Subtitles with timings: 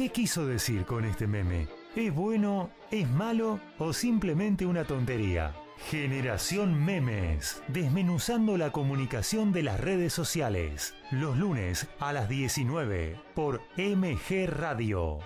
[0.00, 1.68] ¿Qué quiso decir con este meme?
[1.94, 5.54] ¿Es bueno, es malo o simplemente una tontería?
[5.90, 13.60] Generación Memes, desmenuzando la comunicación de las redes sociales, los lunes a las 19 por
[13.76, 15.18] MG Radio.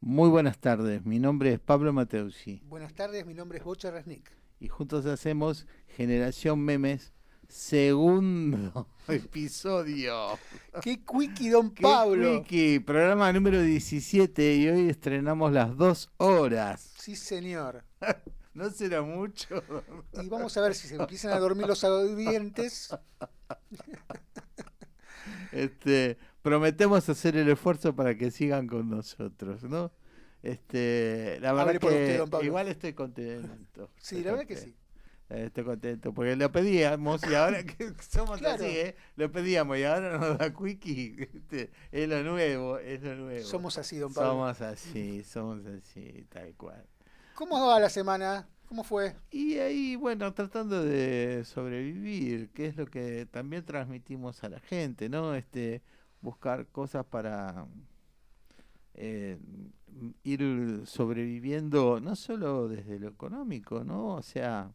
[0.00, 4.32] Muy buenas tardes, mi nombre es Pablo Mateusi Buenas tardes, mi nombre es Bocha Resnick.
[4.58, 7.12] y juntos hacemos Generación Memes,
[7.48, 10.38] segundo episodio.
[10.82, 12.42] ¡Qué quickie, don ¡Qué Pablo!
[12.42, 12.80] quickie!
[12.80, 16.94] Programa número 17 y hoy estrenamos las dos horas.
[16.98, 17.84] Sí, señor.
[18.54, 19.62] ¿No será mucho?
[20.14, 22.94] Y vamos a ver si se empiezan a dormir los audientes.
[25.52, 29.90] Este, prometemos hacer el esfuerzo para que sigan con nosotros, ¿no?
[30.42, 33.90] Este, la verdad que usted, igual estoy contento.
[33.96, 34.76] Sí, estoy la verdad que sí.
[35.28, 38.54] Estoy contento porque lo pedíamos y ahora que somos Claro.
[38.64, 38.96] así, ¿eh?
[39.16, 41.28] lo pedíamos y ahora nos da quickie.
[41.34, 43.44] este, es lo nuevo, es lo nuevo.
[43.44, 44.30] Somos así, don Pablo.
[44.30, 46.84] Somos así, somos así, tal cual.
[47.34, 48.48] ¿Cómo va la semana?
[48.68, 49.14] ¿Cómo fue?
[49.30, 55.08] Y ahí, bueno, tratando de sobrevivir, que es lo que también transmitimos a la gente,
[55.08, 55.34] ¿no?
[55.34, 55.82] Este,
[56.20, 57.66] buscar cosas para
[58.94, 59.38] eh,
[60.24, 64.14] ir sobreviviendo, no solo desde lo económico, ¿no?
[64.14, 64.72] O sea,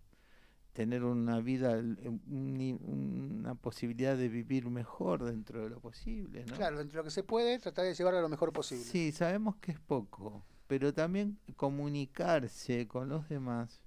[0.73, 6.55] tener una vida, un una posibilidad de vivir mejor dentro de lo posible, ¿no?
[6.55, 8.83] Claro, dentro de lo que se puede, tratar de llevarlo lo mejor posible.
[8.83, 13.81] Sí, sabemos que es poco, pero también comunicarse con los demás,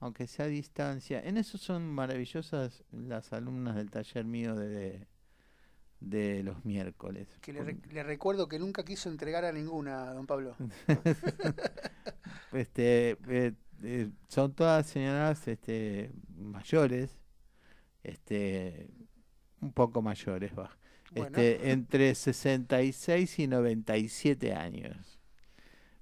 [0.00, 1.20] aunque sea a distancia.
[1.22, 5.06] En eso son maravillosas las alumnas del taller mío de,
[6.00, 7.28] de los miércoles.
[7.40, 10.56] Que le recuerdo que nunca quiso entregar a ninguna, don Pablo.
[12.52, 13.52] este, eh,
[13.82, 17.10] eh, son todas señoras este, mayores,
[18.02, 18.88] este,
[19.60, 20.76] un poco mayores, va.
[21.12, 21.26] Bueno.
[21.38, 25.18] Este, entre 66 y 97 años.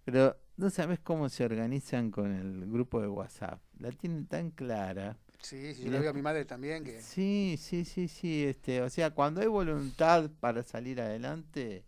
[0.05, 3.61] Pero no sabes cómo se organizan con el grupo de WhatsApp.
[3.79, 5.17] La tienen tan clara.
[5.41, 7.00] Sí, sí, yo les- digo a mi madre también que...
[7.03, 8.45] Sí, sí, sí, sí.
[8.45, 11.84] Este, o sea, cuando hay voluntad para salir adelante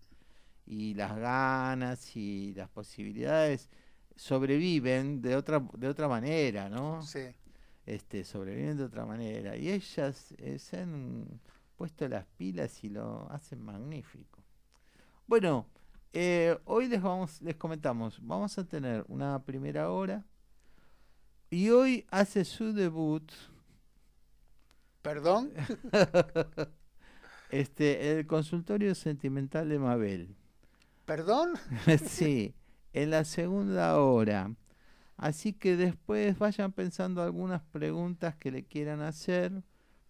[0.67, 3.69] y las ganas y las posibilidades
[4.19, 7.03] sobreviven de otra de otra manera, ¿no?
[7.03, 7.21] Sí.
[7.87, 9.57] Este, sobreviven de otra manera.
[9.57, 11.41] Y ellas eh, se han
[11.77, 14.43] puesto las pilas y lo hacen magnífico.
[15.27, 15.67] Bueno,
[16.13, 20.25] eh, hoy les vamos, les comentamos, vamos a tener una primera hora
[21.51, 23.31] y hoy hace su debut
[25.03, 25.53] ¿Perdón?
[27.51, 30.37] este el consultorio sentimental de Mabel.
[31.07, 31.55] ¿Perdón?
[32.07, 32.55] sí,
[32.93, 34.53] en la segunda hora.
[35.17, 39.53] Así que después vayan pensando algunas preguntas que le quieran hacer,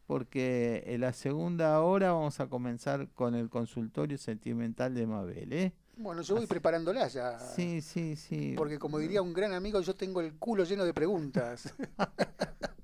[0.06, 5.72] porque en la segunda hora vamos a comenzar con el consultorio sentimental de Mabel, ¿eh?
[5.96, 7.38] Bueno, yo voy Así- preparándola ya.
[7.40, 8.54] Sí, sí, sí.
[8.56, 11.74] Porque como diría un gran amigo, yo tengo el culo lleno de preguntas.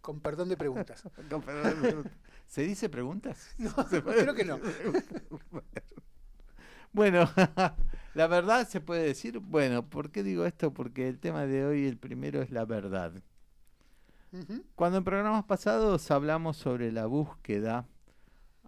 [0.00, 1.02] Con perdón de preguntas.
[1.30, 2.12] Con perdón de preguntas.
[2.46, 3.48] ¿Se dice preguntas?
[3.58, 4.58] No, ¿Se puede creo que no.
[6.92, 7.28] Bueno,
[8.14, 10.72] la verdad se puede decir, bueno, ¿por qué digo esto?
[10.72, 13.12] Porque el tema de hoy, el primero es la verdad.
[14.74, 17.86] Cuando en programas pasados hablamos sobre la búsqueda,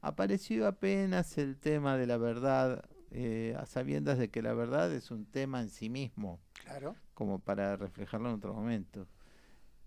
[0.01, 5.11] apareció apenas el tema de la verdad, eh, a sabiendas de que la verdad es
[5.11, 6.97] un tema en sí mismo, Claro.
[7.13, 9.07] como para reflejarlo en otro momento.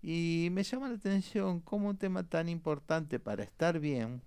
[0.00, 4.22] Y me llama la atención cómo un tema tan importante para estar bien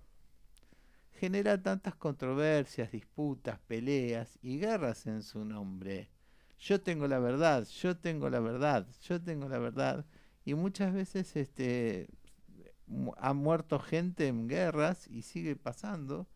[1.18, 6.10] genera tantas controversias, disputas, peleas y guerras en su nombre.
[6.58, 10.04] Yo tengo la verdad, yo tengo la verdad, yo tengo la verdad.
[10.44, 12.08] Y muchas veces este,
[12.86, 16.26] mu- ha muerto gente en guerras y sigue pasando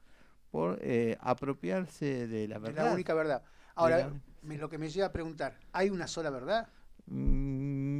[0.51, 2.87] por eh, apropiarse de la verdad.
[2.87, 3.43] la única verdad.
[3.75, 3.99] Ahora,
[4.43, 6.69] la- lo que me lleva a preguntar, ¿hay una sola verdad?
[7.07, 7.92] Mm,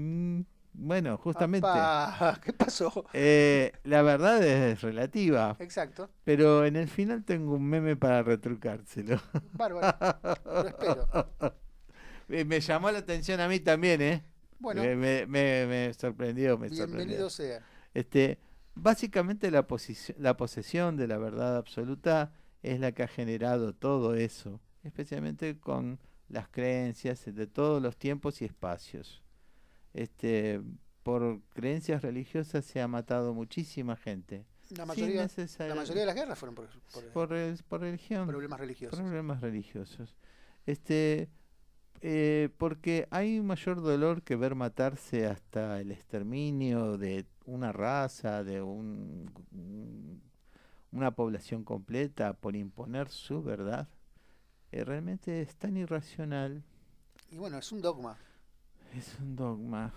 [0.73, 1.69] bueno, justamente.
[2.45, 3.05] ¿Qué pasó?
[3.13, 6.11] eh, la verdad es relativa, Exacto.
[6.25, 9.21] pero en el final tengo un meme para retrucárselo.
[9.53, 9.97] Bárbaro.
[10.45, 11.09] Lo espero.
[12.29, 14.25] Eh, me llamó la atención a mí también, ¿eh?
[14.59, 16.97] Bueno, me, me- me- me sorprendió, me sorprendió.
[16.97, 17.61] bienvenido sea.
[17.93, 18.39] Este,
[18.75, 19.67] básicamente la,
[20.19, 22.33] la posesión de la verdad absoluta
[22.63, 25.99] es la que ha generado todo eso, especialmente con
[26.29, 29.22] las creencias de todos los tiempos y espacios.
[29.95, 30.61] Este,
[31.03, 34.45] por creencias religiosas se ha matado muchísima gente.
[34.77, 35.29] La mayoría,
[35.59, 38.99] la mayoría de las guerras fueron por, por, por, rel- por religión, problemas religiosos.
[38.99, 40.17] problemas religiosos.
[40.65, 41.29] Este,
[42.01, 48.63] eh, porque hay mayor dolor que ver matarse hasta el exterminio de una raza, de
[48.63, 50.23] un, un-
[50.91, 53.89] una población completa por imponer su verdad,
[54.71, 56.63] eh, realmente es tan irracional.
[57.31, 58.17] Y bueno, es un dogma.
[58.97, 59.93] Es un dogma.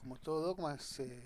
[0.00, 1.20] Como todo dogma, es, eh,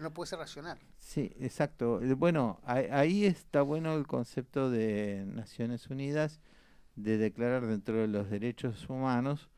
[0.00, 0.78] no, puede ser racional.
[0.98, 2.00] Sí, exacto.
[2.02, 6.40] Eh, Bueno, ahí está bueno el concepto de Naciones Unidas
[6.94, 9.50] de declarar dentro de los derechos humanos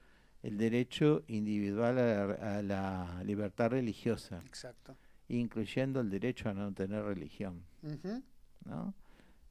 [0.43, 4.97] el derecho individual a la, a la libertad religiosa, Exacto.
[5.29, 7.65] incluyendo el derecho a no tener religión.
[8.65, 8.95] ¿no?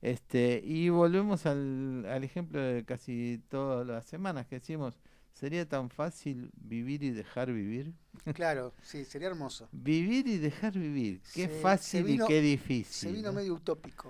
[0.02, 5.00] Este, y volvemos al, al ejemplo de casi todas las semanas que decimos,
[5.40, 7.94] ¿sería tan fácil vivir y dejar vivir?
[8.34, 9.70] Claro, sí, sería hermoso.
[9.72, 13.10] Vivir y dejar vivir, qué Se- se fácil vino- y qué difícil.
[13.10, 13.34] Se vino ¿no?
[13.34, 14.10] medio utópico.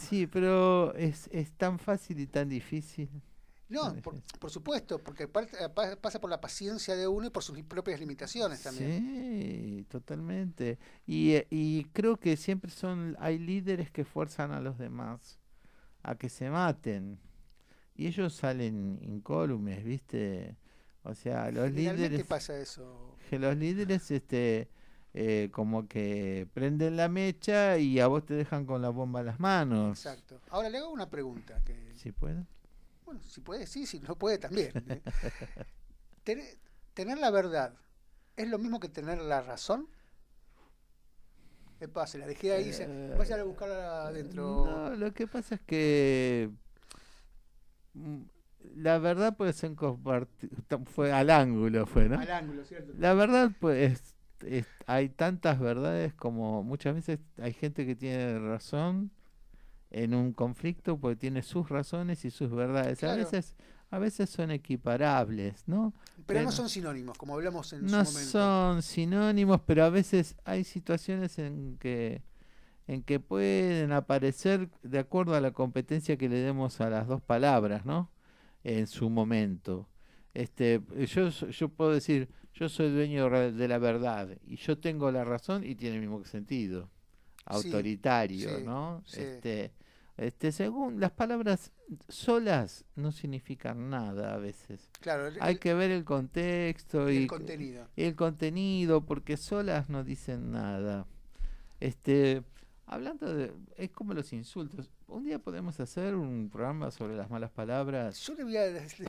[0.00, 3.08] Sí, pero es, es tan fácil y tan difícil.
[3.68, 7.42] No, por, por supuesto, porque eh, pa- pasa por la paciencia de uno y por
[7.42, 8.90] sus propias limitaciones también.
[9.02, 10.78] Sí, totalmente.
[11.06, 15.40] Y, eh, y creo que siempre son, hay líderes que fuerzan a los demás
[16.04, 17.18] a que se maten.
[17.96, 20.56] Y ellos salen incólumes, ¿viste?
[21.08, 23.16] O sea, los líderes, pasa eso.
[23.30, 24.68] que los líderes, este,
[25.14, 29.26] eh, como que prenden la mecha y a vos te dejan con la bomba en
[29.26, 29.98] las manos.
[30.04, 30.40] Exacto.
[30.50, 31.62] Ahora le hago una pregunta.
[31.64, 32.44] Que, ¿Sí puedo?
[33.04, 34.72] bueno, si puede, sí, si no puede también.
[34.88, 35.00] ¿eh?
[36.24, 36.44] Tener,
[36.92, 37.72] tener la verdad,
[38.36, 39.88] ¿es lo mismo que tener la razón?
[41.78, 42.72] Epa, se la dejé ahí.
[42.72, 44.64] se- Eh, vaya a buscarla adentro.
[44.66, 46.50] No, lo que pasa es que
[47.94, 48.22] mm,
[48.74, 52.18] la verdad puede ser comparti- tam- fue al ángulo, fue, ¿no?
[52.18, 52.92] Al ángulo, ¿cierto?
[52.98, 54.14] La verdad, pues,
[54.44, 59.10] es- hay tantas verdades como muchas veces hay gente que tiene razón
[59.90, 63.02] en un conflicto porque tiene sus razones y sus verdades.
[63.04, 63.54] A veces,
[63.90, 65.94] a veces son equiparables, ¿no?
[66.26, 68.30] Pero no son sinónimos, como hablamos en no su momento.
[68.30, 72.22] son sinónimos, pero a veces hay situaciones en que
[72.88, 77.20] en que pueden aparecer de acuerdo a la competencia que le demos a las dos
[77.20, 78.10] palabras, ¿no?
[78.68, 79.88] En su momento.
[80.34, 85.24] Este, yo yo puedo decir, yo soy dueño de la verdad y yo tengo la
[85.24, 86.90] razón y tiene el mismo sentido.
[87.44, 89.02] Autoritario, sí, ¿no?
[89.06, 89.20] sí.
[89.20, 89.72] Este,
[90.16, 91.72] este, según las palabras
[92.08, 94.90] solas no significan nada a veces.
[95.00, 97.86] Claro, el, Hay el- que ver el contexto el y contenido.
[97.96, 101.06] el contenido, porque solas no dicen nada.
[101.78, 102.42] Este,
[102.86, 104.90] hablando de, es como los insultos.
[105.08, 108.18] Un día podemos hacer un programa sobre las malas palabras.
[108.20, 109.08] Yo le voy a decir-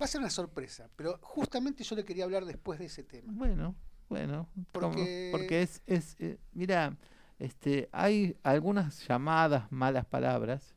[0.00, 3.32] va a ser una sorpresa, pero justamente yo le quería hablar después de ese tema.
[3.34, 3.74] Bueno,
[4.08, 6.96] bueno, como- Porque- porque es, es eh, mira,
[7.38, 10.74] este, hay algunas llamadas malas palabras,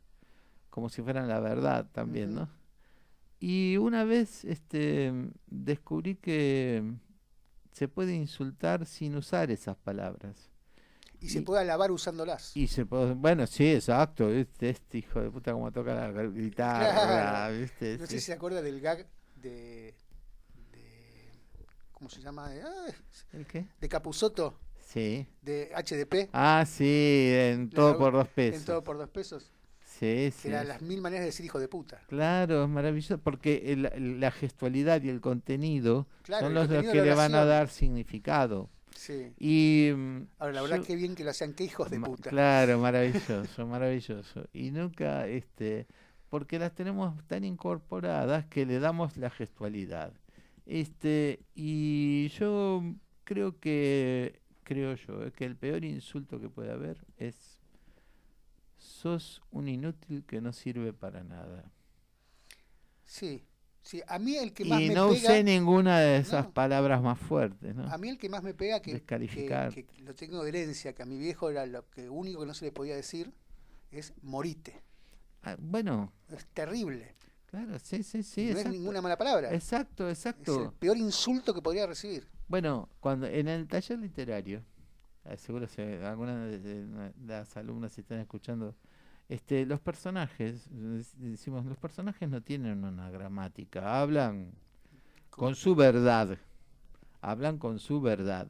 [0.69, 2.33] como si fueran la verdad también.
[2.35, 2.49] ¿no?
[3.39, 5.11] Y una vez, este,
[5.47, 6.83] descubrí que
[7.71, 10.48] se puede insultar sin usar esas palabras.
[11.21, 12.55] Y se Y- puede alabar usándolas.
[12.55, 16.91] Y se puede, bueno, sí, exacto, este, este hijo de puta como toca la guitarra,
[16.91, 17.57] Claro.
[17.57, 17.97] ¿viste?
[17.97, 18.19] No sé Sí.
[18.19, 19.05] si se acuerda del gag
[19.35, 19.93] de.
[20.71, 21.29] de
[21.91, 22.49] ¿Cómo se llama?
[22.49, 22.93] De, ah,
[23.33, 23.65] ¿El qué?
[23.79, 25.27] de Capuzoto, Sí.
[25.41, 28.61] de HDP, Ah, sí, en todo por dos pesos.
[28.61, 29.51] en todo por dos pesos.
[29.83, 30.47] Sí, Que sí.
[30.47, 31.99] eran las mil maneras de decir hijo de puta.
[32.07, 36.93] Claro, es maravilloso, porque el- la gestualidad y el contenido Claro, son los, los contenido
[36.93, 38.69] que de la le van a dar significado.
[38.99, 39.31] Sí.
[39.39, 42.29] Y mm, Ahora, la verdad, qué bien que lo hacían, qué hijos de puta.
[42.29, 44.43] Claro, maravilloso, maravilloso.
[44.51, 45.87] Y nunca, este,
[46.27, 50.11] porque las tenemos tan incorporadas que le damos la gestualidad.
[50.65, 52.83] Este, y yo
[53.23, 57.61] creo que, creo yo, eh, que el peor insulto que puede haber es
[58.77, 61.71] sos un inútil que no sirve para nada.
[63.05, 63.45] Sí,
[63.81, 64.01] sí.
[64.07, 65.19] A mí el que más Y me no pega.
[65.19, 66.51] usé ninguna de esas No.
[66.53, 67.91] palabras más fuertes, ¿no?
[67.91, 69.73] A mí el que más me pega, que, que, Descalificar.
[69.73, 72.53] que lo tengo de herencia, que a mi viejo era lo que único que no
[72.53, 73.31] se le podía decir,
[73.91, 74.81] es morite.
[75.43, 77.15] Ah, bueno, Es terrible.
[77.47, 79.53] claro, sí, sí, sí, no es ninguna mala palabra.
[79.53, 80.65] Exacto, Es exacto.
[80.65, 82.27] el peor insulto que podría recibir.
[82.47, 84.63] Bueno, cuando en el taller literario,
[85.25, 88.75] eh, seguro que algunas de, las alumnas si están escuchando,
[89.29, 94.51] este, los personajes, dec- decimos, los personajes no tienen una gramática, hablan
[95.29, 96.37] con su verdad,
[97.21, 98.47] hablan con su verdad.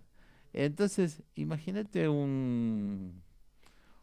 [0.54, 3.22] Entonces, imagínate un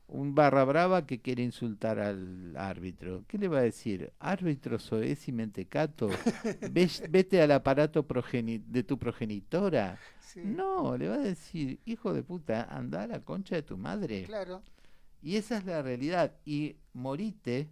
[0.08, 3.24] un barra brava que quiere insultar al árbitro.
[3.26, 4.12] ¿Qué le va a decir?
[4.20, 6.08] Árbitro soez y mentecato,
[6.70, 9.98] ves- vete al aparato progeni- de tu progenitora.
[10.20, 13.76] Sí, No, le va a decir, hijo de puta, anda a la concha de tu
[13.76, 14.22] madre.
[14.24, 14.62] Claro.
[15.22, 16.34] Y esa es la realidad.
[16.44, 17.70] Y morite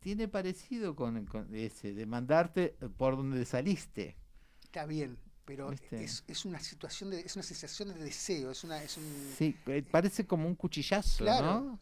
[0.00, 4.16] tiene parecido con, con ese, de mandarte por donde saliste.
[4.64, 5.18] Está bien.
[5.44, 9.04] pero es, es una situación de, es una sensación de deseo, es una, es un
[9.36, 11.60] Sí, eh, parece como un cuchillazo, Claro.
[11.60, 11.80] ¿no?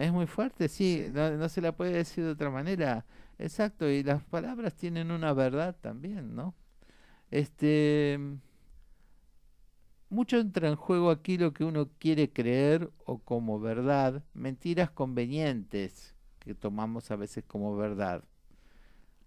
[0.00, 1.10] Es muy fuerte, sí, Sí.
[1.12, 3.04] No, no se la puede decir de otra manera.
[3.38, 6.54] Exacto, y las palabras tienen una verdad también, ¿no?
[7.30, 8.18] Este
[10.10, 16.14] mucho entra en juego aquí lo que uno quiere creer o como verdad, mentiras convenientes
[16.40, 18.24] que tomamos a veces como verdad.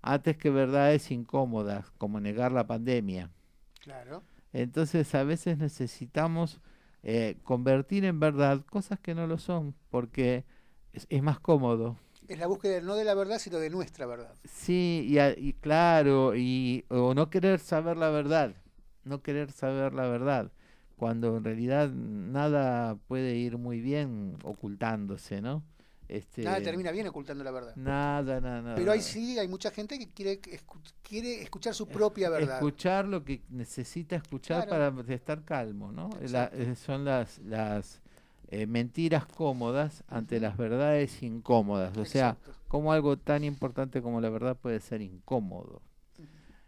[0.03, 3.31] Antes que verdades incómodas, como negar la pandemia.
[3.79, 4.23] claro.
[4.53, 6.59] Entonces a veces necesitamos
[7.03, 10.45] eh, convertir en verdad cosas que no lo son, porque
[10.93, 11.97] es, es más cómodo.
[12.27, 14.35] Es la búsqueda no de la verdad, sino de nuestra verdad.
[14.43, 18.55] Sí, y, a- y claro, y o no querer saber la verdad,
[19.03, 20.51] no querer saber la verdad,
[21.01, 25.63] cuando en realidad nada puede ir muy bien ocultándose, ¿no?
[26.07, 27.75] Este, Nada termina bien ocultando la verdad.
[27.75, 28.75] Nada, nada, nada.
[28.75, 32.57] Pero ahí sí hay mucha gente que quiere, escu- quiere escuchar su propia verdad.
[32.57, 34.95] Escuchar lo que necesita escuchar Claro.
[34.95, 36.11] para estar calmo, ¿no?
[36.29, 38.03] La- eh, son las, las
[38.49, 41.97] eh, mentiras cómodas ante las verdades incómodas.
[41.97, 45.81] O sea, como algo tan importante como la verdad puede ser incómodo.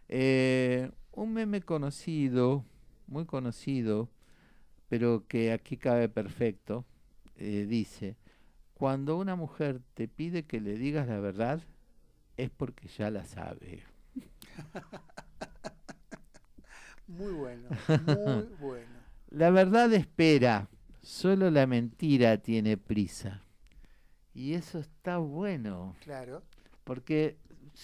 [0.08, 2.64] Eh, un meme conocido,
[3.06, 4.08] muy conocido,
[4.94, 6.84] pero que aquí cabe perfecto,
[7.36, 8.16] eh, dice,
[8.74, 11.60] cuando una mujer te pide que le digas la verdad,
[12.36, 13.82] es porque ya la sabe.
[17.08, 18.92] Muy bueno, muy bueno.
[19.30, 20.68] La verdad espera,
[21.02, 23.42] solo la mentira tiene prisa.
[24.32, 26.44] Y eso está bueno, Claro.
[26.84, 27.36] porque...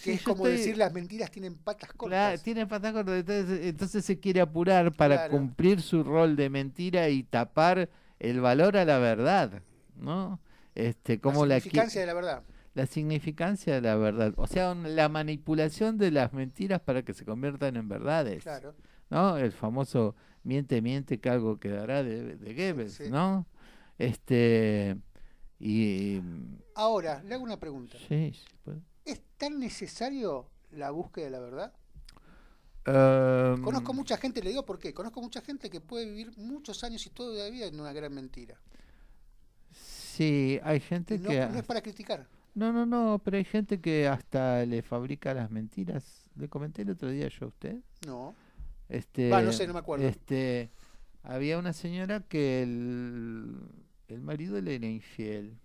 [0.03, 2.43] Que es como estoy- decir las mentiras tienen patas Claro, cortas.
[2.43, 5.31] tiene patas cortas, entonces, entonces se quiere apurar para Claro.
[5.31, 9.61] cumplir su rol de mentira y tapar el valor a la verdad,
[9.97, 10.39] ¿no?
[10.75, 12.43] Este, como la la, significancia de la verdad.
[12.73, 17.25] la significancia de la verdad, o sea, la manipulación de las mentiras para que se
[17.25, 18.73] conviertan en verdades, Claro.
[19.09, 19.37] ¿no?
[19.37, 23.03] El famoso miente, miente que algo quedará de, de Goebbels, sí.
[23.09, 23.45] ¿no?
[23.97, 24.95] Este,
[25.59, 26.21] y...
[26.75, 27.97] Ahora, le hago una pregunta.
[28.07, 28.77] Sí, sí, pues.
[29.11, 31.73] ¿Es tan necesario la búsqueda de la verdad?
[32.85, 34.93] Em, Conozco mucha gente, le digo por qué.
[34.93, 38.57] Conozco mucha gente que puede vivir muchos años y todavía en una gran mentira.
[39.73, 41.45] Sí, hay gente no, que...
[41.45, 42.25] no es para criticar.
[42.53, 46.29] No, no, no, pero hay gente que hasta le fabrica las mentiras.
[46.35, 47.77] Le comenté el otro día yo a usted.
[48.05, 48.33] No.
[48.87, 50.07] Este, no sé, no me acuerdo.
[50.07, 50.69] Este,
[51.23, 53.57] había una señora que el,
[54.07, 55.57] el marido le era infiel.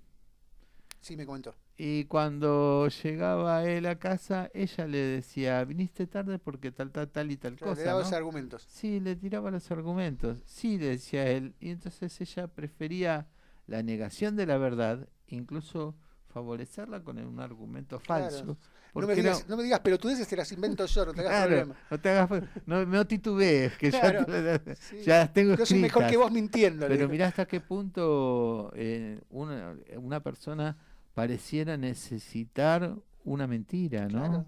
[1.00, 1.54] Sí, me comentó.
[1.78, 7.30] Y cuando llegaba él a casa, ella le decía, viniste tarde porque tal, tal, tal
[7.30, 7.80] y tal Claro, cosa.
[7.82, 8.06] le daba ¿no?
[8.06, 8.64] esos argumentos.
[8.66, 10.38] Sí, le tiraba los argumentos.
[10.46, 11.54] Sí, le decía él.
[11.60, 13.26] Y entonces ella prefería
[13.66, 15.94] la negación de la verdad, incluso
[16.32, 18.24] favorecerla con un argumento Claro.
[18.24, 18.56] falso.
[18.94, 21.46] No me, digas, no- no me digas pelotudeces, te las invento yo, no te hagas
[21.46, 21.74] problema.
[21.90, 25.02] no te hagas, no, no titubees, que Claro, ya, te- Sí.
[25.04, 26.88] ya las tengo Yo soy mejor que vos mintiendo.
[26.88, 30.78] Pero mirá hasta qué punto eh, una, una persona
[31.16, 32.94] pareciera necesitar
[33.24, 34.18] una mentira, ¿no?
[34.18, 34.46] Claro.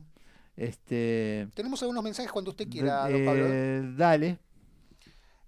[0.55, 3.97] Este, Tenemos algunos mensajes cuando usted quiera, don eh, Pablo.
[3.97, 4.39] dale.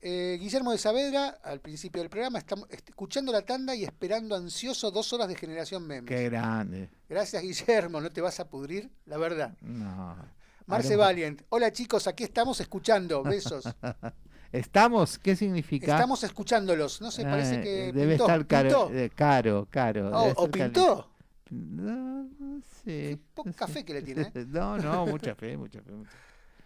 [0.00, 4.34] Eh, Guillermo de Saavedra, al principio del programa, estamos est- escuchando la tanda y esperando
[4.34, 6.08] ansioso dos horas de generación memes.
[6.08, 6.88] Qué grande.
[7.06, 9.58] Gracias, Guillermo, no te vas a pudrir, la verdad.
[9.60, 10.16] No.
[10.64, 13.64] Marce Valiant, hola chicos, aquí estamos escuchando, besos.
[14.52, 15.18] ¿Estamos?
[15.18, 15.92] ¿Qué significa?
[15.94, 18.98] Estamos escuchándolos, no sé, parece que debe pintó, estar caro, pintó.
[18.98, 20.10] eh, caro, caro.
[20.12, 21.10] Oh, o pintó.
[21.50, 23.18] No, no sé.
[23.34, 23.72] poca no sé.
[23.72, 24.46] fe que le tiene, ¿eh?
[24.48, 25.92] No, no, mucha fe, mucha fe.
[25.92, 26.10] mucha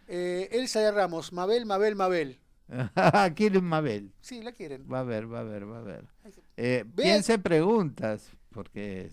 [0.07, 2.41] Eh, Elsa de Ramos, Mabel, Mabel, Mabel.
[3.35, 4.13] Quieren Mabel.
[4.21, 4.87] Sí, la quieren.
[4.91, 6.05] Va a ver, va a ver, va a ver.
[6.57, 9.11] Eh, piense preguntas, porque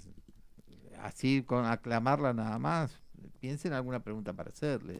[1.01, 3.01] así con aclamarla nada más,
[3.39, 4.99] piensen alguna pregunta para hacerle.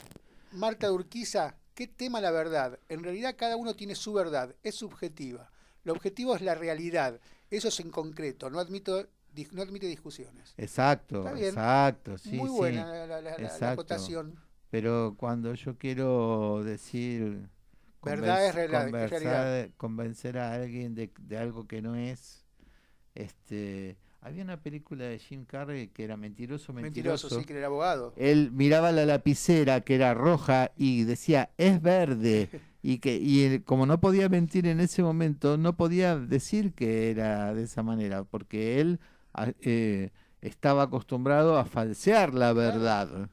[0.52, 2.80] Marta Urquiza, ¿qué tema la verdad?
[2.90, 5.52] En realidad cada uno tiene su verdad, es subjetiva.
[5.84, 9.08] Lo objetivo es la realidad, eso es en concreto, no admito
[9.54, 10.54] no admite discusiones.
[10.58, 11.48] Exacto, Está bien.
[11.50, 12.56] exacto, sí, Muy sí.
[12.56, 13.68] buena la, la- la- la exacto.
[13.82, 14.36] acotación.
[14.70, 17.48] Pero cuando yo quiero decir...
[18.04, 19.70] Verdad es realidad.
[19.78, 22.46] convencer a alguien de, de algo que no es...
[23.16, 27.28] este Había una película de Jim Carrey que era mentiroso, mentiroso.
[27.28, 28.14] Mentiroso, sí, que era abogado.
[28.18, 32.50] Él miraba la lapicera que era roja y decía, es verde.
[32.84, 37.12] Y que y él, como no podía mentir en ese momento, no podía decir que
[37.12, 39.00] era de esa manera, porque él
[39.34, 40.10] a- eh,
[40.42, 43.30] estaba acostumbrado a falsear la verdad.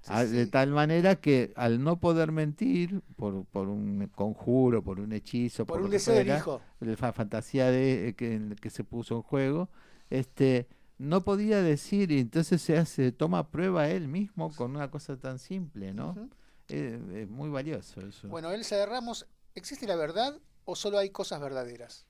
[0.00, 0.50] Sí, A- De sí.
[0.50, 5.80] tal manera que al no poder mentir por, por un conjuro, por un hechizo, Por
[5.80, 6.62] lo un deseo del hijo.
[6.80, 9.68] la fa- fantasía de, eh, que, que se puso en juego,
[10.10, 10.66] este,
[10.98, 15.38] no podía decir y entonces se hace, toma prueba él mismo con una cosa tan
[15.38, 16.14] simple, ¿no?
[16.68, 18.28] Es, es muy valioso eso.
[18.28, 22.06] Bueno, Elsa de Ramos, ¿existe la verdad o solo hay cosas verdaderas?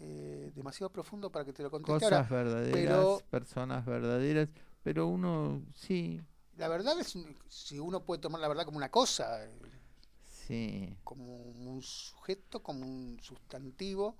[0.00, 4.48] Eh, demasiado profundo para que te lo conteste Cosas verdaderas, pero- personas verdaderas,
[4.82, 6.20] pero uno sí,
[6.56, 7.16] La verdad es,
[7.48, 9.50] si uno puede tomar la verdad como una cosa, eh,
[10.24, 10.96] sí.
[11.04, 14.16] como un sujeto, como un sustantivo.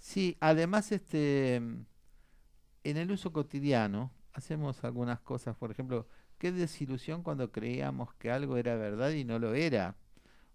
[0.00, 1.86] Sí, además este en
[2.96, 8.74] el uso cotidiano hacemos algunas cosas, por ejemplo, qué desilusión cuando creíamos que algo era
[8.76, 9.96] verdad y no lo era.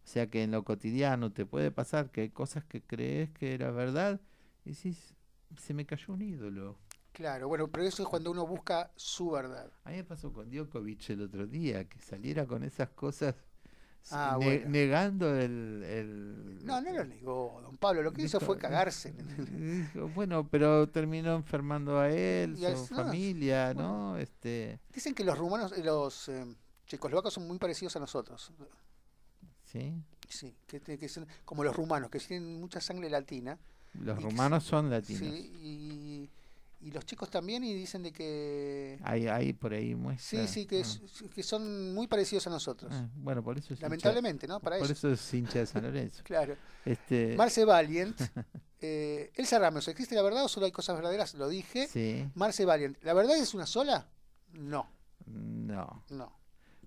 [0.04, 3.54] O sea que en lo cotidiano te puede pasar que hay cosas que crees que
[3.54, 4.20] era verdad
[4.66, 5.14] y decís,
[5.58, 6.78] se me cayó un ídolo.
[7.12, 9.72] Claro, bueno, pero eso es cuando uno busca su verdad.
[9.84, 13.36] A mí me pasó con Djokovic el otro día, que saliera con esas cosas
[14.12, 14.70] Ah, ne- bueno.
[14.70, 19.14] negando el, el- No, no lo negó, don Pablo, lo que hizo fue cagarse.
[19.50, 24.14] Dijo, Bueno, pero terminó enfermando a él, Y su no, familia, bueno.
[24.14, 24.18] ¿no?
[24.18, 26.46] Este, Dicen que los rumanos, eh, los eh,
[26.86, 28.52] checoslovacos son muy parecidos a nosotros.
[29.64, 29.94] ¿sí?
[30.30, 33.58] Sí, que, son como los rumanos, que tienen mucha sangre latina.
[33.94, 35.20] Los rumanos son latinos.
[35.22, 36.30] Sí, y,
[36.86, 39.00] y los chicos también, y dicen de que...
[39.04, 40.46] Hay, hay por ahí muestra.
[40.46, 41.02] Sí, sí, que, es-
[41.34, 42.92] que son muy parecidos a nosotros.
[42.94, 44.60] Ah, bueno, por eso es hincha- Lamentablemente, ¿no?
[44.60, 44.98] Para por ellos.
[45.00, 46.22] eso es hincha de San Lorenzo.
[46.26, 46.56] Claro.
[46.86, 48.20] Este, Marce Valiant.
[48.88, 51.34] Eh, Elsa Ramos, ¿existe la verdad o solo hay cosas verdaderas?
[51.34, 51.88] Lo dije.
[51.88, 54.08] sí, Marce Valiant, ¿la verdad es una sola?
[54.54, 54.88] No,
[55.26, 56.04] no.
[56.12, 56.38] no.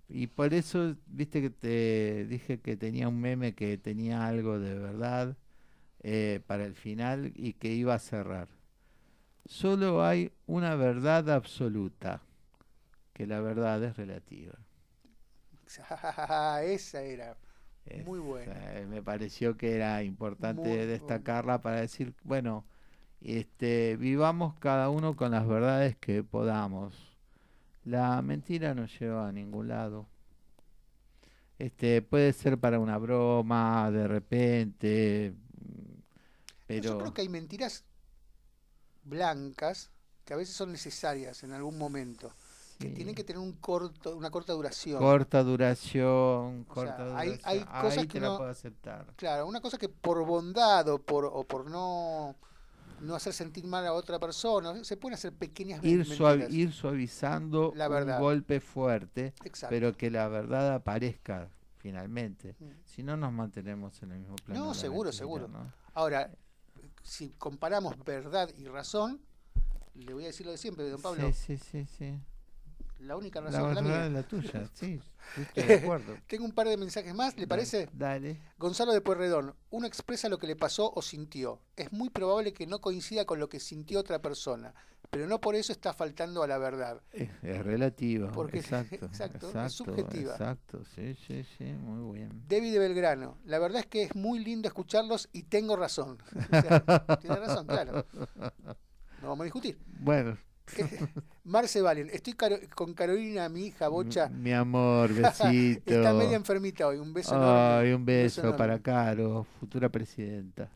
[0.08, 4.78] Y por eso, viste que te dije que tenía un meme que tenía algo de
[4.78, 5.36] verdad
[6.02, 8.48] eh, para el final y que iba a cerrar.
[9.48, 12.22] Solo hay una verdad absoluta,
[13.14, 14.54] que la verdad es relativa.
[16.62, 17.36] Esa era.
[18.04, 18.78] Muy buena.
[18.78, 20.84] Eh, me pareció que era importante Muy buena.
[20.92, 22.66] destacarla para decir, bueno,
[23.22, 27.16] este, vivamos cada uno con las verdades que podamos.
[27.84, 30.06] La mentira no lleva a ningún lado.
[31.58, 35.94] Este, puede ser para una broma, de repente, mm,
[36.80, 37.84] Yo pero creo que hay mentiras
[39.08, 39.90] blancas
[40.24, 42.32] que a veces son necesarias en algún momento,
[42.78, 44.98] que sí, tienen que tener un corto, una corta duración.
[44.98, 47.40] corta duración, corta duración.
[47.44, 49.06] hay cosas Ahí que te la puedo aceptar.
[49.16, 52.36] Claro, una cosa que por bondad o por, o por no,
[53.00, 57.72] no hacer sentir mal a otra persona, se pueden hacer pequeñas Ir, suavi- ir suavizando
[57.74, 59.32] La un golpe fuerte.
[59.44, 59.68] Exacto.
[59.74, 62.54] pero que la verdad aparezca finalmente.
[62.58, 62.64] Mm.
[62.84, 64.66] Si no nos mantenemos en el mismo plano.
[64.66, 65.48] No, seguro, mentira, seguro.
[65.48, 65.72] ¿no?
[65.94, 66.30] Ahora,
[67.08, 69.20] si comparamos verdad y razón,
[69.94, 72.20] le voy a decir lo de siempre, don Pablo, Sí, sí, sí, sí.
[73.00, 75.00] la única razón es la verdad es la tuya, sí,
[75.36, 76.16] estoy de acuerdo.
[76.28, 77.88] Tengo un par de mensajes más, ¿le parece?
[77.92, 78.38] Dale.
[78.58, 81.60] Gonzalo de Pueyrredón, uno expresa lo que le pasó o sintió.
[81.76, 84.74] Es muy probable que no coincida con lo que sintió otra persona,
[85.10, 87.00] pero no por eso está faltando a la verdad.
[87.12, 88.30] Es, es relativa.
[88.32, 90.32] Porque- exacto, exacto, es exacto, subjetiva.
[90.32, 92.42] Exacto, sí, sí, sí, muy bien.
[92.48, 96.18] David de Belgrano, la verdad es que es muy lindo escucharlos y tengo razón.
[96.52, 98.04] O sea, tiene razón, claro.
[99.22, 99.78] No vamos a discutir.
[100.00, 100.36] Bueno,
[101.44, 104.28] Marce Valen, estoy caro- con Carolina, mi hija, bocha.
[104.28, 105.94] mi amor, besito.
[105.94, 107.88] Está media enfermita hoy, un beso enorme.
[107.88, 108.58] Ay, un beso enorme.
[108.58, 110.68] para Caro, futura presidenta.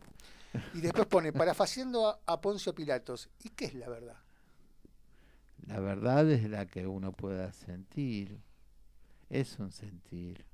[0.75, 4.17] Y después pone, parafaseando a, a Poncio Pilatos, ¿y qué es la verdad?
[5.67, 8.38] La verdad es la que uno pueda sentir.
[9.31, 10.45] Es un sentir.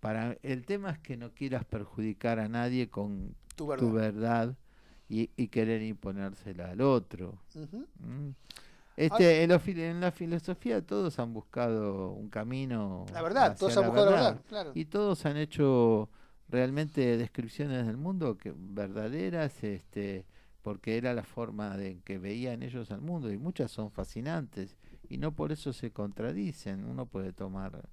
[0.00, 3.86] Para el tema es que no quieras perjudicar a nadie con Tu verdad.
[3.86, 4.54] tu verdad
[5.08, 7.38] y, y querer imponérsela al otro.
[7.54, 7.86] Ujú.
[8.02, 8.34] ¿m?
[8.96, 13.06] Este, en, lo fil- en la filosofía todos han buscado un camino.
[13.12, 14.72] La verdad, hacia todos han buscado la verdad, claro.
[14.74, 16.10] Y todos han hecho
[16.50, 20.26] realmente descripciones del mundo que verdaderas, este,
[20.62, 24.76] porque era la forma de en que veían ellos al mundo y muchas son fascinantes
[25.08, 26.84] y no por eso se contradicen.
[26.84, 27.88] Uno puede tomar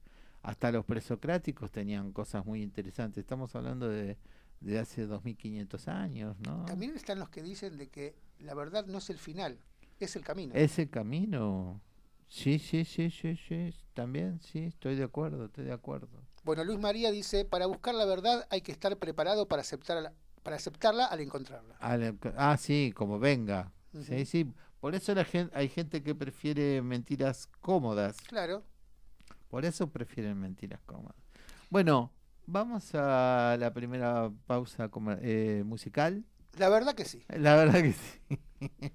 [0.47, 3.21] hasta los presocráticos tenían cosas muy interesantes.
[3.21, 4.17] Estamos hablando de,
[4.61, 6.65] de hace 2500 años, ¿no?
[6.65, 9.59] También están los que dicen de que la verdad no es el final,
[9.99, 10.53] es el camino.
[10.55, 11.81] Ese camino.
[12.29, 13.73] Sí, sí, sí, sí, sí.
[13.93, 16.26] También, sí, estoy de acuerdo, estoy de acuerdo.
[16.47, 20.55] Bueno, Luis María dice, para buscar la verdad hay que estar preparado para, aceptar, para
[20.55, 21.75] aceptarla al encontrarla.
[21.81, 23.73] Al- ah, sí, como venga.
[24.01, 24.53] Sí, sí.
[24.79, 28.15] Por eso la hay gente que prefiere mentiras cómodas.
[28.21, 28.63] Claro.
[29.49, 31.17] Por eso prefieren mentiras cómodas.
[31.69, 32.13] Bueno,
[32.45, 34.89] vamos a la primera pausa
[35.21, 36.23] eh, musical.
[36.57, 37.25] La verdad que sí.
[37.27, 38.39] La verdad que sí.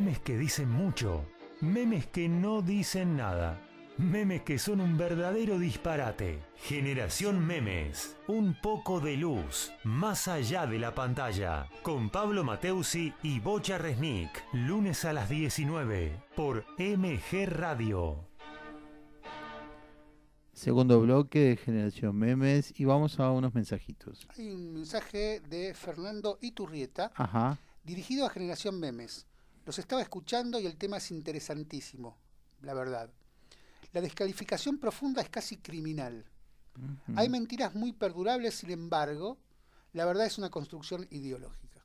[0.00, 1.26] Memes que dicen mucho,
[1.60, 3.60] memes que no dicen nada.
[3.98, 6.42] Memes que son un verdadero disparate.
[6.56, 8.16] Generación Memes.
[8.26, 9.70] Un poco de luz.
[9.84, 11.68] Más allá de la pantalla.
[11.82, 14.30] Con Pablo Mateusi y Bocha Resnick.
[14.54, 16.18] Lunes a las 19.
[16.34, 18.24] Por MG Radio.
[20.54, 22.72] Segundo bloque de Generación Memes.
[22.80, 24.26] Y vamos a unos mensajitos.
[24.30, 27.12] Hay un mensaje de Fernando Iturrieta.
[27.16, 27.58] Ajá.
[27.84, 29.26] Dirigido a Generación Memes.
[29.66, 32.16] Los estaba escuchando y el tema es interesantísimo,
[32.62, 33.10] la verdad.
[33.92, 36.24] La descalificación profunda es casi criminal.
[37.16, 39.36] Hay mentiras muy perdurables, sin embargo,
[39.92, 41.84] la verdad es una construcción ideológica.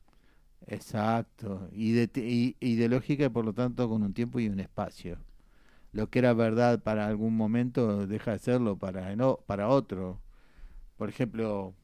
[0.66, 1.68] Exacto.
[1.72, 5.18] Y, de, y, ideológica y por lo tanto con un tiempo y un espacio.
[5.92, 10.20] Lo que era verdad para algún momento deja de serlo para, no, para otro.
[10.96, 11.74] Por ejemplo,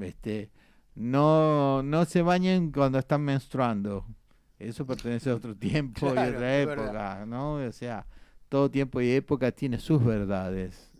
[0.00, 0.50] este,
[0.94, 4.06] no, no se bañen cuando están menstruando.
[4.60, 7.54] Eso pertenece a otro tiempo y otra época, ¿no?
[7.54, 8.06] O sea,
[8.48, 10.90] todo tiempo y época tiene sus verdades.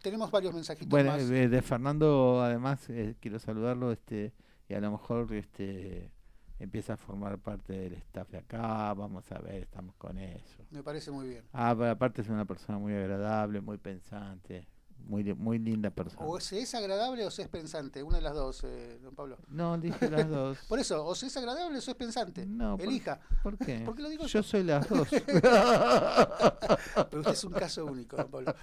[0.00, 4.32] Tenemos varios mensajitos bueno, de Fernando, además, eh, quiero saludarlo, este,
[4.68, 6.10] y a lo mejor este
[6.58, 10.62] empieza a formar parte del staff de acá, vamos a ver, estamos con eso.
[10.70, 11.44] Me parece muy bien.
[11.52, 14.66] Ah, aparte es una persona muy agradable, muy pensante,
[15.06, 16.26] muy, muy linda persona.
[16.26, 19.38] O se es agradable o se es pensante, una de las dos, eh, don Pablo.
[19.48, 20.58] No, dije las dos.
[20.68, 22.46] Por eso, o se es agradable o se es pensante.
[22.46, 23.20] No, Elija.
[23.42, 23.82] ¿Por qué?
[23.84, 24.42] Porque lo digo yo.
[24.42, 25.08] soy las dos.
[27.10, 28.54] Pero usted es un caso único, don Pablo.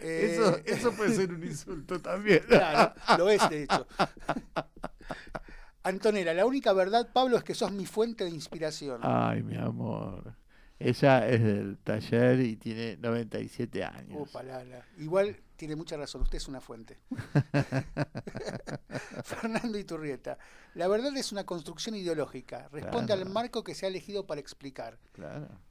[0.00, 2.42] eso, eh, eso puede ser un insulto también.
[2.46, 3.86] Claro, lo es de hecho.
[5.82, 9.00] Antonella, la única verdad, Pablo, es que sos mi fuente de inspiración.
[9.02, 10.34] Ay, mi amor.
[10.80, 14.28] Ella es del taller y tiene 97 años.
[14.28, 14.42] Opa,
[14.98, 16.98] Igual tiene mucha razón, usted es una fuente.
[19.24, 20.38] Fernando Iturrieta,
[20.74, 24.98] la verdad es una construcción ideológica, responde al marco que se ha elegido para explicar.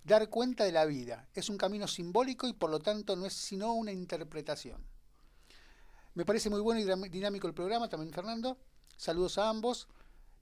[0.03, 3.33] Dar cuenta de la vida, es un camino simbólico y por lo tanto no es
[3.33, 4.79] sino una interpretación.
[6.13, 8.59] Me parece muy bueno y dinámico el programa, también Fernando.
[8.95, 9.87] Saludos a ambos.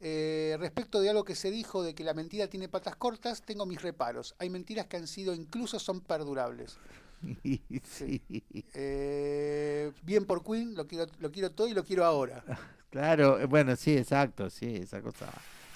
[0.02, 3.66] Eh, respecto de algo que se dijo de que la mentira tiene patas cortas, tengo
[3.66, 4.36] mis reparos.
[4.40, 6.78] Hay mentiras que han sido incluso son perdurables.
[8.74, 12.44] Eh, bien por Queen, lo quiero, lo quiero todo y lo quiero ahora.
[12.90, 15.28] Claro, eh, bueno, sí, exacto, sí, esa cosa.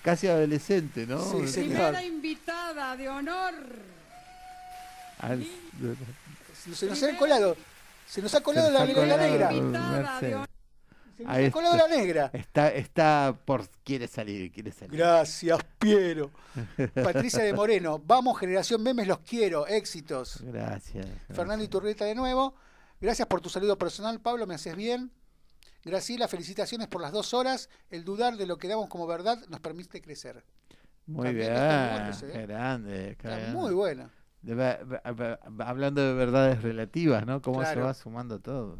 [0.01, 1.19] Casi adolescente, ¿no?
[1.19, 3.53] Sí, Primera invitada de honor.
[6.73, 7.57] Se nos ha colado,
[8.07, 10.47] se nos ha colado la, la, negra.
[11.25, 12.29] Ahí está, la negra.
[12.33, 13.67] Está, está por.
[13.83, 14.97] Quiere salir, quiere salir.
[14.97, 16.31] Gracias, Piero.
[16.93, 18.01] Patricia de Moreno.
[18.05, 19.67] Vamos, generación memes, los quiero.
[19.67, 20.41] Éxitos.
[20.41, 21.05] Gracias.
[21.33, 22.55] Fernando Iturrieta de nuevo.
[22.99, 24.45] Gracias por tu saludo personal, Pablo.
[24.45, 25.11] Me haces bien.
[25.83, 27.69] Graciela, felicitaciones por las dos horas.
[27.89, 30.43] El dudar de lo que damos como verdad nos permite crecer.
[31.07, 31.51] Muy bien.
[31.51, 32.45] ¿eh?
[32.47, 33.17] Grande.
[33.53, 34.09] muy buena.
[35.59, 37.41] hablando de verdades relativas, ¿no?
[37.41, 38.77] Cómo se va sumando todo.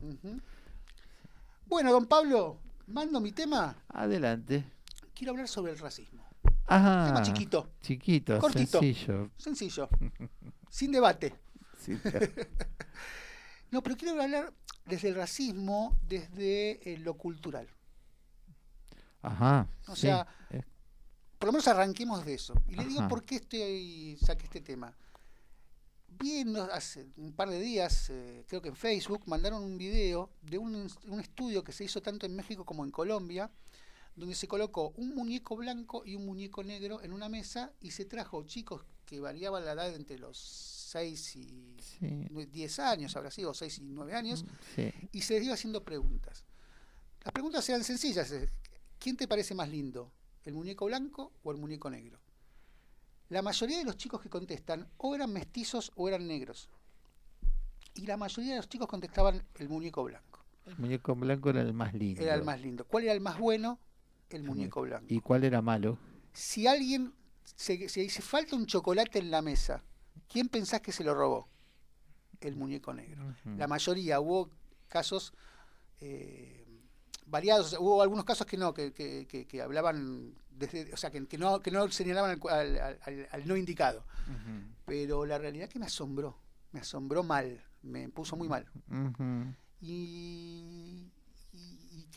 [1.72, 3.86] Bueno, don Pablo, mando mi tema.
[3.88, 4.66] Adelante.
[5.16, 6.22] Quiero hablar sobre el racismo.
[6.68, 7.08] Ajá.
[7.08, 7.72] Tema chiquito.
[7.82, 8.82] Chiquito, cortito.
[8.82, 9.32] Sencillo.
[9.38, 9.90] Sencillo.
[10.70, 11.34] Sin debate.
[13.72, 14.54] no, pero quiero hablar
[14.86, 17.70] desde el racismo, desde eh, lo cultural.
[19.22, 19.66] Ajá.
[19.88, 20.28] O sea,
[21.40, 22.54] por lo menos arranquemos de eso.
[22.68, 24.94] Y le digo por qué estoy, saqué este tema
[26.72, 30.88] hace un par de días, eh, creo que en Facebook, mandaron un video de un,
[31.20, 33.50] estudio que se hizo tanto en México como en Colombia,
[34.16, 38.06] donde se colocó un muñeco blanco y un muñeco negro en una mesa y se
[38.06, 43.80] trajo chicos que variaban la edad entre los 6 y 10 años, habrá sido 6
[43.80, 44.82] y 9 años, mm,
[45.12, 46.44] y se les iba haciendo preguntas.
[47.24, 48.34] Las preguntas eran sencillas.
[49.00, 50.12] ¿Quién te parece más lindo?
[50.44, 52.20] ¿El muñeco blanco o el muñeco negro?
[53.32, 56.70] La mayoría de los chicos que contestan o eran mestizos o eran negros.
[57.96, 60.44] Y la mayoría de los chicos contestaban el muñeco blanco.
[60.66, 62.22] El muñeco blanco era el más lindo.
[62.22, 62.84] Era el más lindo.
[62.84, 63.80] ¿Cuál era el más bueno?
[64.30, 65.06] El muñeco blanco.
[65.08, 65.98] ¿Y cuál era malo?
[66.34, 67.14] Si alguien
[67.56, 69.82] se, dice falta un chocolate en la mesa,
[70.28, 71.48] ¿quién pensás que se lo robó?
[72.42, 73.34] El muñeco negro.
[73.56, 74.50] La mayoría, hubo
[74.90, 75.34] casos
[76.02, 76.51] eh,
[77.32, 80.36] variados, hubo algunos casos que no, que, que hablaban
[80.94, 84.04] o sea, que, no, que no señalaban al, no indicado.
[84.86, 86.38] Pero la realidad que me asombró,
[86.72, 88.66] me asombró mal, me puso muy mal.
[89.82, 91.10] y,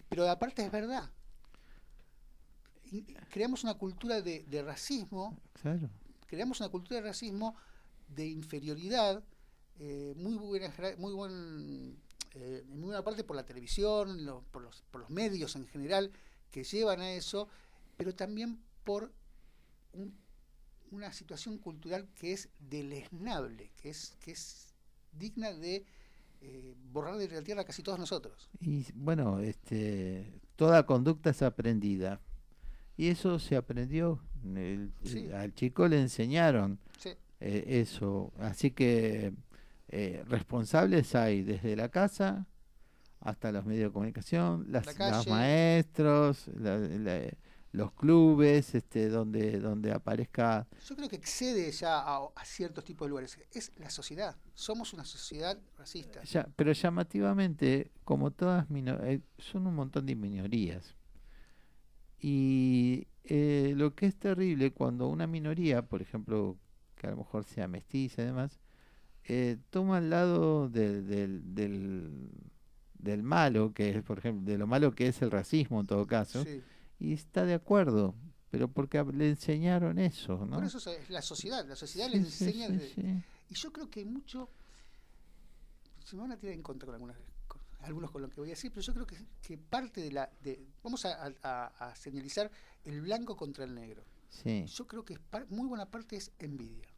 [0.09, 1.11] pero aparte es verdad.
[3.31, 5.39] creamos una cultura de, racismo,
[6.27, 7.57] creamos una cultura de racismo,
[8.09, 9.23] de inferioridad,
[9.79, 11.99] eh, muy buena, muy buen,
[12.35, 16.13] eh, en buena parte por la televisión, por, los, por los medios en general,
[16.51, 17.49] que llevan a eso
[17.97, 19.13] pero también por
[20.91, 24.75] una situación cultural que es deleznable, que es, que es
[25.13, 25.85] digna de
[26.41, 28.51] eh, borrar de la tierra casi todos nosotros.
[28.61, 32.21] Y bueno, este, toda conducta es aprendida.
[32.97, 34.21] Y eso se aprendió.
[35.35, 36.79] al chico le enseñaron
[37.41, 38.33] eh, eso.
[38.39, 39.33] Así que
[39.97, 42.49] eh, responsables hay desde la casa
[43.21, 46.81] hasta los medios de comunicación, las, los maestros, la,
[47.71, 50.67] los clubes, este, donde, donde aparezca...
[50.85, 53.39] Yo creo que excede ya a, ciertos tipos de lugares.
[53.53, 54.37] Es la sociedad.
[54.55, 56.25] Somos una sociedad racista.
[56.25, 60.97] Ya, pero llamativamente, como todas eh, son un montón de minorías.
[62.19, 66.59] Y eh, lo que es terrible cuando una minoría, por ejemplo,
[66.97, 68.59] que a lo mejor sea mestiza y demás,
[69.27, 72.31] eh, toma el lado del, del,
[72.99, 76.07] del, malo, que es, por ejemplo, de lo malo que es el racismo en todo
[76.07, 76.45] caso.
[76.45, 76.63] Sí
[76.99, 78.15] y está de acuerdo,
[78.51, 80.57] pero porque le enseñaron eso, ¿no?
[80.57, 82.69] Por eso es la sociedad, la sociedad le enseña.
[82.69, 84.49] y yo creo que mucho.
[86.05, 87.17] Se me van a tirar en contra con algunas
[87.81, 90.31] algunos con lo que voy a decir, pero yo creo que, que parte de la.
[90.43, 92.51] De, vamos a, a, señalizar
[92.85, 94.05] el blanco contra el negro.
[94.29, 94.65] Sí.
[94.67, 95.19] Yo creo que
[95.51, 96.89] muy buena parte es envidia.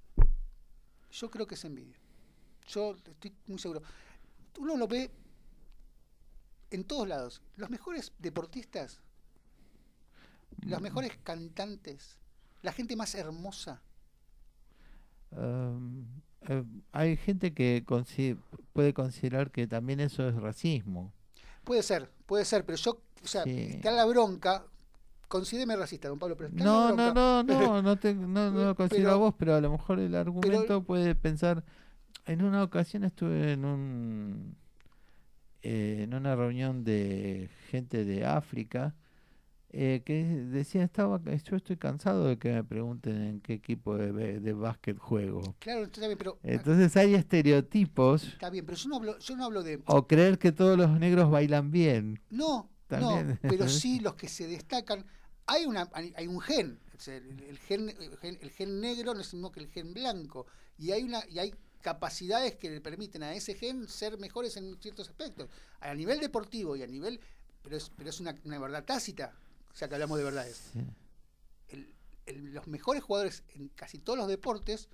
[1.11, 1.99] Yo creo que es envidia.
[2.67, 3.83] Yo estoy muy seguro.
[4.59, 5.11] Uno lo ve
[6.71, 7.43] en todos lados.
[7.57, 9.01] Los mejores deportistas
[10.65, 12.19] los mejores cantantes,
[12.63, 13.83] la gente más hermosa.
[15.33, 16.07] Em,
[16.49, 17.85] eh, hay gente que
[18.73, 21.13] puede considerar que también eso es racismo.
[21.65, 24.65] Puede ser, puede ser, pero yo, o sea, está la bronca.
[25.29, 29.11] Considéreme racista, don Pablo, pero no, no, no, no, no, te, no, no, lo considero
[29.11, 31.65] a vos, pero a lo mejor el argumento puede pensar.
[32.25, 34.57] En una ocasión estuve en un
[35.63, 38.95] eh, en una reunión de gente de África
[39.71, 44.39] eh, que decía, estaba, yo estoy cansado de que me pregunten en qué equipo de,
[44.39, 45.43] de básquet juego.
[45.59, 46.39] Claro, está bien, pero...
[46.45, 48.25] Entonces hay estereotipos.
[48.25, 49.83] Está bien, pero yo no hablo, yo no hablo de...
[49.87, 52.21] O creer que todos los negros bailan bien.
[52.31, 55.05] No, no, pero sí los que se destacan.
[55.47, 57.93] Hay, una, hay un gen, el, gen,
[58.41, 60.47] el gen negro no es el mismo que el gen blanco,
[60.79, 64.77] y hay, una, y hay capacidades que le permiten a ese gen ser mejores en
[64.81, 65.49] ciertos aspectos.
[65.81, 67.21] A nivel deportivo y a nivel...
[67.63, 69.35] Pero es, pero es una, una verdad tácita
[69.77, 70.73] ya que hablamos de verdades.
[72.27, 74.89] los mejores jugadores en casi todos los deportes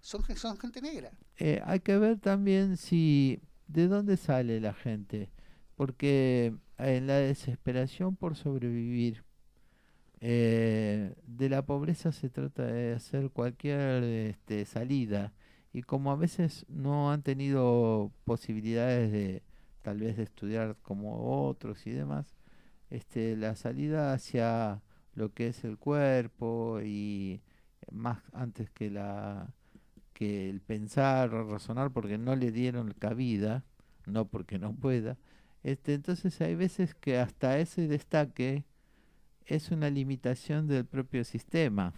[0.00, 1.12] son, son gente negra.
[1.38, 5.30] Eh, hay que ver también si de dónde sale la gente,
[5.74, 9.24] porque en la desesperación por sobrevivir,
[10.20, 15.32] eh, de la pobreza se trata de hacer cualquier este, salida
[15.76, 19.42] y como a veces no han tenido posibilidades de
[19.82, 22.34] tal vez de estudiar como otros y demás,
[22.88, 24.80] este, la salida hacia
[25.12, 27.42] lo que es el cuerpo y
[27.92, 29.52] más antes que la
[30.14, 33.62] que el pensar o razonar porque no le dieron cabida,
[34.06, 35.18] no porque no pueda.
[35.62, 38.64] Este, entonces hay veces que hasta ese destaque
[39.44, 41.92] es una limitación del propio sistema.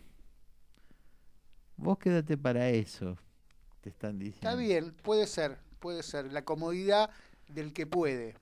[1.76, 3.16] Vos quédate para eso,
[3.90, 4.48] te están diciendo.
[4.48, 6.32] Está bien, puede ser, puede ser.
[6.32, 7.10] La comodidad
[7.48, 8.34] del que puede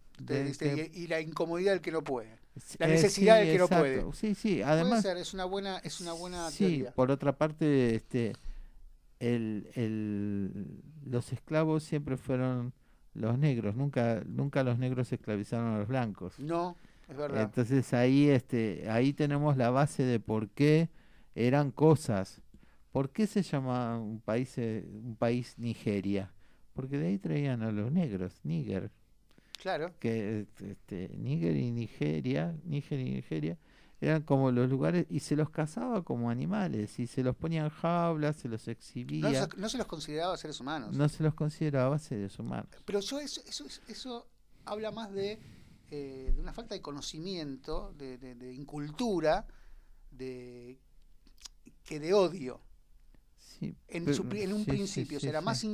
[0.94, 2.38] y la incomodidad del que no puede.
[2.78, 4.04] La eh, necesidad del que no puede.
[4.14, 5.04] Sí, sí, además.
[5.04, 8.32] es una buena, es una buena sí, por otra parte, este,
[9.20, 12.72] el, el, los esclavos siempre fueron
[13.14, 16.38] los negros, nunca, nunca los negros esclavizaron a los blancos.
[16.38, 16.76] No,
[17.08, 17.42] es verdad.
[17.42, 20.88] Entonces ahí, este, ahí tenemos la base de por qué
[21.34, 22.40] eran cosas.
[22.96, 26.32] ¿Por qué se llama un país, eh, un país Nigeria?
[26.72, 28.90] Porque de ahí traían a los negros, Níger.
[29.60, 29.92] Claro.
[30.00, 33.58] Que este, Níger y Nigeria, Níger y Nigeria
[34.00, 37.68] eran como los lugares y se los cazaba como animales y se los ponía en
[37.68, 39.46] jaulas, se los exhibía.
[39.58, 40.96] No, se los consideraba seres humanos.
[40.96, 42.70] No se los consideraba seres humanos.
[42.86, 44.26] Pero yo eso, eso, eso
[44.64, 45.38] habla más de,
[45.90, 49.46] eh, de una falta de conocimiento, de, de, incultura,
[50.10, 50.80] de
[51.84, 52.62] que de odio.
[53.58, 55.64] Sí, en, en un principio, sí, más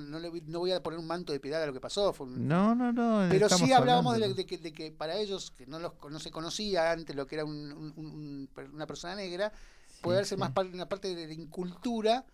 [0.00, 2.12] no, le, no voy a poner un manto de piedad a lo que pasó.
[2.12, 3.28] Fue no, no, no.
[3.30, 6.92] Pero sí hablábamos de, que, de, que, para ellos, que no, los, no se conocía
[6.92, 9.52] antes lo que era una persona negra,
[10.00, 12.24] puede ser más parte, una parte de la incultura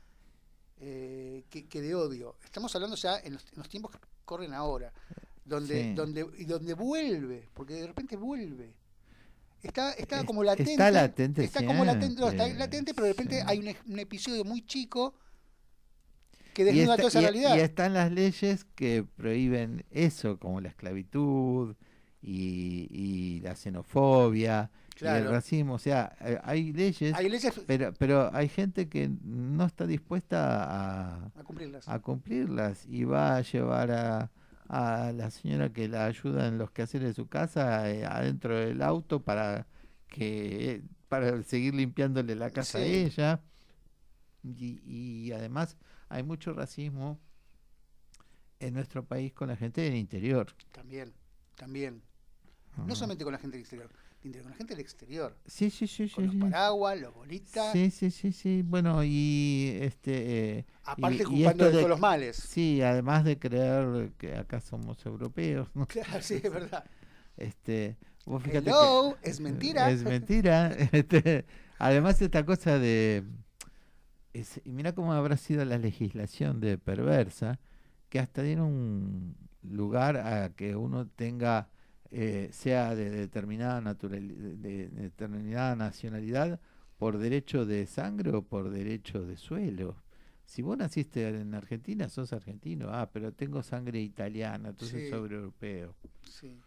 [0.80, 2.36] eh, que, de odio.
[2.44, 4.92] Estamos hablando ya en los, tiempos que corren ahora,
[5.44, 8.74] donde, donde, y donde vuelve, porque de repente vuelve.
[9.62, 10.72] Está, está como latente.
[10.72, 11.44] Está latente.
[11.44, 15.14] Está como latente, está latente, pero de repente hay un, un episodio muy chico
[16.58, 21.76] y están las leyes que prohíben eso, como la esclavitud
[22.20, 25.74] y, y la xenofobia y el racismo.
[25.74, 30.64] O sea, eh, hay leyes, Hay leyes pero, pero hay gente que no está dispuesta
[30.64, 31.88] a, a cumplirlas.
[31.88, 34.30] a cumplirlas y va a llevar a,
[34.68, 38.82] a la señora que la ayuda en los quehaceres de su casa eh, adentro del
[38.82, 39.66] auto para
[40.08, 43.40] que para seguir limpiándole la casa a ella
[44.42, 45.76] y, y además
[46.08, 47.18] hay mucho racismo
[48.60, 51.14] en nuestro país con la gente del interior También,
[51.54, 52.02] también.
[52.76, 52.84] Ah.
[52.86, 53.90] No solamente con la gente del exterior,
[54.24, 55.36] interior, con la gente del exterior.
[55.46, 56.40] sí sí sí Con sí los sí.
[56.40, 61.70] paraguas, los bolitas, sí sí sí sí bueno y este eh, aparte y culpando de
[61.70, 62.36] todos que- los males.
[62.36, 65.86] sí además de creer que acá somos europeos ¿no?
[65.86, 66.84] Claro, sí, es verdad.
[67.36, 69.90] Este, vos fíjate que- Hello, es mentira.
[69.90, 70.72] Es mentira.
[70.92, 71.44] Este,
[71.78, 73.22] además esta cosa de
[74.32, 77.58] es- y mira cómo habrá sido la legislación de perversa
[78.08, 81.68] que hasta dieron lugar a que uno tenga
[82.10, 84.28] eh, sea de determinada natural,
[84.62, 86.60] de, de determinada nacionalidad
[86.98, 89.96] por derecho de sangre o por derecho de suelo.
[90.46, 92.88] Si vos naciste en Argentina, sos argentino.
[92.90, 95.10] Ah, pero tengo sangre italiana, entonces Sí.
[95.10, 95.94] soy europeo.
[96.24, 96.58] Sí.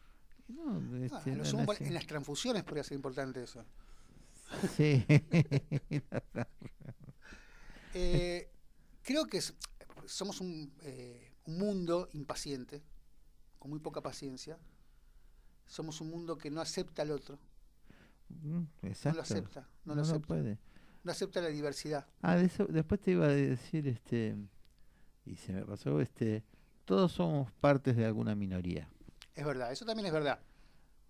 [0.48, 3.64] No, Ah, este, nací- en las transfusiones podría ser importante eso.
[4.76, 5.04] Sí.
[7.94, 8.50] Eh,
[9.04, 9.54] creo que es-
[10.06, 12.82] somos un, eh, un mundo impaciente,
[13.60, 14.58] con muy poca paciencia.
[15.68, 17.38] Somos un mundo que no acepta al otro,
[18.30, 18.64] Mm,
[19.04, 20.58] no lo acepta, no, No, lo acepta, puede.
[21.04, 22.08] no acepta la diversidad.
[22.22, 24.38] Ah, de eso, después te iba a decir, este,
[25.26, 26.44] y se me pasó, este,
[26.86, 28.88] todos somos partes de alguna minoría.
[29.36, 30.40] Es verdad, eso también es verdad.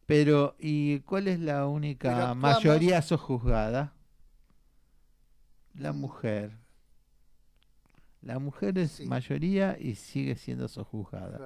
[0.08, 3.94] Pero, ¿y cuál es la única mayoría sojuzgada?
[5.76, 5.98] La Mm.
[6.00, 6.58] mujer.
[8.22, 9.06] La mujer es Sí.
[9.06, 11.38] mayoría y sigue siendo Es sojuzgada.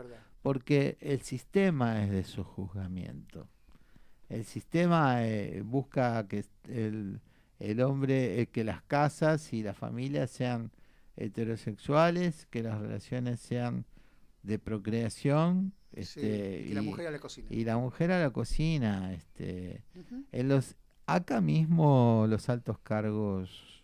[0.45, 3.49] Porque el sistema es de sojuzgamiento.
[4.29, 7.19] El sistema eh, busca que el,
[7.57, 10.69] el hombre, eh, que las casas y las familias sean
[11.17, 13.85] heterosexuales, que las relaciones sean
[14.43, 17.47] de procreación, Sí, este, y la mujer a la cocina.
[17.49, 19.83] y la mujer a la cocina, este,
[20.31, 20.75] en los
[21.07, 23.83] acá mismo los altos cargos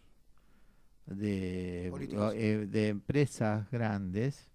[1.08, 1.88] de,
[2.36, 4.52] eh, de empresas grandes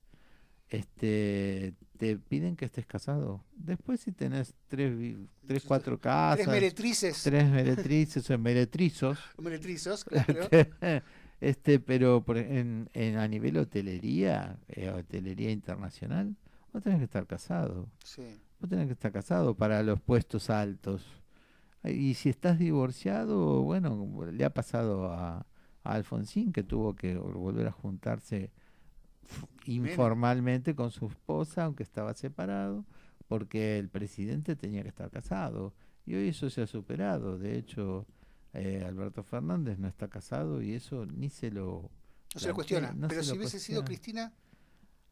[0.69, 3.43] este te piden que estés casado.
[3.57, 4.93] Después si tenés tres,
[5.47, 10.49] tres cuatro casas, Tres meretrices, tres meretrices o meretrizos, meretrizos, claro.
[11.41, 16.37] este, pero por- en, en- a nivel hotelería, eh, hotelería internacional,
[16.73, 17.89] vos tenés que estar casado.
[18.05, 18.23] Sí.
[18.61, 21.05] Vos tenés que estar casado para los puestos altos.
[21.85, 25.47] Y si estás divorciado, bueno, le ha pasado a,
[25.85, 28.51] a Alfonsín que tuvo que volver a juntarse.
[29.67, 32.85] Informalmente con su esposa, aunque estaba separado,
[33.29, 35.75] porque el presidente tenía que estar casado.
[36.05, 37.39] Y hoy eso se ha superado.
[37.39, 38.07] De hecho,
[38.53, 41.91] eh, Alberto Fernández no está casado y eso ni se lo...
[42.35, 42.93] No se lo cuestiona.
[42.93, 43.85] no pero si hubiese sido.
[43.85, 44.33] Cristina,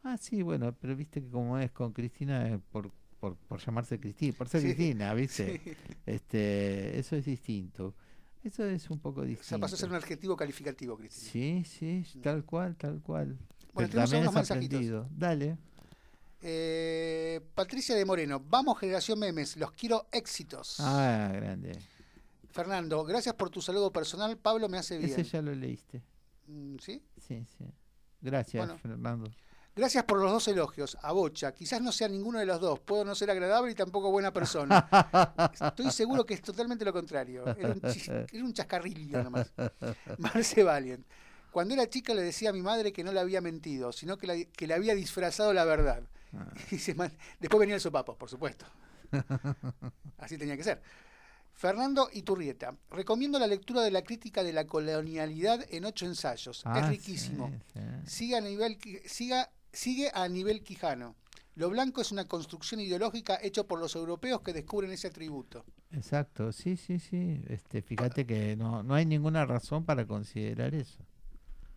[0.07, 3.99] Ah, sí, bueno, pero viste que como es con Cristina, es por, por, por llamarse
[3.99, 5.61] Cristina, por ser Sí, Cristina, ¿viste?
[5.65, 5.73] sí.
[6.05, 7.95] Este, eso es distinto.
[8.43, 9.49] Eso es un poco o distinto.
[9.49, 11.31] sea, pasó a ser un adjetivo calificativo, Cristina.
[11.33, 13.39] Sí, sí, tal cual, tal cual.
[13.75, 15.07] Bueno, tenemos algunos mensajitos.
[15.11, 15.59] Dale.
[16.47, 20.77] Eh, Patricia de Moreno, vamos generación memes, los quiero éxitos.
[20.81, 21.79] Ah, grande.
[22.51, 25.11] Fernando, gracias por tu saludo personal, Pablo me hace bien.
[25.11, 26.03] Ese ya lo leíste.
[26.47, 27.03] Mm, ¿Sí?
[27.17, 27.65] Sí, sí.
[28.21, 28.79] Gracias, Bueno.
[28.79, 29.31] Fernando.
[29.75, 30.97] Gracias por los dos elogios.
[31.03, 32.79] A Bocha, quizás no sea ninguno de los dos.
[32.79, 34.87] Puedo no ser agradable y tampoco buena persona.
[35.53, 37.45] Estoy seguro que es totalmente lo contrario.
[37.57, 39.53] Era un, chis- era un chascarrillo nomás.
[40.19, 41.05] Marce Valiant.
[41.55, 44.27] Cuando era chica le decía a mi madre que no le había mentido, sino que,
[44.27, 46.03] la- que le había disfrazado la verdad.
[46.33, 46.53] Ah.
[46.73, 46.95] Y se
[47.39, 48.67] Después venía el sopapo, por supuesto.
[50.19, 50.83] Así tenía que ser.
[51.53, 52.77] Fernando Iturrieta.
[52.91, 56.63] Recomiendo la lectura de la crítica de la colonialidad en ocho ensayos.
[56.65, 57.53] Ah, es riquísimo.
[57.73, 58.11] sí, sí.
[58.11, 58.77] Siga a nivel,
[59.07, 61.15] siga, sigue a nivel Quijano.
[61.55, 65.65] Lo blanco es una construcción ideológica hecho por los europeos que descubren ese atributo.
[65.93, 67.41] Exacto, sí, sí, sí.
[67.47, 70.99] Este, fíjate que no, no hay ninguna razón para considerar eso.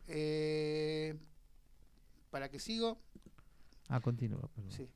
[0.08, 1.16] Eh,
[2.32, 3.00] para que sigo,
[3.90, 4.50] Ah, continúa.
[4.56, 4.72] perdón.
[4.72, 4.88] sí.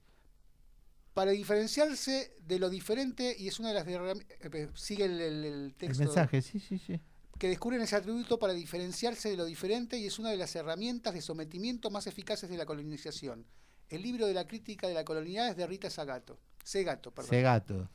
[1.14, 5.54] Para diferenciarse de lo diferente, y es una de las eh, sigue el, el- el
[5.66, 7.02] El texto mensaje, sí, sí, sí.
[7.38, 11.14] que descubren ese atributo para diferenciarse de lo diferente y es una de las herramientas
[11.14, 13.46] de sometimiento más eficaces de la colonización.
[13.90, 16.40] El libro de la crítica de la colonialidad es de Rita Segato.
[16.64, 17.30] Segato, perdón.
[17.32, 17.90] Segato.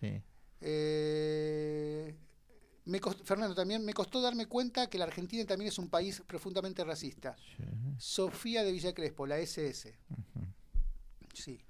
[0.00, 0.20] Sí.
[0.60, 2.14] Eh,
[2.86, 6.82] me Fernando, también me costó darme cuenta que la Argentina también es un país profundamente
[6.84, 7.36] racista.
[7.36, 7.64] sí.
[7.98, 9.94] Sofía de Villa Crespo, la SS.
[11.32, 11.60] Sí.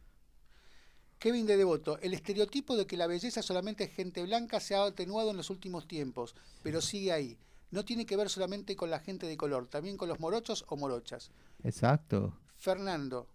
[1.19, 4.85] Kevin de Devoto, el estereotipo de que la belleza solamente es gente blanca se ha
[4.85, 7.39] atenuado en los últimos tiempos, pero sigue ahí.
[7.71, 10.77] No tiene que ver solamente con la gente de color, también con los morochos o
[10.77, 11.31] morochas.
[11.65, 12.39] Exacto.
[12.57, 13.27] Fernando.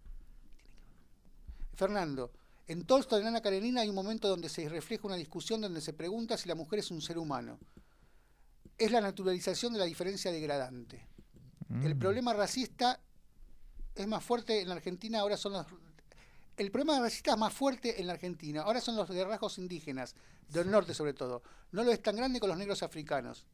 [1.74, 2.30] Fernando,
[2.66, 5.92] en Tolstoy de Ana Karenina hay un momento donde se refleja una discusión donde se
[5.92, 7.58] pregunta si la mujer es un ser humano.
[8.78, 11.06] Es la naturalización de la diferencia degradante.
[11.82, 11.98] El Mm.
[11.98, 13.00] problema racista
[13.94, 15.66] es más fuerte en la Argentina, ahora son los...
[16.56, 20.14] El problema racista es más fuerte en la Argentina, ahora son los de rasgos indígenas,
[20.48, 21.42] del norte sobre todo.
[21.72, 23.46] No lo es tan grande con los negros africanos.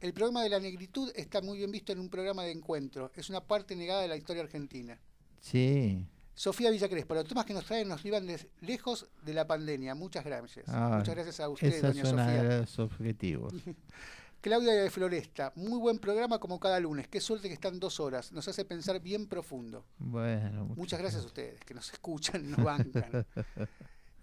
[0.00, 3.30] El problema de la negritud está muy bien visto en un programa de encuentro, es
[3.30, 4.98] una parte negada de la historia argentina.
[5.40, 6.06] Sí.
[6.34, 9.94] Sofía Villacrespa, los temas que nos traen nos llevan de- lejos de la pandemia.
[9.94, 10.64] Muchas gracias.
[10.68, 12.42] Ah, Muchas gracias a usted, Esa doña es una Sofía.
[12.42, 13.52] de los objetivos.
[14.40, 17.08] Claudia de Floresta, muy buen programa como cada lunes.
[17.08, 18.30] Qué suerte que están dos horas.
[18.30, 19.86] Nos hace pensar bien profundo.
[19.98, 23.26] Bueno, Muchas gracias a ustedes, que nos escuchan y nos bancan.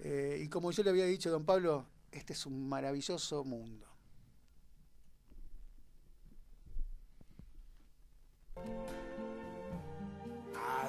[0.03, 3.85] Eh, y como yo le había dicho, don Pablo, este es un maravilloso mundo.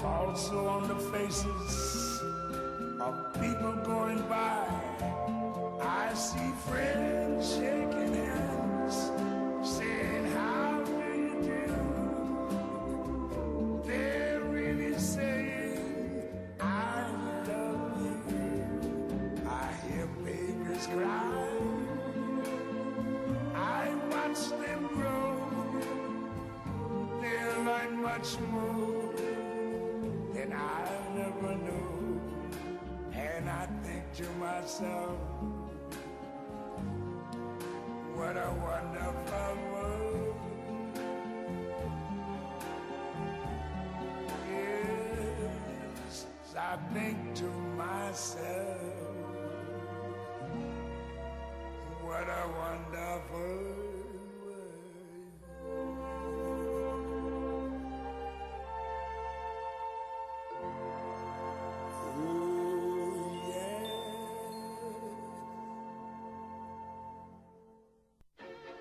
[0.00, 2.22] are also on the faces
[3.00, 4.66] of people going by.
[5.80, 8.01] I see friends shaking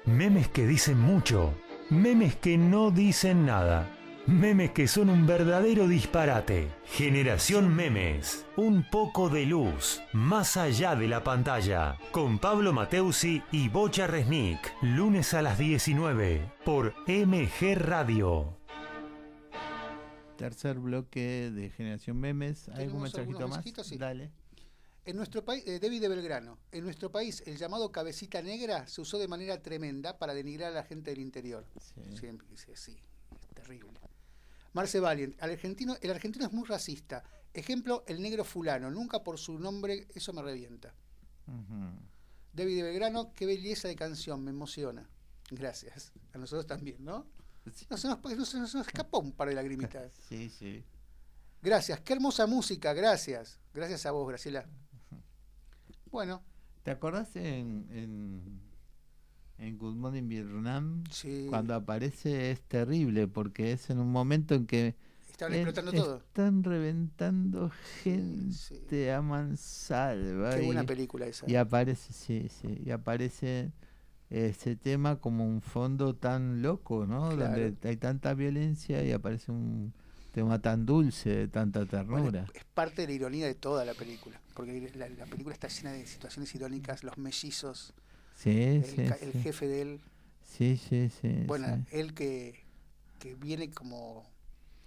[0.06, 1.54] Memes que dicen mucho,
[1.90, 3.88] memes que no dicen nada,
[4.28, 6.70] memes que son un verdadero disparate.
[6.86, 13.70] Generación Memes, un poco de luz, más allá de la pantalla, con Pablo Mateusi y
[13.70, 18.58] Bocha Resnick, lunes a las 19, por MG Radio.
[20.38, 22.70] Tercer bloque de Generación Memes.
[22.70, 23.88] ¿Hay algún ¿Tenemos mensajito más?
[23.88, 23.98] Sí.
[23.98, 24.32] Dale.
[25.04, 29.02] En nuestro país, eh, David de Belgrano, en nuestro país el llamado cabecita negra se
[29.02, 31.66] usó de manera tremenda para denigrar a la gente del interior.
[31.80, 32.18] Sí.
[32.18, 32.98] Siempre dice, sí,
[33.40, 33.90] es terrible.
[34.74, 37.24] Marce Valiant, al argentino, el argentino es muy racista.
[37.54, 40.94] Ejemplo, el negro fulano, nunca por su nombre, eso me revienta.
[42.54, 45.10] David Belgrano, qué belleza de canción, me emociona.
[45.50, 46.14] Gracias.
[46.34, 47.28] A nosotros también, ¿no?
[47.74, 47.86] Sí.
[47.90, 50.14] No se nos, no se nos escapó un par de lagrimitas.
[50.30, 50.84] Sí, sí.
[51.62, 53.60] Gracias, qué hermosa música, gracias.
[53.74, 54.66] Gracias a vos, Graciela.
[56.10, 56.42] Bueno,
[56.84, 58.62] ¿Te acordás en, en,
[59.62, 61.04] en Good Morning Vietnam?
[61.10, 61.46] sí.
[61.50, 64.96] Cuando aparece es terrible porque es en un momento en que
[65.30, 66.18] Estaban es- explotando todo.
[66.18, 67.72] están reventando
[68.04, 68.54] gente
[68.90, 69.10] sí.
[69.10, 71.50] a mansalva Qué y, buena película esa.
[71.50, 73.72] y aparece, sí, sí, y aparece
[74.30, 77.30] ese tema como un fondo tan loco, ¿no?
[77.36, 77.60] Claro.
[77.62, 79.94] Donde hay tanta violencia y aparece un
[80.32, 81.98] tema tan dulce, de tanta Bueno,
[82.32, 82.46] ternura.
[82.54, 85.92] es parte de la ironía de toda la película, porque la, la película está llena
[85.92, 87.94] de situaciones irónicas, los mellizos,
[88.42, 89.40] Sí, el, sí, el sí.
[89.44, 90.02] jefe de él,
[90.44, 91.44] Sí, sí, sí.
[91.46, 92.60] bueno, él que,
[93.20, 94.30] que viene como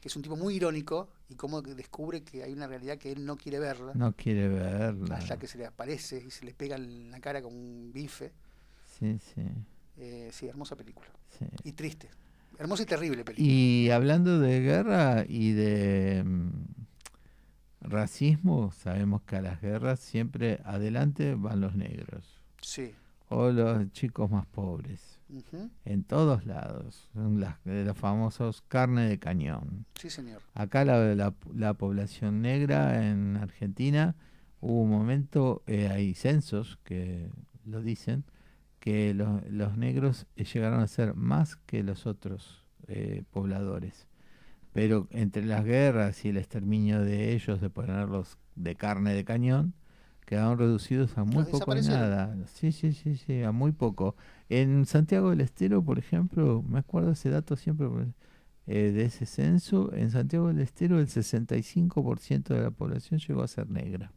[0.01, 3.25] que es un tipo muy irónico y cómo descubre que hay una realidad que él
[3.25, 3.93] no quiere verla.
[3.95, 5.17] No quiere verla.
[5.17, 8.31] Hasta que se le aparece y se le pega en la cara con un bife.
[8.99, 9.43] Sí, sí.
[9.97, 11.09] Eh, sí, hermosa película.
[11.39, 11.47] sí.
[11.63, 12.11] Y triste.
[12.59, 13.49] Hermosa y terrible película.
[13.49, 16.51] Y hablando de guerra y de mm,
[17.81, 22.25] racismo, sabemos que a las guerras siempre adelante van los negros
[22.61, 22.93] Sí.
[23.37, 25.21] O los chicos más pobres.
[25.85, 27.09] En todos lados.
[27.13, 29.85] Son las, de los famosos carne de cañón.
[29.99, 30.41] Sí, señor.
[30.55, 34.15] Acá la, la- la población negra en Argentina
[34.61, 37.31] hubo un momento, eh, hay censos que
[37.67, 38.25] lo dicen,
[38.79, 44.07] que lo- los negros eh, llegaron a ser más que los otros eh, pobladores.
[44.73, 49.75] Pero entre las guerras y el exterminio de ellos, de ponerlos de carne de cañón,
[50.25, 52.37] quedaron reducidos a muy Los poco y nada.
[52.55, 54.17] Sí, sí, sí, sí, a muy poco.
[54.49, 57.87] En Santiago del Estero, por ejemplo, me acuerdo ese dato siempre
[58.67, 63.49] eh, de ese censo, en Santiago del Estero el 65% de la población llegó a
[63.49, 64.11] ser negra.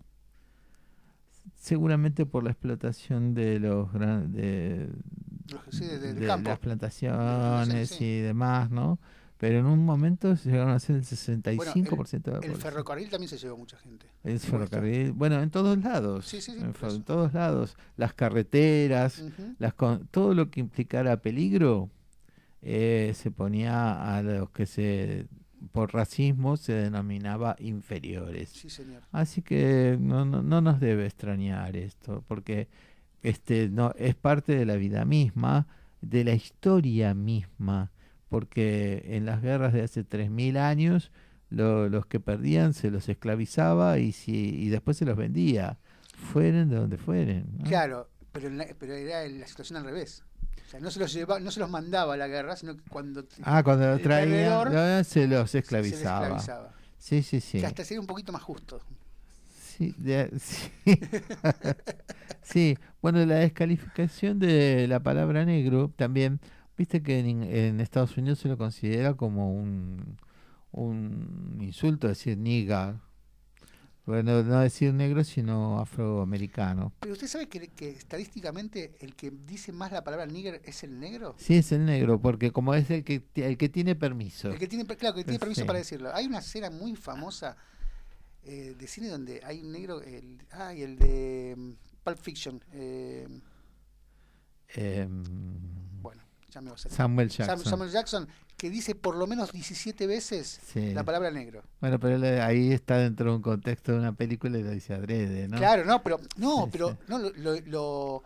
[1.55, 4.89] Seguramente por la explotación de los gran- de,
[5.71, 8.03] sí, de- de- de las plantaciones sí.
[8.05, 8.99] y demás, ¿no?
[9.37, 12.55] Pero en un momento llegaron a ser el 65% de la El población.
[12.59, 14.07] ferrocarril también se llevó mucha gente.
[14.23, 16.25] El ferrocarril, bueno, en todos lados.
[16.25, 17.77] Sí, sí, sí, en, todos lados.
[17.97, 19.23] Las carreteras,
[19.59, 21.89] las con- todo lo que implicara peligro
[22.61, 25.27] eh, se ponía a los que se
[25.71, 28.49] por racismo se denominaba inferiores.
[28.49, 29.01] Sí, señor.
[29.11, 32.67] Así que no, no, no nos debe extrañar esto, porque
[33.23, 35.67] este no es parte de la vida misma,
[36.01, 37.91] de la historia misma,
[38.29, 41.11] porque en las guerras de hace 3000 años
[41.49, 45.77] lo- los que perdían se los esclavizaba y si y después se los vendía,
[46.33, 47.45] fueren de donde fueren.
[47.57, 47.63] ¿no?
[47.65, 50.23] Claro, pero, la- pero era la situación al revés.
[50.65, 52.83] O sea, no se los llevaba, no se los mandaba a la guerra, sino que
[52.89, 56.25] cuando Ah, cuando lo traían se los se- se esclavizaba.
[56.27, 56.73] esclavizaba.
[56.97, 57.59] Sí, sí, sí.
[57.59, 58.81] Que hasta sería un poquito más justo.
[59.57, 60.69] Sí, de- sí.
[62.41, 66.39] Sí, bueno, la descalificación de la palabra negro también,
[66.77, 70.17] viste que en, en Estados Unidos se lo considera como un,
[70.71, 73.01] un insulto decir nigga.
[74.05, 76.93] Bueno, no decir negro, sino afroamericano.
[77.01, 80.97] Pero usted sabe que, que estadísticamente el que dice más la palabra nigger es el
[80.97, 81.35] negro.
[81.37, 84.49] Sí, es el negro, porque como es el que, el que tiene permiso.
[84.49, 85.67] El que tiene, claro, que tiene permiso sí.
[85.67, 86.15] para decirlo.
[86.15, 87.57] Hay una escena muy famosa
[88.45, 91.71] eh, de cine donde hay un negro, el, ay, el de mm,
[92.05, 92.63] Pulp Fiction.
[92.71, 93.27] eh,
[94.69, 95.23] Em,
[96.01, 96.23] bueno,
[96.57, 96.95] ya me va a salir.
[96.97, 97.69] Samuel Sam- Jackson.
[97.69, 98.27] Samuel Jackson,
[98.57, 100.93] que dice por lo menos 17 veces Sí.
[100.93, 101.63] la palabra negro.
[101.79, 104.93] Bueno, pero él, ahí está dentro de un contexto de una película y lo dice
[104.93, 105.57] adrede, ¿no?
[105.57, 106.97] Claro, no, pero no, Sí, pero sí.
[107.07, 108.23] no lo, lo- lo-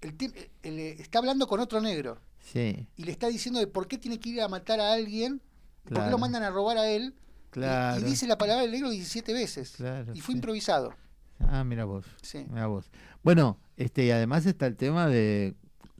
[0.00, 0.14] el
[0.62, 4.20] eh, está hablando con otro negro Sí, y le está diciendo de por qué tiene
[4.20, 5.40] que ir a matar a alguien,
[5.88, 7.14] por qué lo mandan a robar a él.
[7.16, 8.00] y- claro.
[8.00, 9.72] Y, dice la palabra negro 17 veces.
[9.76, 10.92] Claro, y fue improvisado.
[11.40, 12.04] Ah, mira vos.
[12.20, 12.44] Sí.
[12.50, 12.90] Mira vos.
[13.22, 15.54] Bueno, este, y además está el tema de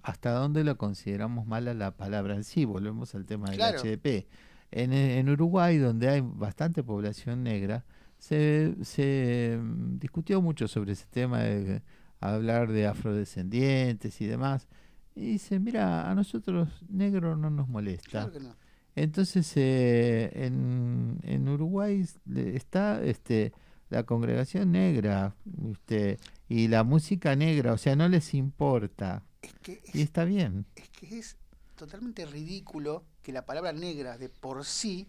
[0.04, 2.66] hasta dónde lo consideramos mala la palabra en sí.
[2.66, 3.80] Volvemos al tema del Claro.
[3.80, 4.26] HDP.
[4.70, 7.84] En, en Uruguay, donde hay bastante población negra,
[8.18, 11.82] se, se mm, discutió mucho sobre ese tema de
[12.20, 14.68] hablar de afrodescendientes y demás.
[15.14, 18.10] Y dice, mira, a nosotros negro no nos molesta.
[18.10, 18.54] Claro que no.
[18.96, 22.04] Entonces, eh, en, en Uruguay
[22.36, 23.52] está este,
[23.88, 25.34] la congregación negra
[25.70, 29.22] este, y la música negra, o sea, no les importa.
[29.44, 30.66] Es que Y es, está bien.
[30.76, 31.36] es que es
[31.76, 35.08] totalmente ridículo que la palabra negra de por sí,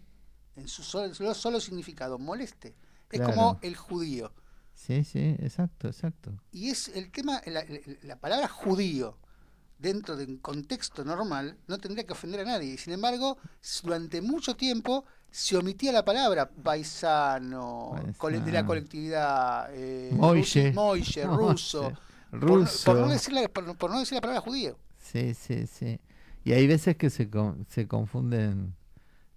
[0.55, 2.75] en su solo, solo- significado, moleste.
[3.11, 3.33] Es Claro.
[3.33, 4.33] como el judío.
[4.73, 6.31] Sí, sí, exacto, exacto.
[6.51, 9.17] Y es el tema, la, la- la palabra judío,
[9.77, 12.73] dentro de un contexto normal, no tendría que ofender a nadie.
[12.73, 13.37] Y sin embargo,
[13.83, 20.73] durante mucho tiempo se omitía la palabra paisano, de la colectividad eh, moille,
[21.25, 21.91] ruso.
[22.35, 22.85] Moille, por no- Ruso.
[22.91, 24.77] Por, no decir la, por- por no decir la palabra judío.
[24.99, 25.99] Sí, sí, sí.
[26.43, 28.73] Y hay veces que se, con- se confunden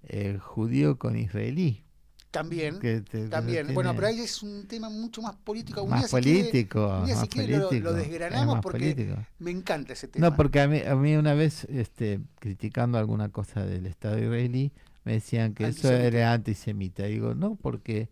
[0.04, 1.82] eh, judío con israelí.
[2.30, 2.78] También.
[2.78, 3.72] que te- También.
[3.72, 5.82] Bueno, pero ahí es un tema mucho más político.
[5.82, 6.98] Un más día si quiere- político.
[6.98, 9.26] un día si más lo- lo político, es desgranamos porque político.
[9.38, 10.28] me encanta ese tema.
[10.28, 14.72] No, porque a mí, a mí una vez, este, criticando alguna cosa del Estado israelí,
[15.04, 17.04] me decían que eso era antisemita.
[17.04, 18.10] Digo, no, porque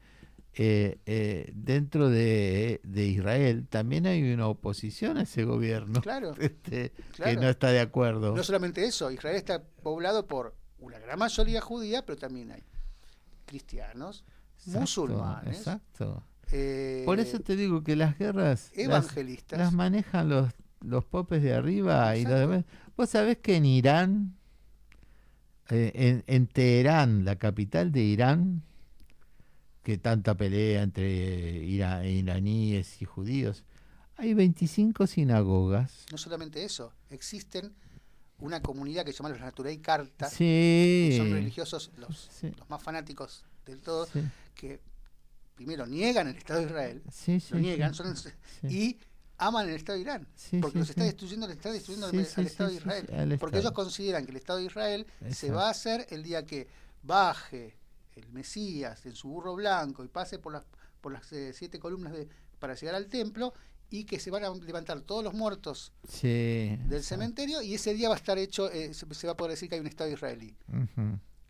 [0.59, 6.93] eh, eh, dentro de, de Israel también hay una oposición a ese gobierno Claro, este,
[7.23, 8.35] que no está de acuerdo.
[8.35, 12.63] No solamente eso, Israel está poblado por una gran mayoría judía, pero también hay
[13.45, 14.25] cristianos,
[14.59, 16.23] Exacto, musulmanes, Exacto.
[16.51, 19.59] eh, Por eso te digo que las guerras evangelistas.
[19.59, 20.51] las manejan los,
[20.81, 22.65] los popes de arriba y los demás.
[22.97, 24.37] Vos sabés que en Irán
[25.69, 28.63] eh, en, en Teherán, la capital de Irán,
[29.87, 33.63] que tanta pelea entre ira- iraníes y judíos,
[34.17, 36.07] hay 25 sinagogas.
[36.11, 37.73] No solamente eso, existen
[38.41, 41.07] una comunidad que se llama los Naturei Carta, Sí.
[41.11, 42.51] que son religiosos, los, Sí.
[42.59, 44.23] los más fanáticos del todo, Sí,
[44.57, 44.81] que
[45.55, 47.03] primero niegan el Estado de Israel,
[47.53, 48.13] lo niegan, son,
[48.69, 48.99] y
[49.39, 50.27] aman el Estado de Irán,
[50.63, 54.33] porque los está destruyendo, le está destruyendo al, Estado de Israel, porque ellos consideran que
[54.33, 56.67] el Estado de Israel se va a hacer el día que
[57.05, 57.77] baje
[58.17, 60.65] el Mesías en su burro blanco y pase por las,
[61.01, 63.53] por las eh, siete columnas de, para llegar al templo
[63.91, 68.09] y que se van a levantar todos los muertos Sí, del cementerio y ese día
[68.09, 70.11] va a estar hecho, eh, se, se va a poder decir que hay un Estado
[70.11, 70.57] israelí.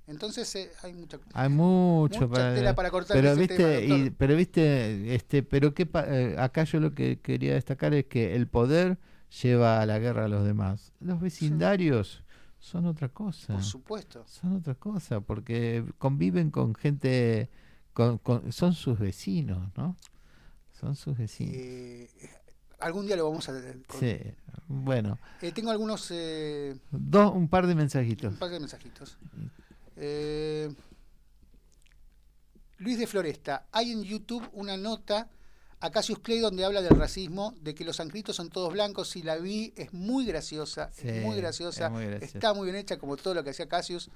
[0.09, 1.19] Entonces eh, hay mucha...
[1.33, 4.17] Hay mucho Mucha para, tela para cortar pero viste tema, y- doctor.
[4.19, 8.35] pero viste este pero qué pa- eh, acá yo lo que quería destacar es que
[8.37, 8.99] el poder
[9.43, 12.23] lleva a la guerra a los demás los vecindarios
[12.67, 13.53] son otra cosa.
[13.55, 14.25] Por supuesto.
[14.27, 17.49] son otra cosa porque conviven con gente
[17.93, 19.97] con, con- son sus vecinos no
[20.73, 21.55] son sus vecinos.
[21.57, 22.11] Eh,
[22.81, 23.53] algún día lo vamos a...
[23.87, 24.17] con- sí
[24.69, 25.19] bueno.
[25.41, 26.11] Eh, tengo algunos...
[26.11, 29.17] eh, dos un par de un mensajitos par de mensajitos.
[29.97, 30.69] Eh,
[32.79, 35.31] Luis de Floresta, hay en YouTube una nota
[35.81, 39.11] a Cassius Clay donde habla del racismo, de que los ancritos son todos blancos.
[39.11, 42.77] Si la vi, es muy graciosa, Sí, es muy graciosa, es muy está muy bien
[42.77, 44.11] hecha como todo lo que hacía Cassius.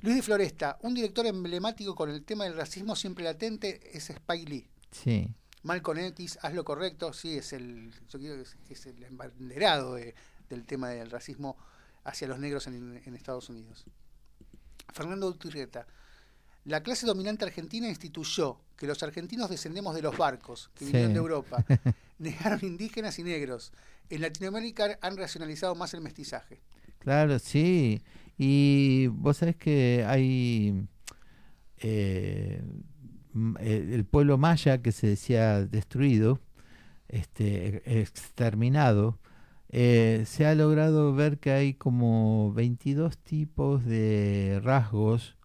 [0.00, 4.48] Luis de Floresta, un director emblemático con el tema del racismo siempre latente es Spike
[4.48, 4.68] Lee.
[4.92, 5.28] sí
[5.64, 10.14] Malcolm X, haz lo correcto, sí, es el, yo quiero que es el embanderado de-
[10.48, 11.56] del tema del racismo
[12.04, 13.84] hacia los negros en, en Estados Unidos.
[14.92, 15.86] Fernando Uturrieta,
[16.68, 20.92] la clase dominante argentina instituyó que los argentinos descendemos de los barcos que Sí.
[20.92, 21.64] vinieron de Europa,
[22.18, 23.72] negaron indígenas y negros.
[24.10, 26.60] En Latinoamérica han racionalizado más el mestizaje.
[26.98, 28.02] Claro, sí.
[28.36, 30.86] Y vos sabés que hay
[31.78, 32.62] eh,
[33.60, 36.40] eh, el pueblo maya que se decía destruido,
[37.08, 39.18] este, e- exterminado,
[39.70, 45.36] eh, se ha logrado ver que hay como 22 tipos de rasgos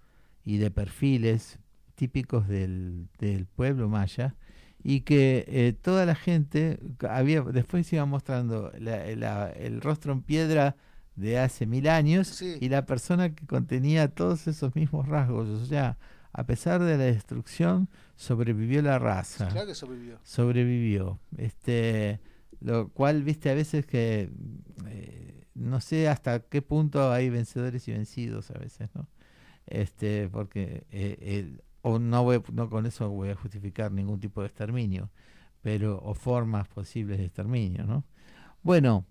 [0.46, 1.60] y de perfiles
[1.96, 4.36] típicos del, del pueblo maya
[4.84, 10.12] y que eh, toda la gente había después se iba mostrando la- la- el rostro
[10.12, 10.76] en piedra
[11.16, 12.58] de hace mil años Sí.
[12.60, 15.98] y la persona que contenía todos esos mismos rasgos o sea
[16.34, 20.18] a pesar de la destrucción sobrevivió la raza Claro que sobrevivió.
[20.24, 21.20] sobrevivió.
[21.38, 22.20] Este,
[22.60, 24.32] lo cual, viste, a veces que
[24.88, 29.08] eh, no sé hasta qué punto hay vencedores y vencidos a veces, ¿no?
[29.68, 34.42] Este, porque eh, el- o no voy, no con eso voy a justificar ningún tipo
[34.42, 35.10] de exterminio,
[35.62, 38.04] pero o formas posibles de exterminio, ¿no?
[38.62, 39.06] Bueno,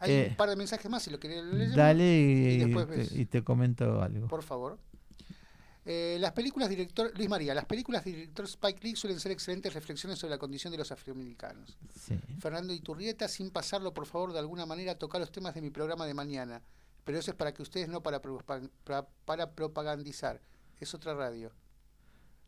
[0.00, 1.74] Hay Eh, un par de mensajes más, si lo querés leer.
[1.74, 3.12] dale y, te, ves.
[3.12, 4.26] y te comento algo.
[4.28, 4.78] Por favor.
[5.88, 9.72] Eh, las películas director Luis María, las películas de director Spike Lee suelen ser excelentes
[9.72, 11.78] reflexiones sobre la condición de los afroamericanos.
[11.94, 12.18] Sí.
[12.40, 16.04] Fernando Iturrieta, sin pasarlo, por favor, de alguna manera, tocar los temas de mi programa
[16.04, 16.60] de mañana.
[17.06, 20.40] Pero eso es para que ustedes no para, para, para propagandizar.
[20.80, 21.50] Es otra radio.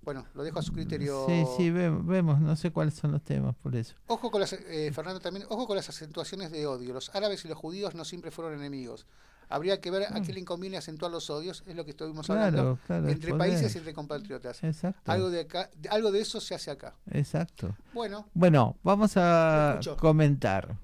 [0.02, 1.24] Bueno, lo dejo a su criterio.
[1.26, 3.94] Sí, sí, ve- vemos, no sé cuáles son los temas por eso.
[4.08, 6.92] Ojo con las, eh, Fernando también, ojo con las acentuaciones de odio.
[6.92, 9.06] Los árabes y los judíos no siempre fueron enemigos.
[9.48, 12.78] Habría que ver a qué le conviene acentuar los odios, es lo que estuvimos hablando,
[12.86, 13.38] Claro, entre poder.
[13.50, 14.62] países y entre compatriotas.
[14.62, 15.10] Exacto.
[15.10, 16.94] Algo de, acá, algo de eso se hace acá.
[17.12, 17.74] Exacto.
[17.94, 20.76] Bueno, Bueno, vamos a comentar.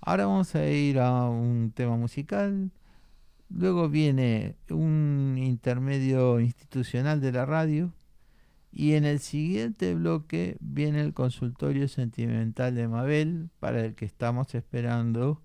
[0.00, 2.70] Ahora vamos a ir a un tema musical.
[3.50, 7.92] Luego viene un intermedio institucional de la radio.
[8.70, 14.54] Y en el siguiente bloque viene el consultorio sentimental de Mabel, para el que estamos
[14.54, 15.42] esperando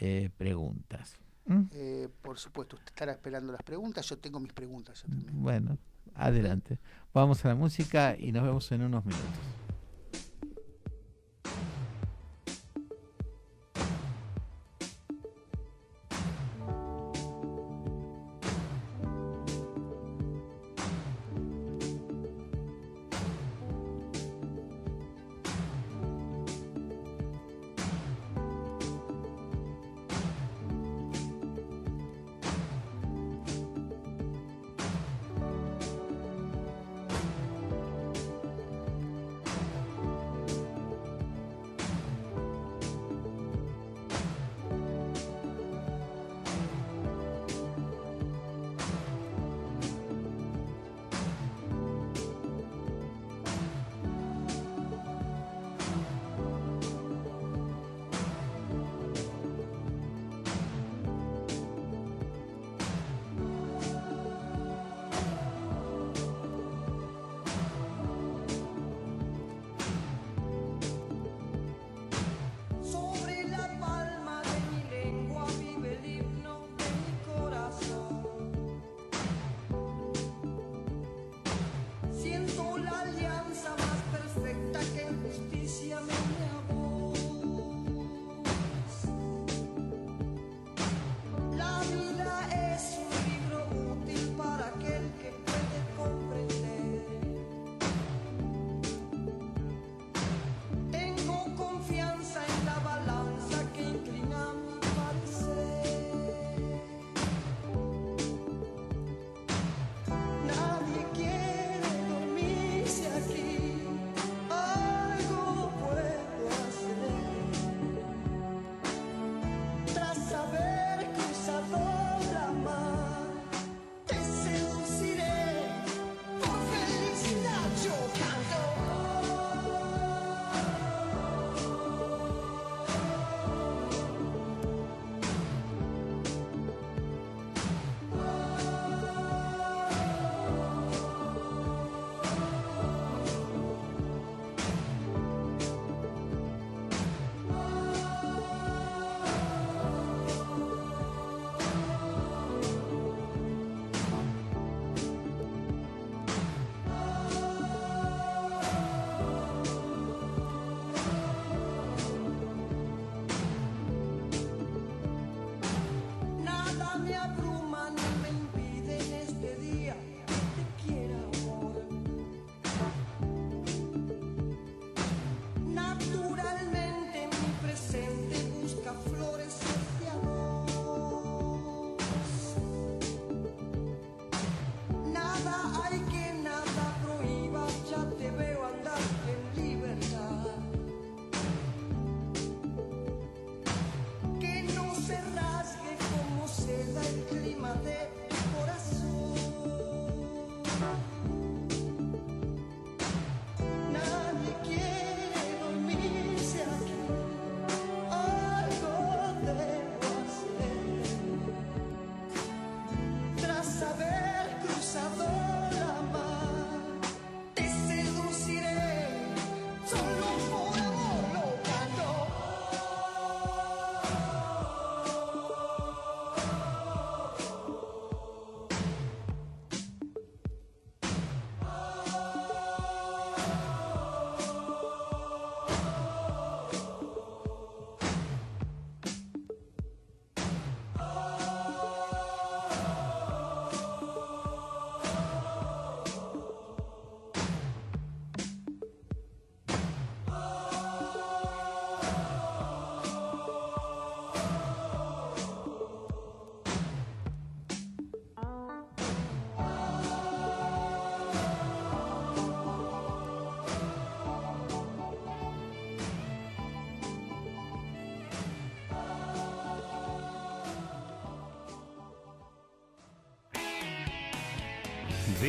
[0.00, 1.16] eh, preguntas.
[1.46, 1.62] ¿Mm?
[1.72, 4.08] eh, por supuesto, usted estará esperando las preguntas.
[4.08, 5.02] Yo tengo mis preguntas.
[5.02, 5.42] yo también.
[5.42, 5.78] Bueno,
[6.14, 6.78] adelante.
[7.12, 9.63] Vamos a la música y nos vemos en unos minutos.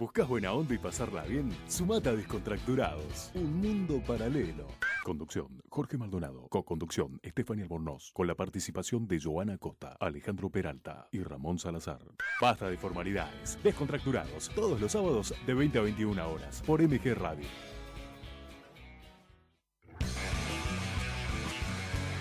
[0.00, 1.54] ¿Buscas buena onda y pasarla bien?
[1.68, 3.30] Sumata a Descontracturados.
[3.34, 4.66] Un mundo paralelo.
[5.04, 6.48] Conducción, Jorge Maldonado.
[6.48, 8.10] Co-conducción, Estefania Albornoz.
[8.14, 12.00] Con la participación de Joana Costa, Alejandro Peralta y Ramón Salazar.
[12.40, 13.58] Basta de formalidades.
[13.62, 14.48] Descontracturados.
[14.54, 16.62] Todos los sábados de 20 a 21 horas.
[16.66, 17.44] Por MG Radio.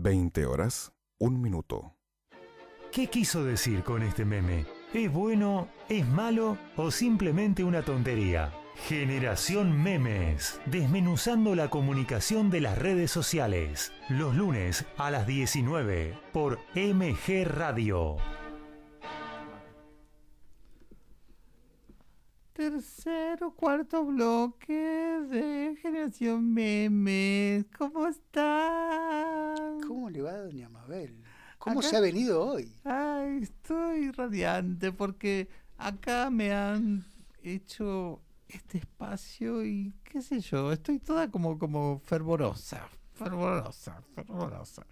[0.00, 1.96] Veinte horas, un minuto.
[2.92, 4.64] ¿Qué quiso decir con este meme?
[4.94, 8.52] ¿Es bueno, es malo o simplemente una tontería?
[8.86, 16.60] Generación Memes, desmenuzando la comunicación de las redes sociales, los lunes a las 19 por
[16.76, 18.18] MG Radio.
[22.58, 27.66] Tercero, cuarto bloque de Generación Memes.
[27.78, 29.80] ¿Cómo están?
[29.86, 31.22] ¿Cómo le va doña Mabel?
[31.58, 32.74] ¿Cómo se ha venido hoy?
[32.82, 37.04] Ay, estoy radiante porque acá me han
[37.44, 44.84] hecho este espacio y qué sé yo, estoy toda como, como fervorosa, fervorosa, fervorosa.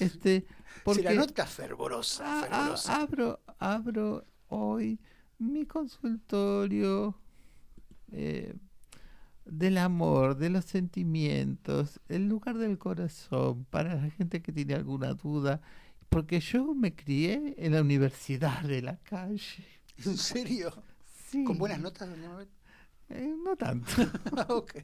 [0.00, 0.44] Este,
[0.82, 2.96] porque Se la nota fervorosa, fervorosa.
[2.96, 4.98] abro, abro hoy
[5.52, 7.16] mi consultorio
[8.12, 8.54] eh,
[9.44, 15.14] del amor, de los sentimientos, el lugar del corazón para la gente que tiene alguna
[15.14, 15.60] duda,
[16.08, 19.66] porque yo me crié en la universidad de la calle.
[20.04, 20.72] ¿En serio?
[21.26, 21.44] Sí.
[21.44, 22.48] ¿Con buenas notas, doña Mabel?
[23.10, 23.90] Eh, no tanto.
[24.48, 24.74] ok.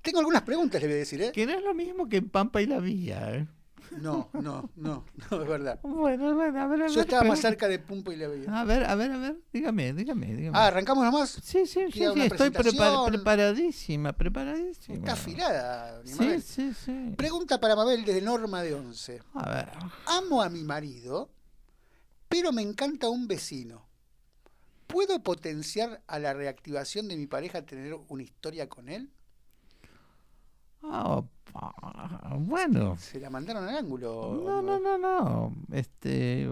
[0.00, 1.32] Tengo algunas preguntas, le voy a decir, ¿eh?
[1.32, 3.46] Que no es lo mismo que en Pampa y la Vía, ¿eh?
[3.92, 5.80] No, no, no, no, es verdad.
[5.82, 6.90] Bueno, bueno, a ver, a ver.
[6.90, 8.60] Yo estaba más cerca de Pumpo y la Veía.
[8.60, 10.56] A ver, a ver, a ver, dígame, dígame, dígame.
[10.58, 11.30] Ah, ¿arrancamos nomás?
[11.42, 14.96] sí, sí, sí, ¿quiere sí, estoy prepar- preparadísima, preparadísima.
[14.98, 16.42] Está afilada, doña Sí, Mabel.
[16.42, 17.14] sí, sí.
[17.16, 19.22] Pregunta para Mabel desde Norma de Once.
[19.34, 19.68] A ver.
[20.06, 21.30] Amo a mi marido,
[22.28, 23.86] pero me encanta un vecino.
[24.86, 29.10] ¿Puedo potenciar a la reactivación de mi pareja tener una historia con él?
[30.86, 31.22] Ah,
[32.38, 32.96] bueno.
[32.96, 34.40] Se la mandaron al ángulo.
[34.44, 35.54] No, no, no, no.
[35.72, 36.48] Este.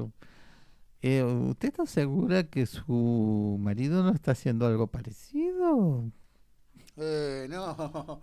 [1.02, 6.04] eh, ¿Usted está segura que su marido no está haciendo algo parecido?
[6.96, 8.20] Eh, no.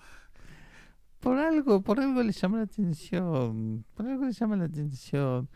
[1.20, 3.84] Por algo, por algo le llama la atención.
[3.94, 5.50] Por algo le llama la atención.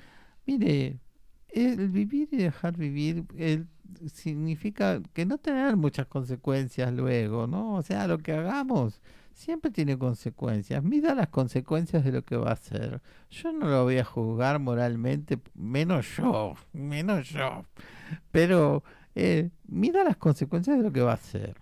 [0.46, 1.00] Mire,
[1.48, 3.68] el vivir y dejar vivir el-
[4.12, 7.76] significa que no tener muchas consecuencias luego, ¿no?
[7.76, 9.00] O sea, lo que hagamos
[9.34, 10.84] siempre tiene consecuencias.
[10.84, 13.02] Mida las consecuencias de lo que va a hacer.
[13.30, 17.66] Yo no lo voy a juzgar moralmente, menos yo, menos yo.
[18.32, 18.84] Pero
[19.16, 21.58] eh, mida las consecuencias de lo que va a hacer.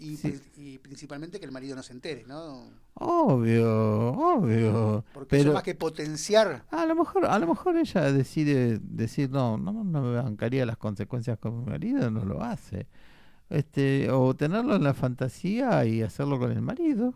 [0.00, 0.28] Y, Sí.
[0.30, 0.40] pri-
[0.74, 2.70] y principalmente que el marido no se entere, ¿no?
[2.94, 5.04] Obvio, obvio.
[5.12, 6.64] Porque pero eso más que potenciar.
[6.70, 10.76] a lo mejor, a lo mejor ella decide decir no, no, no me bancaría las
[10.76, 12.86] consecuencias con mi marido, no lo hace.
[13.50, 17.14] Este, o tenerlo en la fantasía y hacerlo con el marido.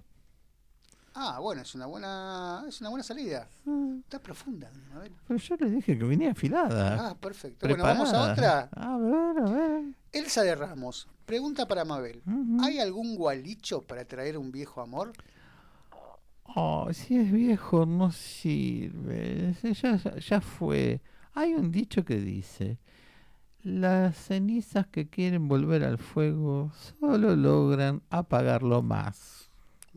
[1.14, 3.46] Ah, bueno, es una buena, es una buena salida.
[3.66, 5.12] Ah, Está profunda, Mabel.
[5.28, 7.10] Pero yo le dije que venía afilada.
[7.10, 7.68] Ah, perfecto.
[7.68, 8.70] Bueno, vamos a otra.
[8.72, 9.84] A ver, a ver.
[10.10, 12.22] Elsa de Ramos, pregunta para Mabel.
[12.62, 15.12] ¿Hay algún gualicho para traer un viejo amor?
[16.54, 19.54] Oh, si es viejo no sirve.
[19.62, 21.00] Ya, ya fue.
[21.34, 22.78] Hay un dicho que dice,
[23.62, 29.50] las cenizas que quieren volver al fuego solo logran apagarlo más.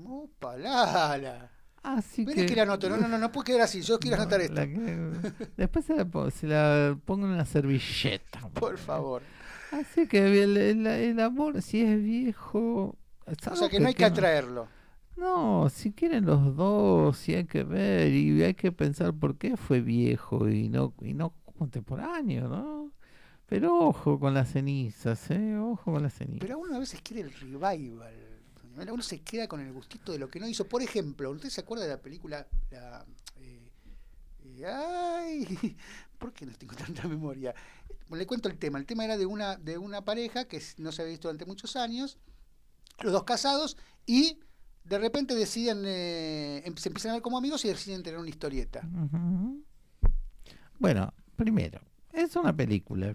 [0.04, 1.52] Opa, Lala.
[1.84, 2.46] Así que...
[2.46, 2.90] que la anoto.
[2.90, 3.82] No, no, no, no puede quedar así.
[3.82, 4.56] Yo quiero No, anotar esto.
[4.62, 5.12] que-
[5.56, 8.40] Después se la, po- se la pongo en una servilleta.
[8.54, 9.22] Por favor.
[9.72, 12.96] Así que el, el- el amor, si es viejo...
[13.52, 14.68] O sea que no hay que atraerlo.
[15.18, 19.56] No, si quieren los dos, si hay que ver y hay que pensar por qué
[19.58, 22.92] fue viejo y no y no contemporáneo, ¿no?
[23.48, 25.58] Pero ojo con las cenizas, ¿eh?
[25.58, 26.40] Ojo con las cenizas.
[26.42, 28.14] Pero uno a veces quiere el revival.
[28.92, 30.68] Uno se queda con el gustito de lo que no hizo.
[30.68, 32.46] Por ejemplo, ¿usted se acuerda de la película?
[32.72, 33.06] La,
[33.40, 33.72] eh,
[34.44, 35.78] eh, ay,
[36.18, 37.54] ¿por qué no tengo tanta memoria?
[38.10, 38.78] Le cuento el tema.
[38.80, 41.76] El tema era de una, de una pareja que no se había visto durante muchos
[41.76, 42.18] años,
[43.02, 44.40] los dos casados, y
[44.84, 48.30] de repente deciden, eh, em- se empiezan a ver como amigos y deciden tener una
[48.30, 48.82] historieta.
[50.80, 51.80] Bueno, primero,
[52.12, 53.14] es una película.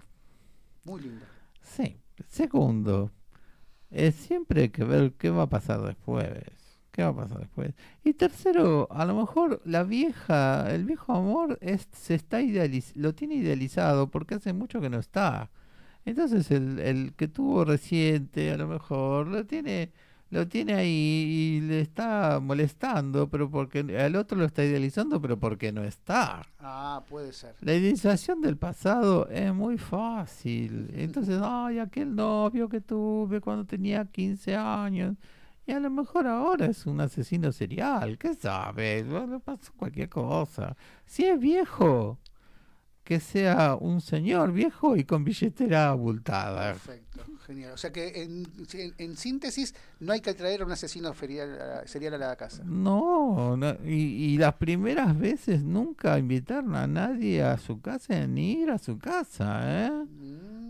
[0.83, 1.27] Muy linda.
[1.61, 1.97] Sí.
[2.27, 3.11] Segundo,
[3.89, 6.27] es siempre hay que ver qué va a pasar después.
[6.91, 7.73] ¿Qué va a pasar después?
[8.03, 13.15] Y tercero, a lo mejor la vieja, el viejo amor es, se está idealiz lo
[13.15, 15.51] tiene idealizado porque hace mucho que no está.
[16.05, 19.91] Entonces el, el que tuvo reciente, a lo mejor, lo tiene,
[20.31, 25.37] lo tiene ahí y le está molestando, pero porque al otro lo está idealizando, pero
[25.37, 26.41] porque no está.
[26.59, 27.53] Ah, puede ser.
[27.59, 30.89] La idealización del pasado es muy fácil.
[30.95, 35.17] Entonces, ay, aquel novio que tuve cuando tenía 15 años.
[35.67, 38.17] Y a lo mejor ahora es un asesino serial.
[38.17, 39.05] ¿Qué sabes?
[39.07, 40.77] Bueno, pasa cualquier cosa.
[41.05, 42.19] Si es viejo,
[43.11, 46.71] que sea un señor viejo y con billetera abultada.
[46.71, 47.73] Perfecto, genial.
[47.73, 51.59] O sea que en, en- en síntesis no hay que traer a un asesino ferial
[51.61, 52.63] a- serial a la casa.
[52.65, 53.91] No, no, y,
[54.31, 58.97] y las primeras veces nunca invitaron a nadie a su casa ni ir a su
[58.97, 59.91] casa, ¿eh?
[59.91, 60.61] Mm,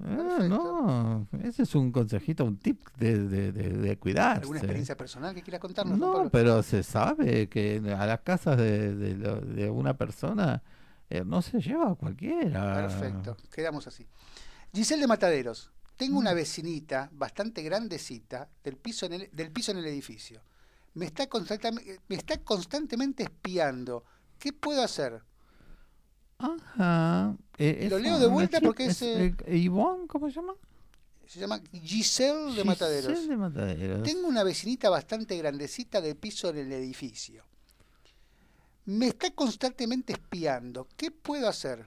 [0.00, 4.42] Ah, no, ese es un consejito, un tip de, de, de, de cuidarse.
[4.42, 5.98] ¿Alguna experiencia personal que quiera contarnos?
[5.98, 10.62] No, pero se sabe que a las casas de, de, de una persona
[11.24, 12.74] no se lleva a cualquiera.
[12.74, 14.06] Perfecto, quedamos así.
[14.74, 15.70] Giselle de Mataderos.
[15.96, 20.42] Tengo una vecinita bastante grandecita del piso en el, del piso en el edificio.
[20.94, 24.04] Me está, constantemente, me está constantemente espiando.
[24.38, 25.20] ¿Qué puedo hacer?
[26.38, 27.36] Ajá.
[27.58, 30.54] eh, Lo leo de vuelta porque es, eh, Ivonne, ¿cómo se llama?
[31.26, 33.10] Se llama Giselle de Mataderos.
[33.10, 34.02] Giselle de Mataderos.
[34.04, 37.44] Tengo una vecinita bastante grandecita del piso en el edificio.
[38.88, 40.86] Me está constantemente espiando.
[40.96, 41.80] ¿Qué puedo hacer?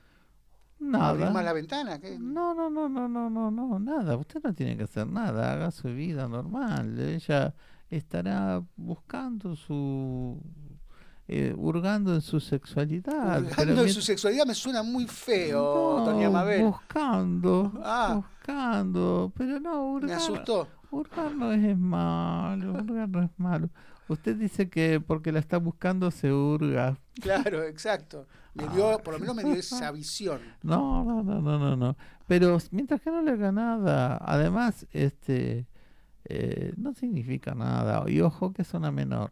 [0.94, 1.32] ¿Abrir Nada.
[1.32, 2.00] más la ventana?
[2.00, 2.18] ¿Qué?
[2.20, 4.16] No, no, no, no, no, no, no, nada.
[4.18, 5.54] Usted no tiene que hacer nada.
[5.54, 7.00] Haga su vida normal.
[7.00, 7.54] Ella
[7.90, 10.40] estará buscando su.
[11.28, 13.42] eh, hurgando en su sexualidad.
[13.44, 16.66] Hurgando en su sexualidad me suena muy feo, No, doña Mabel.
[16.66, 17.72] Buscando.
[17.84, 18.14] Ah.
[18.24, 19.32] Buscando.
[19.36, 20.10] Pero no, hurgar.
[20.10, 20.68] Me asustó.
[20.92, 22.74] Hurgar no es malo.
[22.74, 23.70] Hurgar no es malo.
[24.12, 26.98] Usted dice que porque la está buscando se hurga.
[27.22, 28.28] Claro, exacto.
[28.54, 30.42] Me dio, por lo menos me dio esa visión.
[30.64, 31.96] No, no, no, no, no, no.
[32.28, 35.66] Pero mientras que no le haga nada, además, este,
[36.26, 38.04] eh, no significa nada.
[38.10, 39.32] Y ojo que es una menor.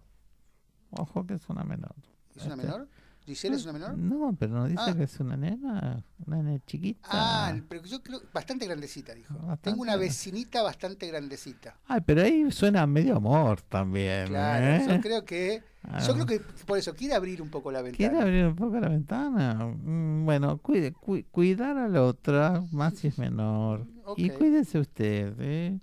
[0.92, 1.94] Ojo que es una menor.
[2.36, 2.88] ¿Es una Este, menor?
[3.30, 3.98] ¿Giselle es una menor?
[3.98, 4.94] No, pero no dice Ah.
[4.96, 7.00] que es una nena, una nena chiquita.
[7.12, 9.34] Ah, pero yo creo bastante grandecita, dijo.
[9.36, 11.76] Bastante Tengo una vecinita bastante grandecita.
[11.88, 14.28] Ay, pero ahí suena medio amor también.
[14.28, 14.86] Claro, ¿eh?
[14.96, 16.00] yo creo que Ah.
[16.06, 18.10] yo creo que por eso quiere abrir un poco la ventana.
[18.10, 19.54] ¿Quiere abrir un poco la ventana?
[19.66, 23.86] Mm, Bueno, cuide, cu- cuidar a la otra, más si es menor.
[24.18, 25.80] Y cuídese usted, ¿eh?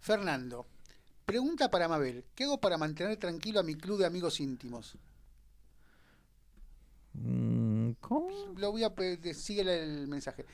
[0.00, 0.66] Fernando,
[1.26, 2.24] pregunta para Mabel.
[2.34, 4.96] ¿Qué hago para mantener tranquilo a mi club de amigos íntimos?
[7.22, 8.28] Mm, ¿Cómo?
[8.56, 8.92] Lo voy a
[9.34, 10.44] sigue el mensaje.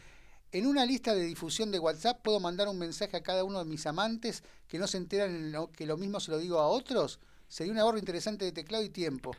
[0.52, 3.64] En una lista de difusión de WhatsApp puedo mandar un mensaje a cada uno de
[3.64, 6.68] mis amantes que no se enteran en lo- que lo mismo se lo digo a
[6.68, 7.18] otros.
[7.48, 9.32] Sería un ahorro interesante de teclado y tiempo.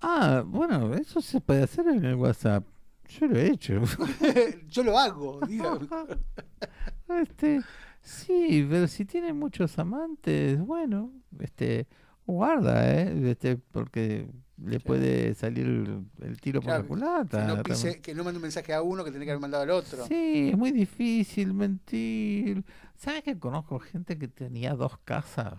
[0.00, 2.64] Ah, bueno, eso se puede hacer en el WhatsApp.
[3.08, 3.80] Yo lo he hecho.
[4.68, 5.40] Yo lo hago,
[7.08, 7.62] este,
[8.02, 11.86] sí, pero si tiene muchos amantes, bueno, este,
[12.26, 13.30] guarda, ¿eh?
[13.30, 14.28] Este, porque
[14.58, 15.66] le puede salir
[16.20, 17.40] el, tiro por la culata.
[17.46, 19.62] que no, pise- que no mande un mensaje a uno que tiene que haber mandado
[19.64, 20.06] al otro.
[20.06, 22.64] Sí, es muy difícil mentir.
[22.96, 25.58] ¿Sabes que conozco gente que tenía dos casas?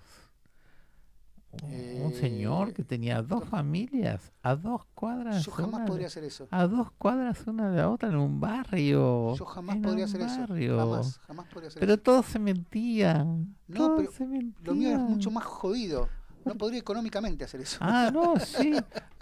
[1.64, 5.38] Un, un señor que tenía dos familias a dos cuadras.
[5.38, 6.48] Eh, Yo jamás una podría hacer eso.
[6.52, 9.34] A dos cuadras una de la otra en un barrio.
[9.36, 10.46] Yo jamás podría hacer eso.
[10.78, 12.02] Jamás, jamás podría hacer Pero eso.
[12.04, 13.56] todos se mentían.
[13.68, 14.66] No, todos pero se mentían.
[14.66, 16.10] Lo mío es mucho más jodido.
[16.48, 17.78] No podría económicamente hacer eso.
[17.82, 18.74] Ah, no, sí.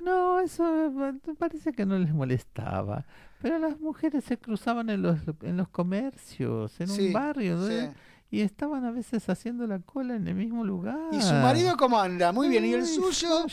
[0.04, 3.06] No, eso me parece que no les molestaba.
[3.42, 7.68] Pero las mujeres se cruzaban en los, en los comercios, en Sí, un barrio, ¿no?
[7.68, 7.76] sí.
[8.32, 10.98] y estaban a veces haciendo la cola en el mismo lugar.
[11.12, 12.32] ¿Y su marido cómo anda?
[12.32, 12.66] Muy bien.
[12.66, 13.46] ¿Y el suyo?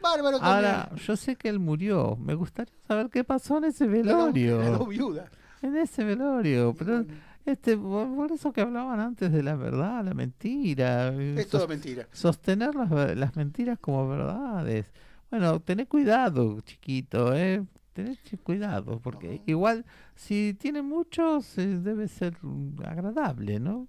[0.00, 0.42] Bárbaro también.
[0.72, 2.16] Ahora, yo sé que él murió.
[2.16, 4.60] Me gustaría saber qué pasó en ese velorio.
[4.60, 5.30] Quedó viuda.
[5.62, 6.74] En ese velorio.
[6.78, 7.04] Pero
[7.46, 11.08] este, por por eso que hablaban antes de la verdad, la mentira.
[11.08, 12.08] eh, Es todo mentira.
[12.12, 14.86] Sostener las, las mentiras como verdades.
[15.30, 17.64] Bueno, tené cuidado, chiquito, ¿eh?
[17.92, 19.84] Tené cuidado, porque igual
[20.16, 22.36] si tiene muchos eh, debe ser
[22.84, 23.86] agradable, ¿no?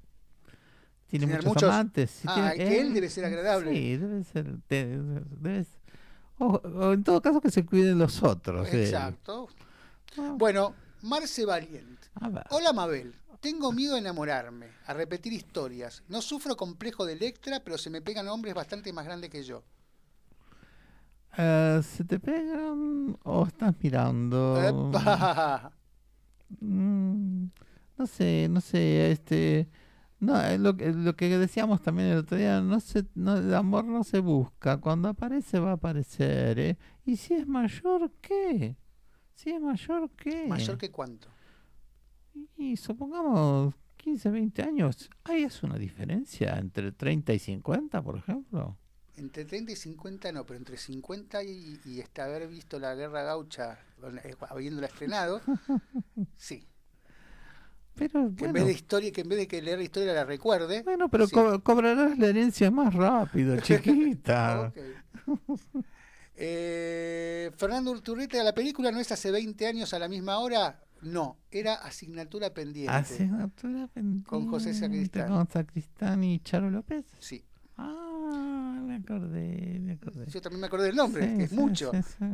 [1.07, 2.11] Tiene muchos, muchos- amantes.
[2.11, 3.71] si Ah, tiene- que él debe ser agradable.
[3.73, 4.57] Sí, debe ser.
[4.69, 5.65] debe
[6.37, 8.67] o, o en todo caso que se cuiden los otros.
[8.73, 8.83] eh.
[8.85, 9.47] Exacto.
[10.17, 10.33] Ah.
[10.37, 10.73] Bueno,
[11.03, 12.07] Marce Valiente.
[12.15, 12.43] A ver.
[12.49, 13.13] Hola Mabel,
[13.45, 16.01] tengo miedo a enamorarme, a repetir historias.
[16.07, 19.63] No sufro complejo de Electra, pero se me pegan hombres bastante más grandes que yo.
[21.37, 24.89] Eh, ¿Se te pegan o estás mirando?
[26.59, 27.45] Mm,
[27.97, 29.67] no sé, no sé, este,
[30.19, 33.53] no, eh, lo, que- lo que decíamos también el otro día, no se, no, el
[33.53, 36.77] amor no se busca, cuando aparece va a aparecer, ¿eh?
[37.05, 38.75] Y si es mayor, ¿qué?
[39.35, 40.47] Si es mayor, ¿qué?
[40.47, 41.29] ¿Mayor que cuánto?
[42.57, 48.77] Y supongamos 15, 20 años, ¿hay es una diferencia entre 30 y 50, por ejemplo?
[49.17, 53.23] Entre 30 y 50 no, pero entre 50 y, y hasta haber visto la Guerra
[53.23, 53.79] Gaucha,
[54.23, 55.41] eh, habiéndola estrenado,
[56.35, 56.67] sí.
[57.95, 60.13] Pero Que en bueno, vez de historia, que en vez de que leer la historia
[60.13, 60.85] la recuerde.
[60.85, 61.35] bueno, pero sí.
[61.35, 64.71] co- cobrarás la herencia más rápido, chiquita.
[66.35, 70.84] Eh, Fernando Urturreta, la película no es hace 20 años a la misma hora.
[71.05, 72.91] No, era asignatura pendiente.
[72.91, 73.87] Asignatura
[74.25, 75.27] Con José pendiente, Sacristán.
[75.29, 77.05] Con Sacristán y Charo López.
[77.19, 77.43] Sí.
[77.77, 80.25] Ah, me acordé, me acordé.
[80.27, 81.91] Yo también me acordé del nombre, Sí, es sí, mucho.
[81.93, 82.25] sí.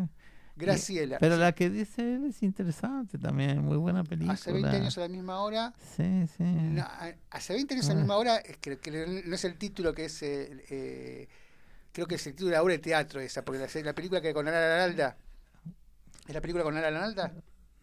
[0.56, 1.18] Graciela.
[1.20, 4.34] Pero la que dice él es interesante también, muy buena película.
[4.34, 5.74] Hace 20 años a la misma hora.
[5.96, 6.44] Sí, sí.
[6.44, 6.86] No,
[7.30, 8.02] hace 20 años a la Ah.
[8.02, 8.92] misma hora, es que, que
[9.26, 10.22] no es el título que es.
[10.24, 11.28] eh, eh,
[11.92, 14.22] creo que es el título de la obra de teatro esa, porque la, la película
[14.22, 15.18] que con Ara Lanalda.
[16.28, 17.34] ¿Es la película con Ara Lanalda?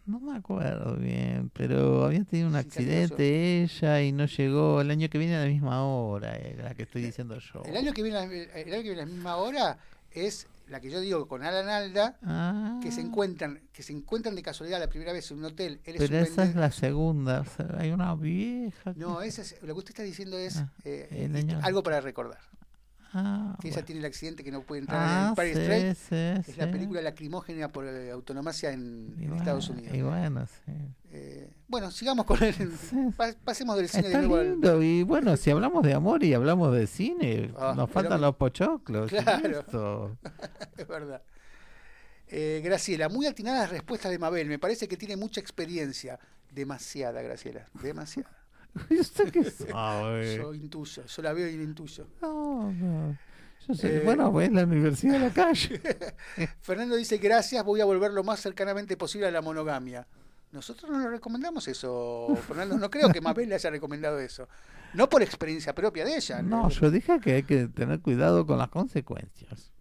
[0.09, 5.07] No me acuerdo bien, pero había tenido un accidente ella y no llegó el año
[5.07, 7.61] que viene a la misma hora, era la que estoy diciendo yo.
[7.63, 9.77] El año que viene, a la- el año que viene a la misma hora
[10.11, 14.33] es la que yo digo con Alan Alda, Ah, que se encuentran, que se encuentran
[14.33, 15.79] de casualidad la primera vez en un hotel.
[15.85, 17.45] Él pero esa es la segunda,
[17.77, 18.93] hay una vieja.
[18.95, 22.39] No, esa es- lo que usted está diciendo es Ah, eh, eh, algo para recordar.
[23.13, 26.51] Ah, que ella tiene el accidente que no puede entrar en el Empire ah, State.
[26.51, 29.95] es la película lacrimógena por eh, autonomacia en, Estados Unidos.
[29.95, 30.71] Y bueno, sí.
[31.11, 32.71] Eh, bueno, sigamos con el.
[33.43, 34.43] pasemos del cine de nuevo.
[34.43, 38.35] Lindo, Y bueno, si hablamos de amor y hablamos de cine, ah, nos faltan los
[38.35, 39.09] pochoclos.
[39.09, 40.17] Claro.
[40.77, 41.23] es verdad.
[42.27, 44.47] Eh, Graciela, muy atinadas respuestas de Mabel.
[44.47, 46.19] Me parece que tiene mucha experiencia.
[46.51, 47.65] Demasiada, Graciela.
[47.81, 48.38] Demasiada.
[48.89, 50.37] ¿Usted qué sabe?
[50.37, 52.07] Yo intuyo, yo la veo y la intuyo.
[52.21, 53.17] No, no.
[53.67, 55.81] Yo sé, eh, bueno, pues la Universidad de la Calle.
[56.61, 60.07] Fernando dice, gracias, voy a volver lo más cercanamente posible a la monogamia.
[60.51, 62.77] Nosotros no le recomendamos eso, Fernando.
[62.77, 64.47] No creo que Mabel le haya recomendado eso.
[64.93, 66.41] No por experiencia propia de ella.
[66.41, 69.71] No, yo dije que hay que tener cuidado con las consecuencias.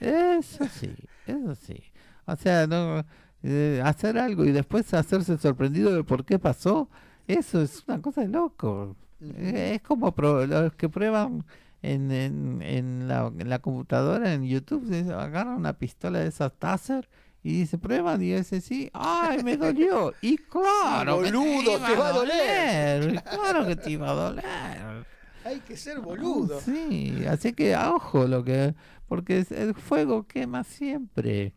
[0.00, 0.92] Eso sí,
[1.26, 1.80] eso sí.
[2.26, 3.04] O sea, no
[3.42, 6.90] eh, hacer algo y después hacerse sorprendido de por qué pasó,
[7.26, 8.96] eso es una cosa de loco.
[9.20, 11.44] Eh, es como los que prueban
[11.82, 17.08] en, en, en, la, en la computadora, en YouTube, agarran una pistola de esas Taser
[17.42, 20.12] y dice, prueban y dice, sí, ay, me dolió.
[20.22, 23.22] Y claro, boludo, te, va a doler.
[23.22, 25.06] Claro que te iba a doler.
[25.44, 26.60] Hay que ser boludo.
[26.60, 28.74] Sí, así que ojo lo que,
[29.06, 31.54] porque el fuego quema siempre,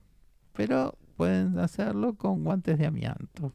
[0.54, 3.54] pero pueden hacerlo con guantes de amianto.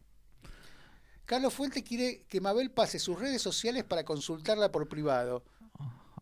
[1.29, 5.45] Carlos Fuente quiere que Mabel pase sus redes sociales para consultarla por privado.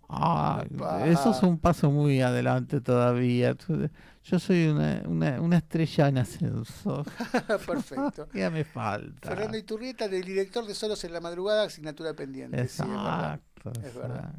[0.09, 0.65] Ah,
[1.05, 3.57] eso es un paso muy adelante todavía.
[4.24, 7.05] Yo soy una, una, una estrella en ascenso.
[7.66, 8.27] Perfecto.
[8.35, 9.28] ya me falta.
[9.28, 12.61] Fernando Iturrieta, del director de Solos en la Madrugada, asignatura pendiente.
[12.61, 13.70] Exacto.
[13.85, 14.35] es verdad.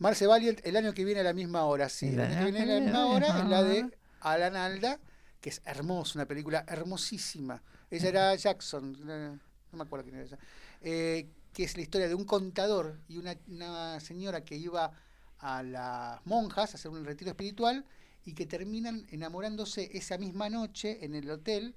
[0.00, 2.08] Marce Valiant, el año que viene a la misma hora, sí.
[2.08, 4.98] El, año que viene a la misma hora es la de Alan Alda,
[5.40, 7.62] que es hermosa, una película hermosísima.
[7.92, 9.38] Ella era Jackson,
[9.72, 10.38] no me acuerdo quién era ella.
[10.80, 14.92] Eh, que es la historia de un contador y una, una señora que iba
[15.38, 17.84] a las monjas a hacer un retiro espiritual
[18.24, 21.74] y que terminan enamorándose esa misma noche en el hotel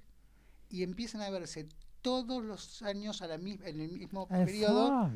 [0.68, 1.68] y empiezan a verse
[2.02, 5.10] todos los años a la en el mismo periodo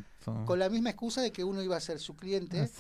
[0.45, 2.71] con la misma excusa de que uno iba a ser su cliente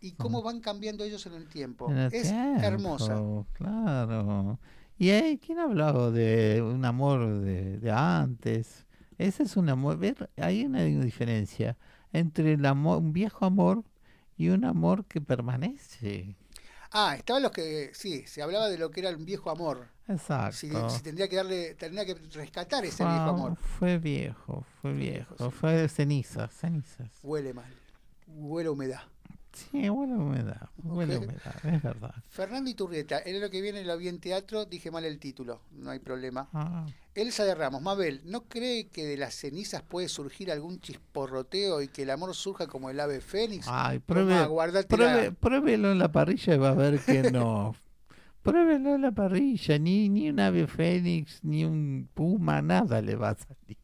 [0.00, 1.90] y cómo van cambiando ellos en el tiempo.
[2.10, 3.22] es hermosa.
[3.52, 4.58] Claro.
[4.98, 8.84] ¿Y hay quién ha hablado de un amor de, de antes?
[9.22, 9.98] Ese es un amor.
[9.98, 11.76] Ver, hay una diferencia
[12.12, 13.84] entre el amor, un viejo amor
[14.36, 16.36] y un amor que permanece.
[16.90, 19.88] Ah, estaban los que, sí, se hablaba de lo que era un viejo amor.
[20.08, 20.56] Exacto.
[20.90, 23.56] Si, tendría que darle, tendría que rescatar ese viejo amor.
[23.56, 27.08] Fue viejo, fue viejo, fue de cenizas, cenizas.
[27.22, 27.72] Huele mal,
[28.26, 29.02] huele humedad.
[29.52, 32.14] Sí, huele humedad, huele humedad, es verdad.
[32.28, 35.90] Fernando Iturrieta, el año que viene lo vi en teatro, dije mal el título, no
[35.90, 36.48] hay problema.
[36.54, 36.86] Ah.
[37.14, 41.88] Elsa de Ramos, Mabel, ¿no cree que de las cenizas puede surgir algún chisporroteo y
[41.88, 43.66] que el amor surja como el ave fénix?
[43.68, 44.48] Ay, pruebe,
[45.32, 47.76] pruébelo en la parrilla y va a ver que no.
[48.42, 53.30] pruébelo en la parrilla, ni, ni un ave fénix, ni un puma, nada le va
[53.30, 53.78] a salir.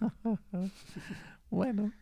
[1.50, 1.92] bueno.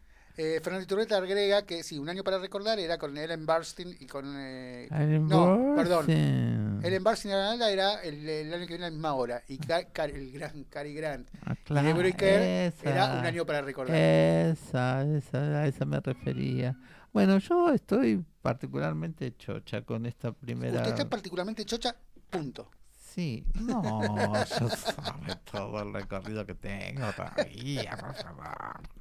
[0.43, 4.07] Eh, Fernando Iturreta agrega que sí, un año para recordar era con Ellen Barstein y
[4.07, 4.25] con.
[4.39, 4.89] Eh,
[5.21, 6.81] no, perdón.
[6.83, 9.43] Ellen Barstein era el, el, año que viene a la misma hora.
[9.49, 13.95] Y el gran Cary Grant ah, claro, y Kerr era un año para recordar.
[13.95, 16.75] Esa, esa, a esa me refería.
[17.13, 20.79] Bueno, yo estoy particularmente chocha con esta primera.
[20.79, 21.95] Usted está particularmente chocha,
[22.31, 22.71] punto.
[22.99, 29.00] Sí, no, yo sabe todo el recorrido que tengo todavía, por favor.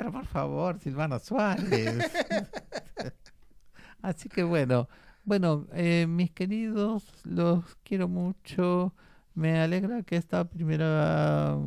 [0.00, 2.10] Pero por favor, Silvano Suárez.
[4.00, 4.88] Así que bueno,
[5.24, 8.94] bueno, eh, mis queridos, los quiero mucho.
[9.34, 11.58] Me alegra que esta primera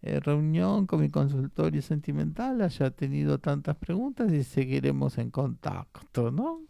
[0.00, 6.62] eh, reunión con mi consultorio sentimental haya tenido tantas preguntas y seguiremos en contacto, ¿no?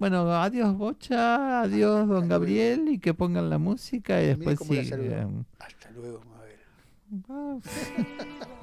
[0.00, 5.46] Bueno, adiós Bocha, adiós Don Gabriel y que pongan la música y después siguen.
[5.60, 7.60] Hasta luego, Mabel.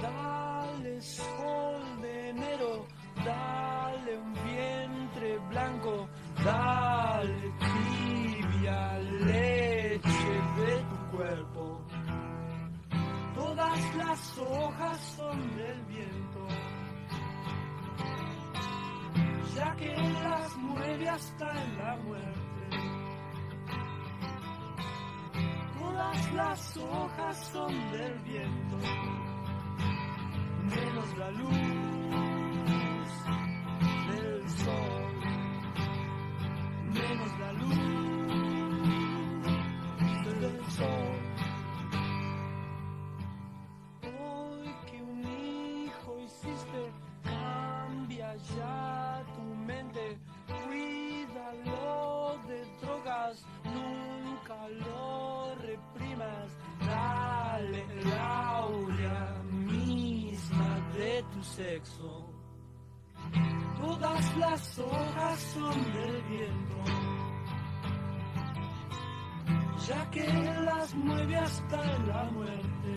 [0.00, 2.86] Dale sol de enero,
[3.24, 6.08] dale un vientre blanco,
[6.44, 11.80] dale tibia leche de tu cuerpo.
[13.34, 16.46] Todas las hojas son del viento,
[19.56, 22.48] ya que las mueve hasta en la muerte.
[25.76, 29.27] Todas las hojas son del viento
[30.68, 31.58] menos la luz
[34.08, 35.14] del sol,
[36.92, 38.17] menos la luz
[61.58, 62.24] sexo.
[63.80, 66.76] Todas las hojas son del viento,
[69.88, 70.26] ya que
[70.68, 72.96] las mueve hasta la muerte.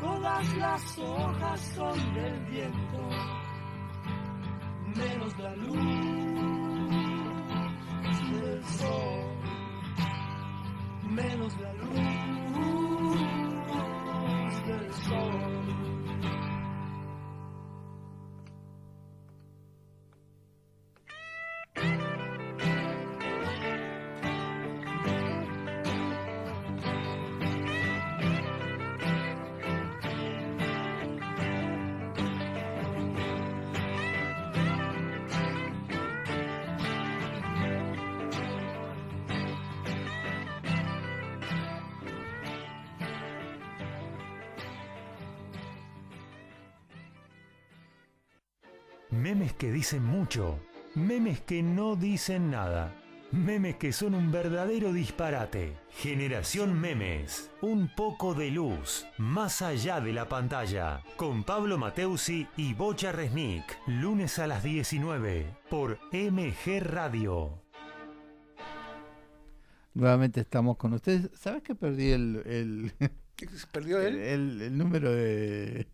[0.00, 3.08] Todas las hojas son del viento,
[4.96, 5.78] menos la luz
[8.32, 9.38] del sol,
[11.08, 12.43] menos la luz
[49.34, 50.60] Memes que dicen mucho,
[50.94, 52.94] memes que no dicen nada,
[53.32, 55.76] memes que son un verdadero disparate.
[55.90, 62.74] Generación Memes, un poco de luz, más allá de la pantalla, con Pablo Mateusi y
[62.74, 67.60] Bocha Resnick, lunes a las 19 por MG Radio.
[69.94, 71.28] Nuevamente estamos con ustedes.
[71.34, 72.92] ¿Sabes que perdí el, el,
[73.72, 74.14] ¿Perdió él?
[74.14, 75.88] el, el número de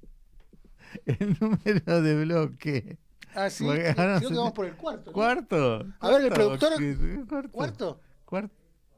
[1.06, 2.98] el número de bloque?
[3.34, 3.64] Ah, sí.
[3.64, 5.10] Porque Creo ahora que vamos por el cuarto.
[5.10, 5.12] ¿no?
[5.14, 5.86] ¿Cuarto?
[6.00, 6.58] A ver, el ¿Cuarto?
[6.58, 8.00] productor- ¿Qué- ¿Cuarto?
[8.24, 8.50] ¿Cuarto?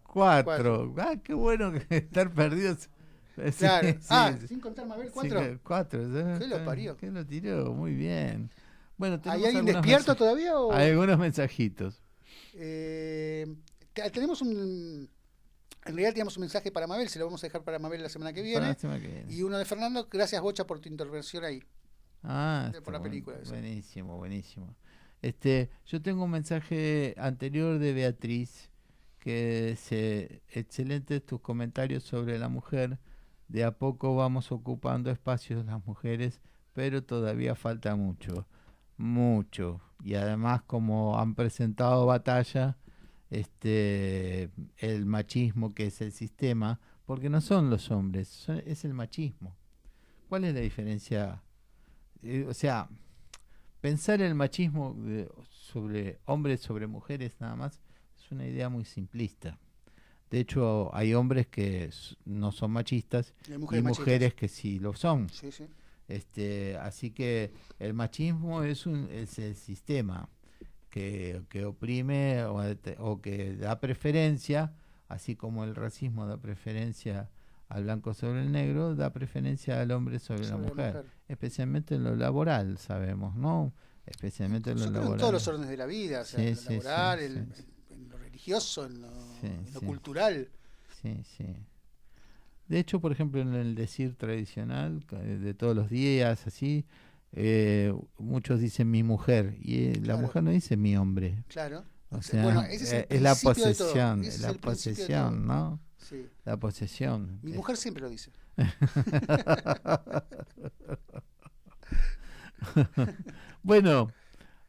[0.04, 0.94] Cuar- Cuatro.
[0.98, 2.88] Ah, qué bueno que estar perdidos.
[3.36, 3.88] Sí, Claro.
[3.88, 4.48] sí, ah, sí.
[4.48, 5.40] sin contar Mabel, Sí, cuatro.
[5.40, 6.00] que- cuatro.
[6.38, 6.96] ¿Qué lo parió?
[6.96, 7.72] ¿Qué lo tiró?
[7.72, 8.50] Muy bien.
[8.98, 10.72] Bueno, ¿Hay alguien despierto todavía o...?
[10.72, 12.02] Hay algunos mensajitos.
[12.54, 13.46] Eh,
[13.92, 15.08] te- tenemos un...
[15.84, 18.08] En realidad teníamos un mensaje para Mabel, se lo vamos a dejar para Mabel la
[18.08, 18.58] semana que viene.
[18.60, 19.32] Para la semana que viene.
[19.32, 21.60] Y uno de Fernando, gracias Bocha por tu intervención ahí.
[22.22, 23.52] Ah, por está la película buen- esa.
[23.52, 24.74] buenísimo, buenísimo.
[25.20, 28.70] Este, yo tengo un mensaje anterior de Beatriz
[29.18, 32.98] que se excelentes tus comentarios sobre la mujer.
[33.48, 36.40] De a poco vamos ocupando espacios las mujeres,
[36.72, 38.46] pero todavía falta mucho,
[38.96, 39.80] mucho.
[40.02, 42.76] Y además como han presentado batalla,
[43.30, 48.94] este, el machismo que es el sistema, porque no son los hombres, son- es el
[48.94, 49.56] machismo.
[50.28, 51.42] ¿Cuál es la diferencia?
[52.22, 52.88] Eh, o sea,
[53.80, 57.80] pensar el machismo de- sobre hombres sobre mujeres nada más
[58.16, 59.58] es una idea muy simplista.
[60.30, 61.90] De hecho, hay hombres que
[62.24, 65.28] no son machistas Y mujeres que sí lo son.
[65.28, 65.64] Sí, sí.
[66.08, 70.28] Este, así que el machismo es, un, es el sistema
[70.90, 74.74] que, que oprime o que da preferencia,
[75.08, 77.30] así como el racismo da preferencia
[77.72, 81.10] al blanco sobre el negro, da preferencia al hombre sobre, la Sobre la mujer, mujer.
[81.28, 83.72] especialmente en lo laboral, sabemos, ¿no?
[84.06, 85.12] Especialmente en lo laboral.
[85.12, 87.18] en todos los órdenes de la vida, o sea, Sí, en lo sí, laboral,
[87.54, 89.08] sí, en, lo religioso, en lo,
[89.42, 90.48] en cultural.
[91.00, 91.46] Sí, sí.
[92.68, 96.84] De hecho, por ejemplo, en el decir tradicional ca- de todos los días, así,
[97.32, 101.44] eh, muchos dicen mi mujer y eh, la mujer no dice mi hombre.
[101.48, 101.84] Claro.
[102.10, 104.50] O sea, sea, bueno, ese es el eh, es la posesión, ese es es la
[104.50, 105.46] el posesión.
[105.46, 105.80] ¿no?
[106.02, 106.28] Sí.
[106.44, 107.38] La posesión.
[107.42, 108.32] Mi mujer siempre lo dice.
[113.62, 114.12] bueno,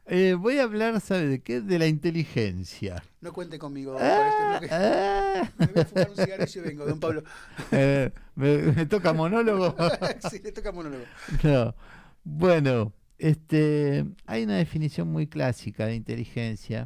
[0.06, 1.60] eh, voy a hablar, ¿sabe de qué?
[1.60, 3.02] De la inteligencia.
[3.20, 5.50] No cuente conmigo Ah, este ah.
[5.58, 7.22] Me voy a fumar un cigarrillo y vengo, don Pablo.
[7.72, 9.74] Eh, me, me toca monólogo.
[10.30, 11.04] sí, le toca monólogo.
[11.42, 11.74] No.
[12.22, 16.84] Bueno, este, hay una definición muy clásica de inteligencia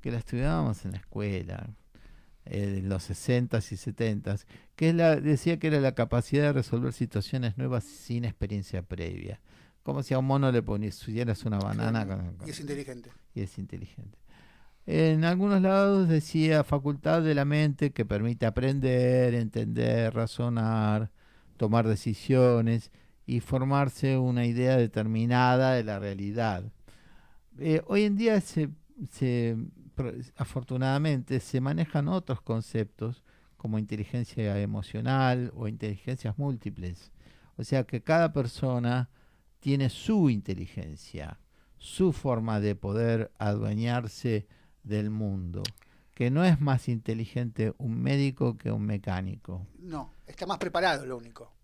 [0.00, 1.68] que la estudiábamos en la escuela,
[2.46, 4.44] eh, en los 60s y 70s,
[4.76, 9.40] que es la, decía que era la capacidad de resolver situaciones nuevas sin experiencia previa.
[9.82, 13.10] Como si a un mono le pusieras una banana con- con- Y es inteligente.
[13.34, 14.18] y es inteligente.
[14.86, 21.10] En algunos lados decía facultad de la mente que permite aprender, entender, razonar,
[21.56, 22.90] tomar decisiones
[23.26, 26.64] y formarse una idea determinada de la realidad.
[27.58, 28.68] Eh, hoy en día se,
[29.10, 29.56] se-
[30.36, 33.22] afortunadamente se manejan otros conceptos
[33.56, 37.12] como inteligencia emocional o inteligencias múltiples.
[37.56, 39.08] O sea que cada persona
[39.60, 41.40] tiene su inteligencia,
[41.78, 44.46] su forma de poder adueñarse
[44.82, 45.62] del mundo,
[46.14, 49.66] que no es más inteligente un médico que un mecánico.
[49.78, 51.55] No, está más preparado, lo único.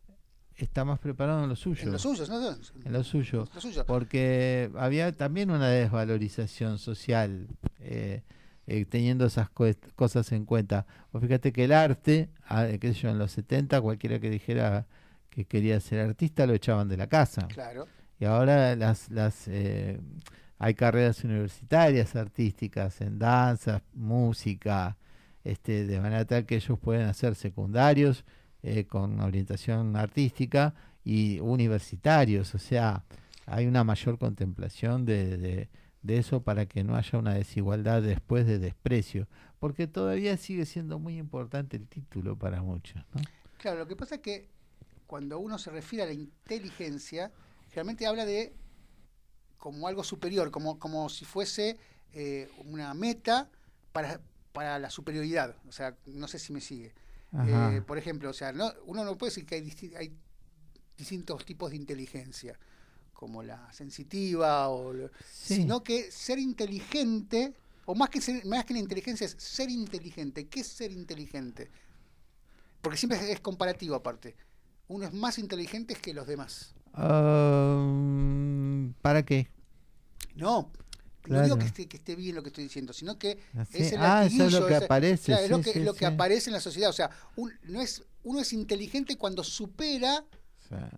[0.63, 1.83] Está más preparado en lo suyo.
[1.83, 2.57] En lo suyo, ¿no?
[2.85, 3.49] En lo suyo.
[3.53, 3.85] Lo suyo.
[3.85, 7.49] Porque había también una desvalorización social.
[7.81, 8.23] Eh,
[8.69, 10.87] eh, teniendo esas cosas en cuenta.
[11.11, 14.87] Pues fíjate que el arte, ah, qué sé yo, en los 70 cualquiera que dijera
[15.31, 17.49] que quería ser artista lo echaban de la casa.
[17.49, 17.89] Claro.
[18.21, 19.99] Y ahora las, las eh,
[20.59, 24.97] hay carreras universitarias artísticas en danza, música,
[25.43, 28.25] este, de manera tal que ellos pueden hacer secundarios
[28.63, 30.75] eh, con orientación artística
[31.05, 33.05] y universitarios, o sea,
[33.47, 35.69] hay una mayor contemplación de, de,
[36.03, 39.27] de, eso para que no haya una desigualdad después de desprecio,
[39.59, 43.03] porque todavía sigue siendo muy importante el título para muchos.
[43.59, 44.49] Claro, lo que pasa es que
[45.07, 47.31] cuando uno se refiere a la inteligencia,
[47.75, 48.55] realmente habla de
[49.59, 51.79] como algo superior, como, como si fuese
[52.13, 53.49] eh, una meta
[53.93, 54.21] para,
[54.53, 55.55] para la superioridad.
[55.69, 56.93] O sea, no sé si me sigue.
[57.35, 60.13] Eh, por ejemplo, o sea, no, uno no puede decir que hay, hay
[60.97, 62.59] distintos tipos de inteligencia,
[63.13, 64.93] como la sensitiva, o
[65.31, 67.55] sino que ser inteligente,
[67.87, 70.47] o más que, ser, más que la inteligencia, es ser inteligente.
[70.49, 71.71] ¿Qué es ser inteligente?
[72.83, 74.37] Porque siempre es comparativo aparte.
[74.89, 76.75] Uno es más inteligente que los demás.
[76.97, 79.49] Um, ¿Para qué?
[80.35, 80.71] No,
[81.31, 83.93] no digo que esté, que esté bien lo que estoy diciendo, sino que Ah, es
[83.93, 85.27] el ah, eso es lo que aparece.
[85.27, 86.05] claro, es lo que, sí, lo que sí.
[86.07, 86.91] aparece en la sociedad.
[86.91, 90.25] O sea, un- no es, uno es inteligente cuando supera
[90.65, 90.91] O sea,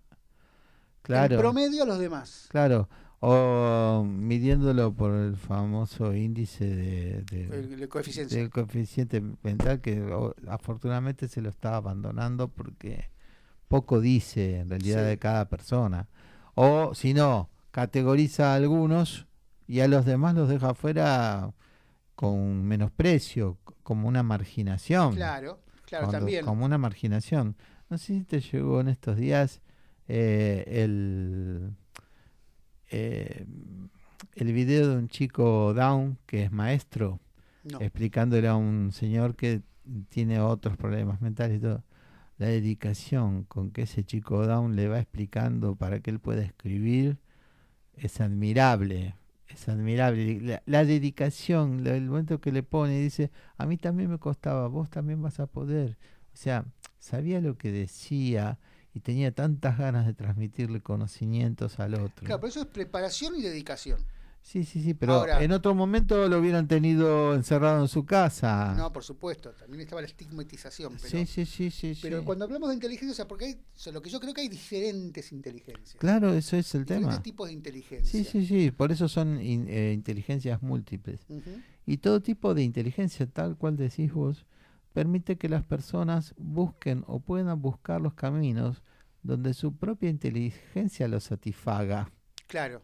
[1.27, 2.45] el promedio a los demás.
[2.49, 2.89] claro.
[3.27, 8.37] O midiéndolo por el famoso índice de, de- El, el coeficiencia.
[8.37, 13.09] del coeficiente mental que o, afortunadamente se lo está abandonando porque
[13.67, 16.07] poco dice en realidad de cada persona.
[16.53, 19.25] O si no, categoriza a algunos
[19.67, 21.51] y a los demás los deja fuera
[22.15, 25.15] con menosprecio, como una marginación.
[25.15, 26.45] Claro, claro, Cuando- también.
[26.45, 27.55] Como una marginación.
[27.89, 29.61] No sé si te llegó en estos días
[30.07, 31.71] eh, el,
[32.89, 33.45] eh,
[34.35, 37.19] el video de un chico down que es maestro
[37.63, 37.79] No.
[37.81, 39.61] explicándole a un señor que
[40.09, 41.83] tiene otros problemas mentales y todo.
[42.37, 47.17] La dedicación con que ese chico down le va explicando para que él pueda escribir
[47.95, 49.15] es admirable.
[49.47, 50.61] Es admirable.
[50.65, 55.21] La, dedicación, el momento que le pone, dice, a mí también me costaba, vos también
[55.21, 55.97] vas a poder.
[56.33, 56.65] O sea,
[56.99, 58.59] sabía lo que decía
[58.93, 62.25] y tenía tantas ganas de transmitirle conocimientos al otro.
[62.25, 63.99] Claro, pero eso es preparación y dedicación.
[64.47, 68.75] Sí, sí, sí, pero Ahora- en otro momento lo hubieran tenido encerrado en su casa.
[68.77, 70.93] No, por supuesto, también estaba la estigmatización.
[70.97, 72.25] Pero, sí, sí, sí, sí, pero sí.
[72.25, 74.41] cuando hablamos de inteligencia, o sea, porque hay, o sea, lo que yo creo que
[74.41, 75.95] hay diferentes inteligencias.
[75.99, 77.23] Claro, eso es el diferentes tema.
[77.23, 78.11] tipos de inteligencia.
[78.11, 81.25] Sí, sí, sí, por eso son in- eh, inteligencias múltiples.
[81.87, 84.45] Y todo tipo de inteligencia, tal cual decís vos,
[84.93, 88.83] permite que las personas busquen o puedan buscar los caminos
[89.23, 92.11] donde su propia inteligencia los satisfaga.
[92.45, 92.83] Claro.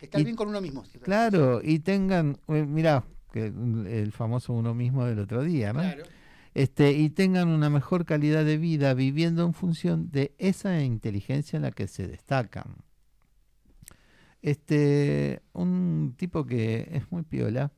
[0.00, 0.84] Estar Y- bien con uno mismo.
[1.02, 5.80] Claro, y tengan, eh, mirá, que el famoso uno mismo del otro día, ¿no?
[5.80, 6.04] Claro.
[6.54, 11.62] este, y tengan una mejor calidad de vida viviendo en función de esa inteligencia en
[11.62, 12.76] la que se destacan.
[14.42, 17.70] Este, un tipo que es muy piola,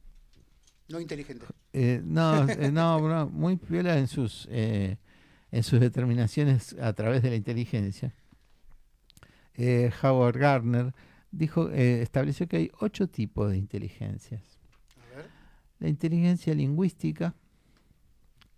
[0.89, 1.45] No inteligente.
[1.73, 4.97] eh, no, eh, no, no, muy piola en sus, eh,
[5.51, 8.15] en sus determinaciones a través de la inteligencia.
[10.03, 10.95] Howard Gardner
[11.33, 14.43] dijo, eh, estableció que hay ocho tipos de inteligencias.
[14.97, 15.27] A ver.
[15.81, 17.35] La inteligencia lingüística,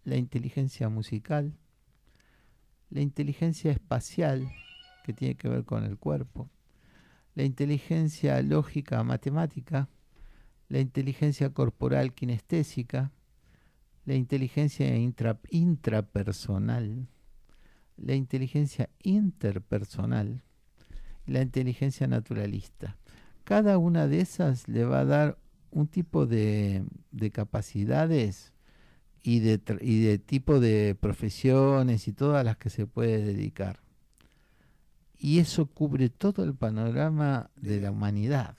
[0.05, 1.57] la inteligencia musical,
[2.91, 4.53] la inteligencia espacial,
[5.03, 6.51] que tiene que ver con el cuerpo,
[7.35, 9.89] la inteligencia lógica matemática,
[10.69, 13.13] la inteligencia corporal kinestésica,
[14.05, 17.09] la inteligencia intra- intrapersonal,
[17.97, 20.44] la inteligencia interpersonal,
[21.27, 22.97] la inteligencia naturalista.
[23.45, 25.39] Cada una de esas le va a dar
[25.71, 28.53] un tipo de, de capacidades
[29.23, 33.81] y de, y de tipo de profesiones y todas las que se puede dedicar.
[35.19, 38.57] Y eso cubre todo el panorama de la humanidad.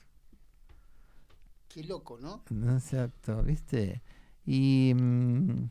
[1.68, 2.42] Qué loco, ¿no?
[2.50, 2.74] ¿no?
[2.74, 4.02] Exacto, ¿viste?
[4.44, 5.68] Y mm,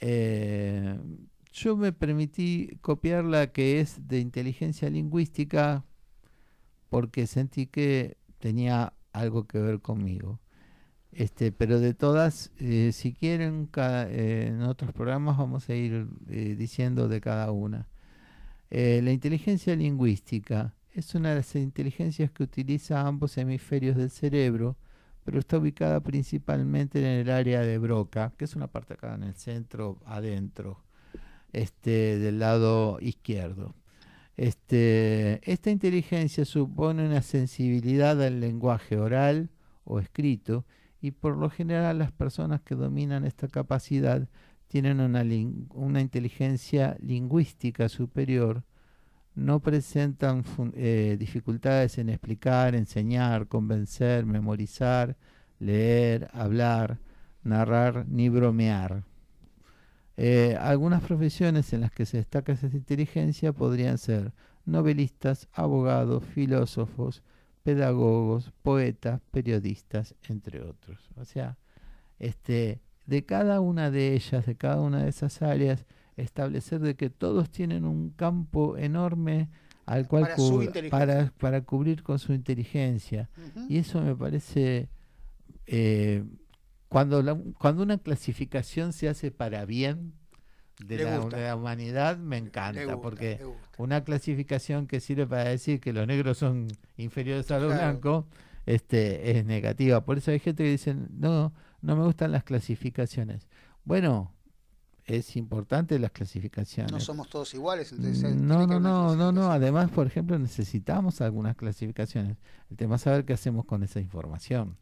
[0.00, 0.98] eh,
[1.52, 5.84] yo me permití copiar la que es de inteligencia lingüística
[6.88, 10.40] porque sentí que tenía algo que ver conmigo.
[11.12, 16.54] Este, pero de todas, eh, si quieren, eh, en otros programas vamos a ir eh,
[16.56, 17.88] diciendo de cada una.
[18.70, 24.76] La inteligencia lingüística es una de las inteligencias que utiliza ambos hemisferios del cerebro,
[25.24, 29.24] pero está ubicada principalmente en el área de Broca, que es una parte acá en
[29.24, 30.84] el centro, adentro,
[31.52, 33.74] este, del lado izquierdo.
[34.36, 39.50] Este, esta inteligencia supone una sensibilidad al lenguaje oral
[39.84, 40.64] o escrito
[41.00, 44.28] y por lo general las personas que dominan esta capacidad
[44.68, 45.24] tienen una,
[45.74, 48.62] una inteligencia lingüística superior,
[49.34, 50.44] no presentan
[50.74, 55.16] eh, dificultades en explicar, enseñar, convencer, memorizar,
[55.58, 56.98] leer, hablar,
[57.42, 59.04] narrar ni bromear.
[60.22, 64.32] Eh, algunas profesiones en las que se destaca esa inteligencia podrían ser
[64.66, 67.22] novelistas, abogados, filósofos,
[67.62, 71.08] pedagogos, poetas, periodistas, entre otros.
[71.16, 71.56] O sea,
[72.18, 75.86] este, de cada una de ellas, de cada una de esas áreas,
[76.18, 79.48] establecer de que todos tienen un campo enorme
[79.86, 80.28] al cual
[80.90, 83.30] para, para, cubrir con su inteligencia.
[83.70, 84.90] Y eso me parece,
[85.66, 86.24] eh,
[86.90, 90.12] cuando, la, cuando una clasificación se hace para bien,
[90.84, 93.38] de la, humanidad me encanta, porque
[93.78, 98.24] una clasificación que sirve para decir que los negros son inferiores a los blancos
[98.66, 100.04] este, es negativa.
[100.04, 103.46] Por eso hay gente que dice, no, no me gustan las clasificaciones.
[103.84, 104.34] Bueno,
[105.04, 106.90] es importante las clasificaciones.
[106.90, 107.92] No somos todos iguales.
[107.92, 109.52] no, no, no, no, no.
[109.52, 112.36] Además, por ejemplo, necesitamos algunas clasificaciones.
[112.68, 114.76] El tema es saber qué hacemos con esa información.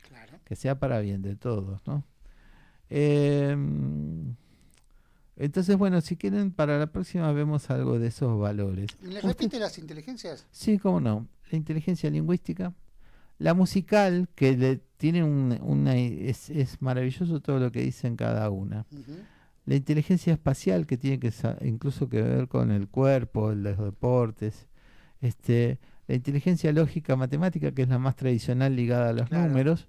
[0.48, 2.04] Que sea para bien de todos, ¿no?
[2.88, 3.54] Eh,
[5.36, 8.88] entonces, bueno, si quieren, para la próxima vemos algo de esos valores.
[9.02, 10.46] ¿Le repite las inteligencias?
[10.50, 11.28] Sí, cómo no.
[11.50, 12.74] La inteligencia lingüística,
[13.38, 15.96] la musical, que le tiene una...
[15.96, 18.84] Es, es, maravilloso todo lo que dicen cada una.
[19.64, 24.66] La inteligencia espacial, que tiene que incluso que ver con el cuerpo, los deportes.
[25.20, 29.86] Este, la inteligencia lógica matemática, que es la más tradicional ligada a los números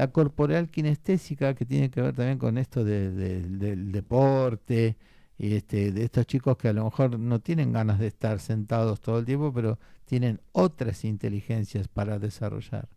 [0.00, 4.96] la corporal kinestésica, que tiene que ver también con esto del deporte,
[5.36, 9.02] y este, de estos chicos que a lo mejor no tienen ganas de estar sentados
[9.02, 12.88] todo el tiempo, pero tienen otras inteligencias para desarrollar.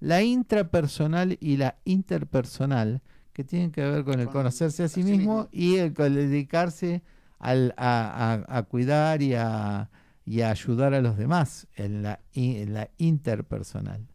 [0.00, 3.00] La intrapersonal y la interpersonal,
[3.32, 7.04] que tienen que ver con el conocerse a sí mismo y el, dedicarse
[7.38, 9.88] al, a, cuidar y a,
[10.24, 14.09] y a ayudar a los demás en la, en la interpersonal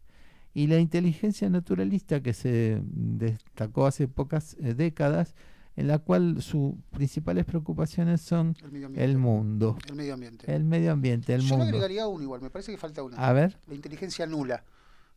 [0.55, 5.35] y la inteligencia naturalista que se destacó hace pocas eh, décadas,
[5.75, 8.55] en la cual sus principales preocupaciones son
[8.95, 9.77] el, mundo.
[9.89, 10.55] El medio ambiente.
[10.55, 11.65] El medio ambiente, el Yo mundo.
[11.65, 13.17] Yo agregaría uno igual, me parece que falta una.
[13.17, 13.59] A ver.
[13.67, 14.63] La inteligencia nula,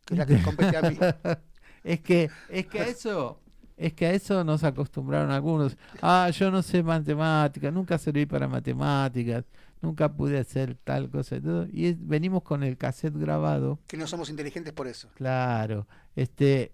[0.03, 0.97] que es la que compete a mí.
[1.85, 3.39] es que, es que a eso...
[3.77, 5.77] Es que a eso nos acostumbraron algunos.
[6.01, 9.45] Ah, yo no sé matemáticas, nunca serví para matemáticas
[9.81, 11.67] nunca pude hacer tal cosa y todo.
[11.71, 13.79] Y venimos con el cassette grabado.
[13.87, 15.09] Que no somos inteligentes por eso.
[15.15, 15.87] Claro.
[16.15, 16.73] Este,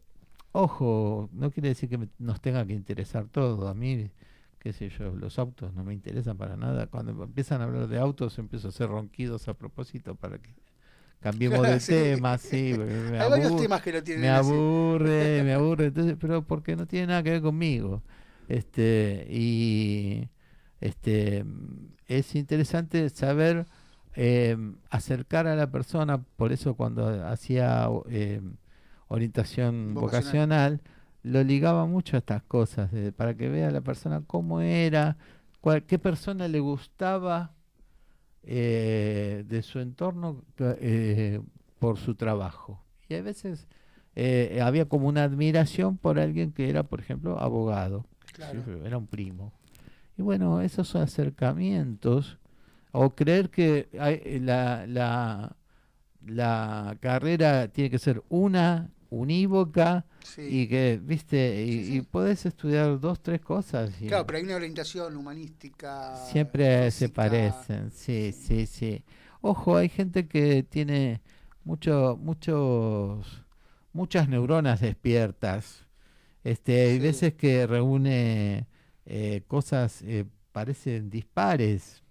[0.51, 3.67] ojo, no quiere decir que nos tenga que interesar todo.
[3.67, 4.11] A mí,
[4.59, 6.87] qué sé yo, los autos no me interesan para nada.
[6.87, 10.53] Cuando empiezan a hablar de autos, empiezo a hacer ronquidos a propósito para que
[11.19, 11.79] cambiemos de
[12.15, 12.75] tema, sí.
[12.77, 14.21] Me Hay varios temas que lo tienen.
[14.23, 18.01] Me aburre, me aburre, entonces, pero porque no tiene nada que ver conmigo.
[18.47, 20.29] Este, y
[20.81, 21.45] este
[22.07, 23.65] es interesante saber
[24.17, 24.55] eh,
[24.89, 28.41] acercar a la persona, por eso cuando hacía eh,
[29.09, 30.81] orientación vocacional.
[31.21, 35.17] lo ligaba mucho a estas cosas, para que vea la persona cómo era,
[35.59, 37.51] cuál, qué persona le gustaba
[38.43, 40.43] eh, de su entorno
[41.79, 42.81] por su trabajo.
[43.09, 43.67] Y a veces
[44.61, 48.05] había como una admiración por alguien que era, por ejemplo, abogado,
[48.85, 49.51] era un primo.
[50.17, 52.37] Y bueno, esos acercamientos,
[52.91, 55.55] o creer que hay, la, la,
[56.25, 60.05] la carrera tiene que ser una, unívoca,
[60.37, 63.91] y que, viste, y, podés estudiar dos, tres cosas.
[64.07, 66.15] claro, pero hay una orientación humanística.
[66.31, 69.03] Siempre se parecen, sí, sí, sí.
[69.41, 71.21] Ojo, hay gente que tiene
[71.63, 73.43] mucho, muchos,
[73.93, 75.85] muchas neuronas despiertas.
[76.43, 78.67] Este, hay veces que reúne
[79.05, 82.03] eh, cosas eh, parecen dispares.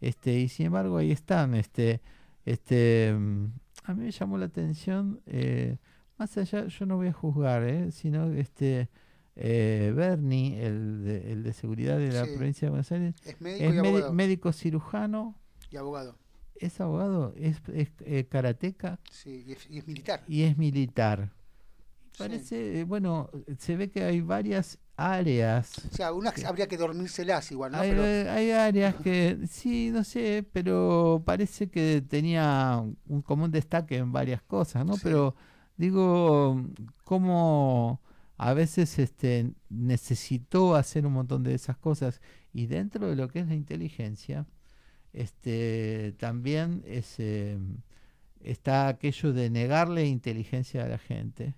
[0.00, 2.02] Este y sin embargo ahí están este
[2.44, 3.46] este mm,
[3.84, 5.78] a mí me llamó la atención eh,
[6.18, 8.90] más allá yo no voy a juzgar sino este
[9.34, 14.52] Bernie el de, el de seguridad de la provincia de Buenos Aires es médico, médico
[14.52, 15.36] cirujano
[15.70, 16.16] y abogado.
[16.56, 17.62] Es abogado es,
[18.04, 20.24] es karateca sí, y es, y es militar.
[20.28, 21.32] Y es militar.
[22.16, 25.72] Parece, bueno, se ve que hay varias áreas.
[25.90, 27.78] O sea, unas habría que dormírselas igual, ¿no?
[27.78, 34.12] Hay, hay, áreas que, sí, no sé, pero parece que tenía un común destaque en
[34.12, 34.94] varias cosas, ¿no?
[35.02, 35.34] Pero
[35.76, 36.64] digo,
[37.04, 38.00] cómo
[38.36, 42.20] a veces este, necesitó hacer un montón de esas cosas
[42.52, 44.46] y dentro de lo que es la inteligencia,
[45.12, 47.16] este, también es,
[48.40, 51.54] está aquello de negarle inteligencia a la gente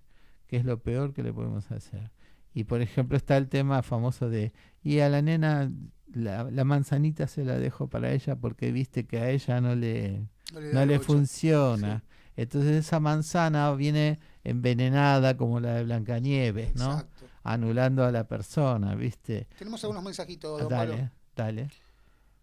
[0.47, 2.11] que es lo peor que le podemos hacer.
[2.57, 5.71] Y por ejemplo está el tema famoso de, y a la nena
[6.15, 10.27] la, la manzanita se la dejo para ella porque viste que a ella no le,
[10.73, 12.03] No le no funciona.
[12.35, 16.93] Entonces esa manzana viene envenenada como la de Blancanieves, ¿no?
[16.93, 17.27] Exacto.
[17.43, 19.49] Anulando a la persona, ¿viste?
[19.59, 21.11] Tenemos algunos mensajitos, don Dale, Pablo.
[21.37, 21.71] dale.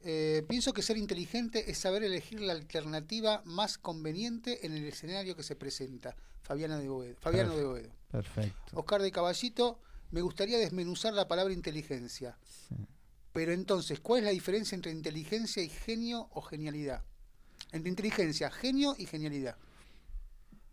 [0.06, 5.36] Eh, pienso que ser inteligente es saber elegir la alternativa más conveniente en el escenario
[5.36, 6.16] que se presenta.
[6.44, 7.16] Fabiana de Boedo.
[7.20, 7.90] Fabiano de Boedo.
[8.12, 8.78] Perfecto.
[8.78, 9.80] Oscar de Caballito,
[10.14, 12.38] me gustaría desmenuzar la palabra inteligencia.
[12.44, 12.76] Sí.
[13.34, 17.02] Pero entonces, ¿cuál es la diferencia entre inteligencia y genio o genialidad?
[17.72, 19.58] Entre inteligencia, genio y genialidad.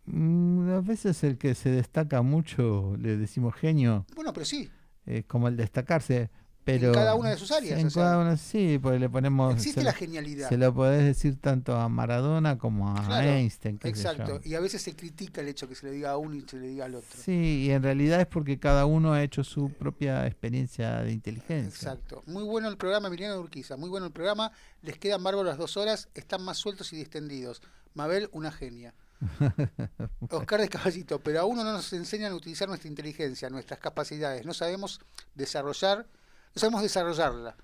[0.05, 4.69] Mm, a veces el que se destaca mucho le decimos genio, Bueno, pero sí,
[5.07, 6.29] eh, como el destacarse,
[6.63, 9.55] pero cada una de sus áreas, En o sea, cada una, sí, porque le ponemos.
[9.55, 10.49] existe la genialidad.
[10.49, 13.79] Se lo podés decir tanto a Maradona como a Claro, Einstein.
[13.83, 14.39] Exacto.
[14.43, 16.57] Y a veces se critica el hecho que se le diga a uno y se
[16.57, 17.19] le diga al otro.
[17.19, 21.91] Sí, y en realidad es porque cada uno ha hecho su propia experiencia de inteligencia.
[21.93, 22.23] Exacto.
[22.27, 23.75] Muy bueno el programa, Emiliano Urquiza.
[23.77, 24.51] Muy bueno el programa.
[24.81, 26.09] Les quedan bárbaros las dos horas.
[26.13, 27.61] Están más sueltos y distendidos.
[27.93, 28.93] Mabel, una genia.
[30.29, 34.45] Oscar de Caballito, pero aún no nos enseñan a utilizar nuestra inteligencia, nuestras capacidades.
[34.45, 34.99] No sabemos
[35.35, 36.07] desarrollar,
[36.55, 37.55] no sabemos desarrollarla.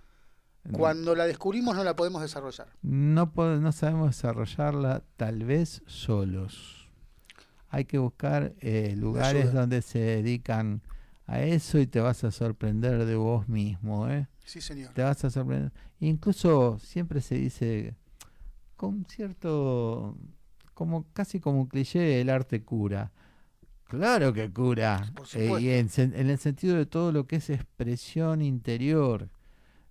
[0.71, 2.67] Cuando la descubrimos no la podemos desarrollar.
[2.81, 6.89] No, pod- no sabemos desarrollarla tal vez solos.
[7.69, 10.81] Hay que buscar eh, lugares donde se dedican
[11.25, 14.09] a eso y te vas a sorprender de vos mismo.
[14.09, 14.27] ¿eh?
[14.43, 14.93] Sí, señor.
[14.93, 15.71] Te vas a sorprender.
[16.01, 17.95] Incluso siempre se dice
[18.75, 20.17] con cierto,
[20.73, 23.11] como casi como un cliché, el arte cura.
[23.87, 25.11] Claro que cura.
[25.15, 25.89] Por Eh, y en,
[26.29, 29.29] el sentido de todo lo que es expresión interior,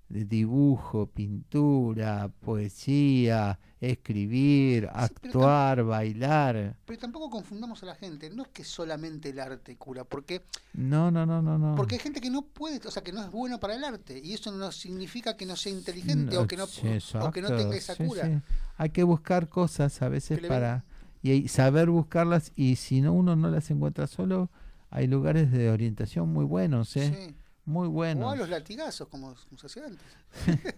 [0.08, 6.76] de dibujo, pintura, poesía, escribir, actuar, bailar.
[6.84, 8.30] Pero tampoco confundamos a la gente.
[8.30, 10.42] No es que solamente el arte cura, porque
[10.74, 11.74] No, no, no, no, no.
[11.74, 14.20] porque hay gente que no puede, o sea, que no es bueno para el arte
[14.22, 16.82] y eso no significa que no sea inteligente No, o que no sí,
[17.18, 18.42] o que no tenga esa sí, cura.
[18.76, 20.84] Hay que buscar cosas a veces para
[21.34, 24.50] y saber buscarlas y si no uno no las encuentra solo,
[24.90, 27.26] hay lugares de orientación muy buenos, ¿eh?
[27.28, 27.34] Sí.
[27.64, 28.38] Muy O a buenos.
[28.38, 30.06] los latigazos, como, como se hacía antes.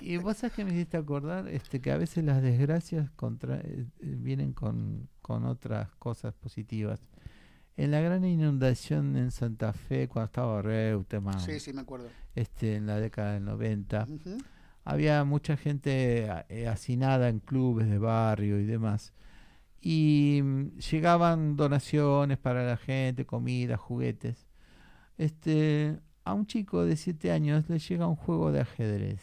[0.00, 3.84] Y vos sabés que me hiciste acordar este que a veces las desgracias contra, eh,
[4.00, 7.00] eh, vienen con, con otras cosas positivas.
[7.76, 12.06] En la gran inundación en Santa Fe, cuando estaba Reutemann, Sí, sí, me acuerdo.
[12.36, 14.38] este, en la década del 90, Ujú.
[14.84, 19.12] había mucha gente eh, hacinada en clubes de barrio y demás.
[19.80, 24.46] Y mm, llegaban donaciones para la gente, comida, juguetes.
[25.16, 29.22] Este, a un chico de 7 años le llega un juego de ajedrez.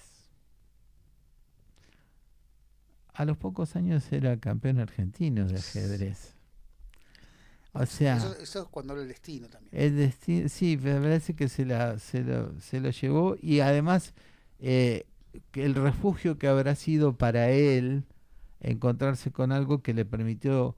[3.13, 6.33] A los pocos años era campeón argentino de ajedrez.
[7.71, 9.69] O sea, Eso, eso es cuando habla el destino también.
[9.75, 14.13] el destino, sí, me parece que se, la, se, lo, se lo llevó y además
[14.59, 15.05] eh,
[15.51, 18.05] que el refugio que habrá sido para él
[18.59, 20.75] encontrarse con algo que le permitió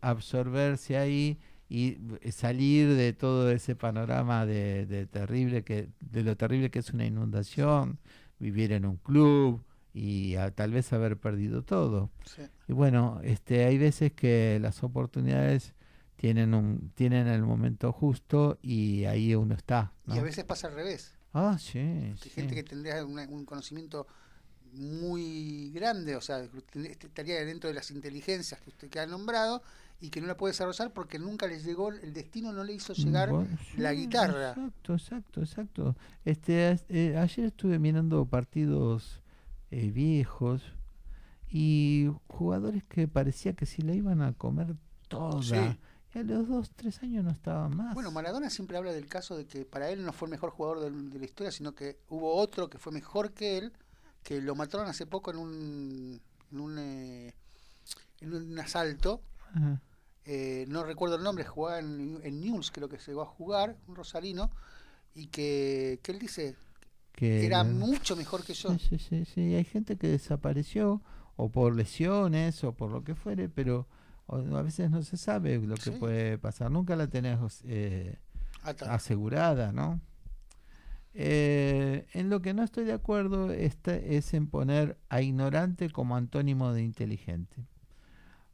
[0.00, 6.36] absorberse, ahí y eh, salir de todo ese panorama de, de terrible que de lo
[6.36, 7.98] terrible que es una inundación,
[8.38, 12.10] vivir en un club y a- tal vez haber perdido todo.
[12.24, 12.42] Sí.
[12.68, 15.74] Y bueno, este, hay veces que las oportunidades
[16.16, 19.92] tienen un, tienen el momento justo y ahí uno está.
[20.04, 20.14] ¿no?
[20.14, 21.18] Y a veces pasa al revés.
[21.32, 22.30] Ah, sí, Hay sí.
[22.30, 24.06] gente que tendría una- un conocimiento
[24.76, 29.62] muy grande, o sea, estaría dentro de las inteligencias que usted que ha nombrado
[30.00, 32.92] y que no la puede desarrollar porque nunca le llegó, el destino no le hizo
[32.92, 34.50] llegar Bueno, la guitarra.
[34.50, 35.96] Exacto, exacto, exacto.
[36.24, 39.20] Este, eh, ayer estuve mirando partidos
[39.70, 40.62] eh, viejos
[41.48, 44.76] y jugadores que parecía que si la iban a comer
[45.08, 45.42] toda.
[45.42, 45.78] Sí.
[46.14, 47.94] Y a los dos, tres años no estaban más.
[47.94, 50.90] Bueno, Maradona siempre habla del caso de que para él no fue el mejor jugador
[50.90, 53.72] de, la historia, sino que hubo otro que fue mejor que él,
[54.26, 56.20] que lo mataron hace poco en un,
[56.50, 57.32] en un, eh,
[58.20, 59.22] en un asalto.
[60.24, 63.76] Eh, no recuerdo el nombre, jugaba en, en News, creo que se llegó a jugar,
[63.86, 64.50] un rosarino,
[65.14, 66.56] y que, que él dice,
[67.12, 68.76] que era mucho mejor que yo.
[68.78, 69.54] Sí, sí, sí.
[69.54, 71.00] Hay gente que desapareció
[71.36, 73.86] o por lesiones o por lo que fuere, pero
[74.26, 75.96] o- a veces no se sabe lo que Sí.
[76.00, 76.72] puede pasar.
[76.72, 78.18] Nunca la tenés eh,
[78.88, 80.00] asegurada, ¿no?
[81.18, 86.14] Eh, en lo que no estoy de acuerdo esta- es en poner a ignorante como
[86.16, 87.64] antónimo de inteligente.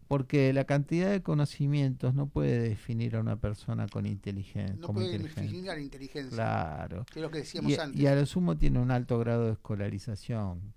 [0.06, 4.76] Porque la cantidad de conocimientos no puede definir a una persona con inteligencia.
[4.76, 7.04] no como puede definir a la inteligencia, Claro.
[7.12, 8.00] que es lo que decíamos Y, antes.
[8.00, 10.74] y a lo sumo tiene un alto grado de escolarización.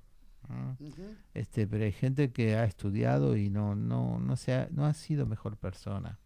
[1.34, 4.94] Este, pero hay gente que ha estudiado y no, no, no, se ha, no ha
[4.94, 6.20] sido mejor persona.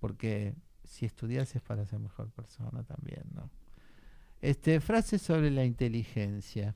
[0.00, 0.54] porque
[0.84, 3.48] si estudias es para ser mejor persona también, ¿no?
[4.40, 6.74] Este, frase sobre la inteligencia.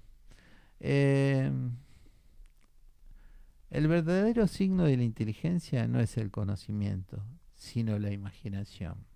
[0.81, 1.51] Eh,
[3.71, 7.25] el verdadero signo de la inteligencia no es el conocimiento,
[7.55, 9.07] sino la imaginación.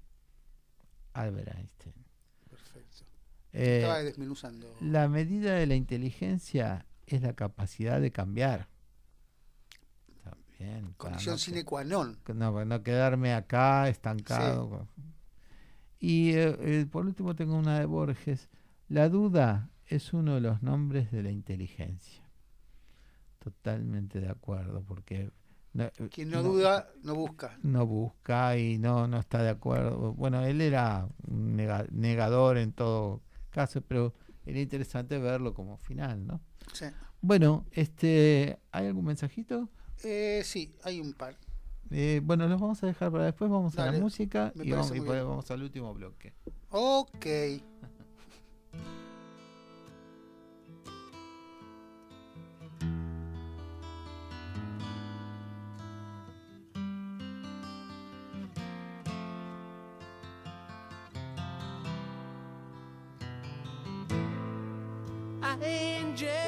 [1.13, 1.95] Albert Einstein.
[2.49, 3.05] Perfecto.
[3.53, 4.75] Eh, Estaba desmenuzando.
[4.81, 8.69] La medida de la inteligencia es la capacidad de cambiar.
[10.23, 10.95] También.
[10.97, 12.19] Condición no sine qua non.
[12.35, 14.89] no, no quedarme acá estancado.
[16.01, 18.49] Y eh, eh, por último tengo una de Borges.
[18.89, 22.23] La duda es uno de los nombres de la inteligencia.
[23.39, 25.31] Totalmente de acuerdo, porque
[25.73, 27.59] no- Quien no duda, no busca.
[27.63, 30.13] no busca y no, no está de acuerdo.
[30.15, 34.15] Bueno, él era un nega- negador en todo caso, pero
[34.45, 36.41] era interesante verlo como final, ¿no?
[36.73, 36.87] Sí.
[37.21, 39.69] Bueno, este, ¿hay algún mensajito?
[40.05, 41.37] Eh, sí, hay un par.
[41.91, 44.93] Eh, bueno, los vamos a dejar para después, vamos a la música y vamos,
[45.51, 46.35] y al último bloque.
[46.71, 47.27] Ok.
[65.41, 66.48] Angie,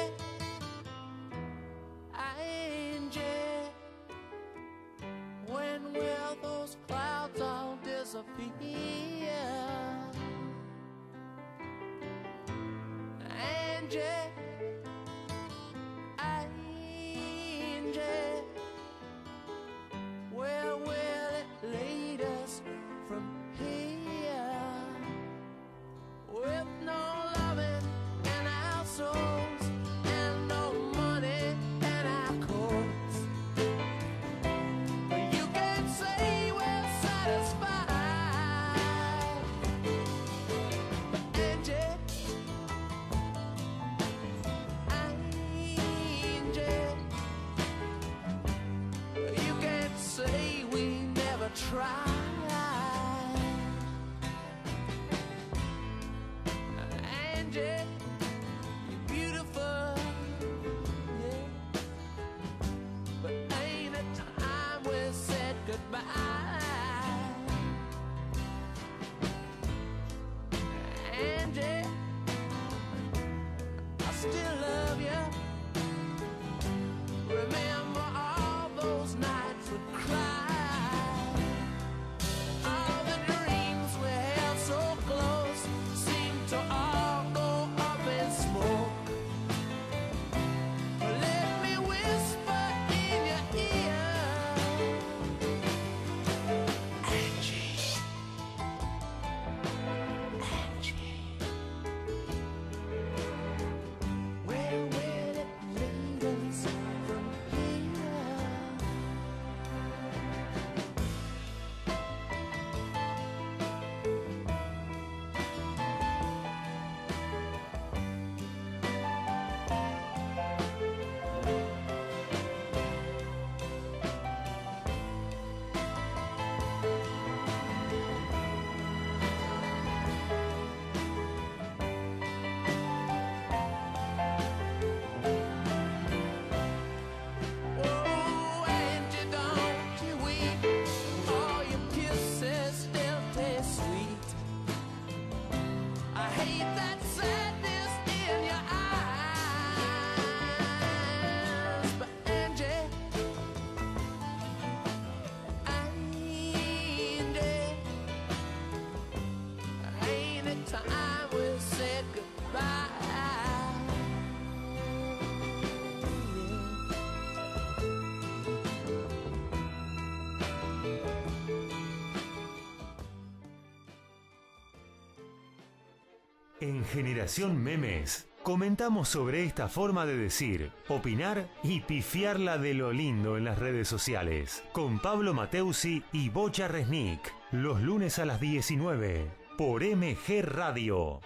[176.61, 183.37] En Generación Memes comentamos sobre esta forma de decir, opinar y pifiarla de lo lindo
[183.37, 184.63] en las redes sociales.
[184.73, 187.33] Con Pablo Mateusi y Bocha Resnick.
[187.51, 191.19] Los lunes a las 19 por MG Radio.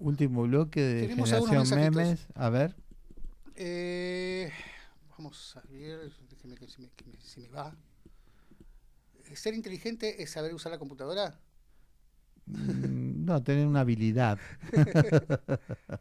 [0.00, 1.78] Último bloque de Tenemos Generación.
[1.94, 2.26] Memes.
[2.34, 2.74] A ver.
[3.56, 4.52] Eh,
[5.16, 7.74] vamos a ver, déjeme que se me, que me- se me va.
[9.26, 11.40] Eh, ¿Ser inteligente es saber usar la computadora?
[12.46, 14.38] Mm, no, tener una habilidad.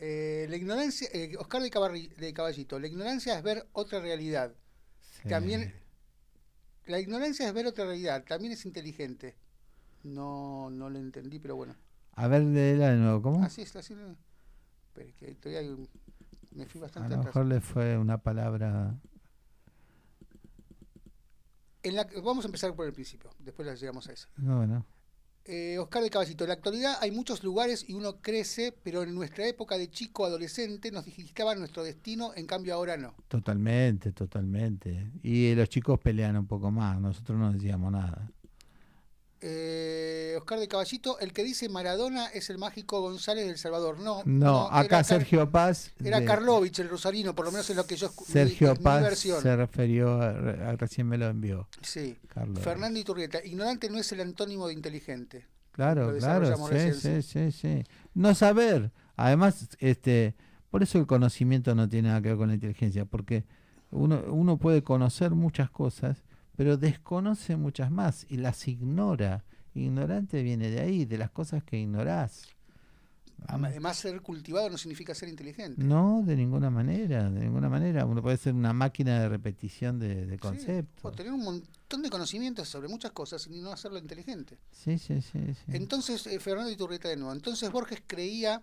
[0.00, 4.54] Eh, la ignorancia, eh, Oscar de, de Caballito, la ignorancia es ver otra realidad.
[5.28, 5.74] También
[6.86, 9.36] La ignorancia es ver otra realidad, también es inteligente.
[10.04, 11.76] No, no lo entendí, pero bueno.
[12.12, 13.44] A ver, léela de nuevo, ¿cómo?
[13.44, 14.00] Así es, así es.
[14.92, 15.88] Pero que todavía hay
[16.50, 17.36] me fui A bastante lo atrás.
[17.36, 19.00] mejor le fue una palabra.
[21.82, 24.28] En la, vamos a empezar por el principio, después la llegamos a eso.
[24.36, 24.86] No, bueno.
[25.50, 29.14] Eh, Oscar de Caballito, en la actualidad hay muchos lugares y uno crece, pero en
[29.14, 33.14] nuestra época de chico adolescente nos digitaban nuestro destino, en cambio ahora no.
[33.28, 35.10] Totalmente, totalmente.
[35.22, 38.30] Y los chicos pelean un poco más, nosotros no decíamos nada.
[39.40, 44.00] Eh, Oscar de Caballito, el que dice Maradona es el mágico González del Salvador.
[44.00, 45.92] No, No, acá Sergio Paz.
[46.02, 48.72] Era de- Karlovich, el rosarino, por lo menos es lo que yo escu- mi- Sergio
[48.74, 51.68] mi Paz se refirió, a, a- recién me lo envió.
[51.82, 52.16] Sí.
[52.28, 52.58] Carlos.
[52.64, 55.46] Fernando Iturrieta, ignorante no es el antónimo de inteligente.
[55.72, 57.84] Claro, claro, sí, recién, sí, sí, sí.
[58.12, 60.34] No saber, además, este,
[60.70, 63.44] por eso el conocimiento no tiene nada que ver con la inteligencia, porque
[63.92, 66.24] uno, uno puede conocer muchas cosas,
[66.58, 69.44] pero desconoce muchas más y las ignora.
[69.74, 72.42] Ignorante viene de ahí, de las cosas que ignorás.
[73.46, 75.80] Además, ser cultivado no significa ser inteligente.
[75.84, 78.04] No, de ninguna manera, de ninguna manera.
[78.04, 81.04] Uno puede ser una máquina de repetición de, de Sí, conceptos.
[81.04, 84.58] o tener un montón de conocimientos sobre muchas cosas y no hacerlo inteligente.
[84.72, 85.38] Sí, sí, sí.
[85.54, 85.62] sí.
[85.68, 87.32] Entonces, eh, Fernando Iturrieta de nuevo.
[87.32, 88.60] Entonces Borges creía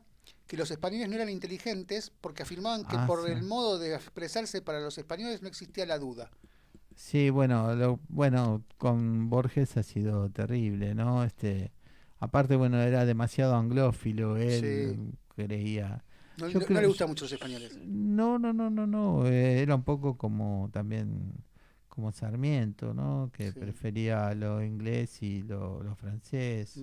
[0.47, 3.31] que los españoles no eran inteligentes porque afirmaban que Ah, por sí.
[3.31, 6.29] el modo de expresarse para los españoles no existía la duda.
[6.95, 11.23] Sí, bueno, lo, bueno, con Borges ha sido terrible, ¿no?
[11.23, 11.71] Este,
[12.19, 16.03] aparte, bueno, era demasiado anglófilo, él creía.
[16.37, 17.77] No, Yo no- no le gustan mucho los españoles.
[17.85, 21.33] No, no, no, no, no, eh, era un poco como también
[21.89, 23.29] como Sarmiento, ¿no?
[23.33, 23.59] Que Sí.
[23.59, 26.77] prefería lo inglés y lo, lo francés.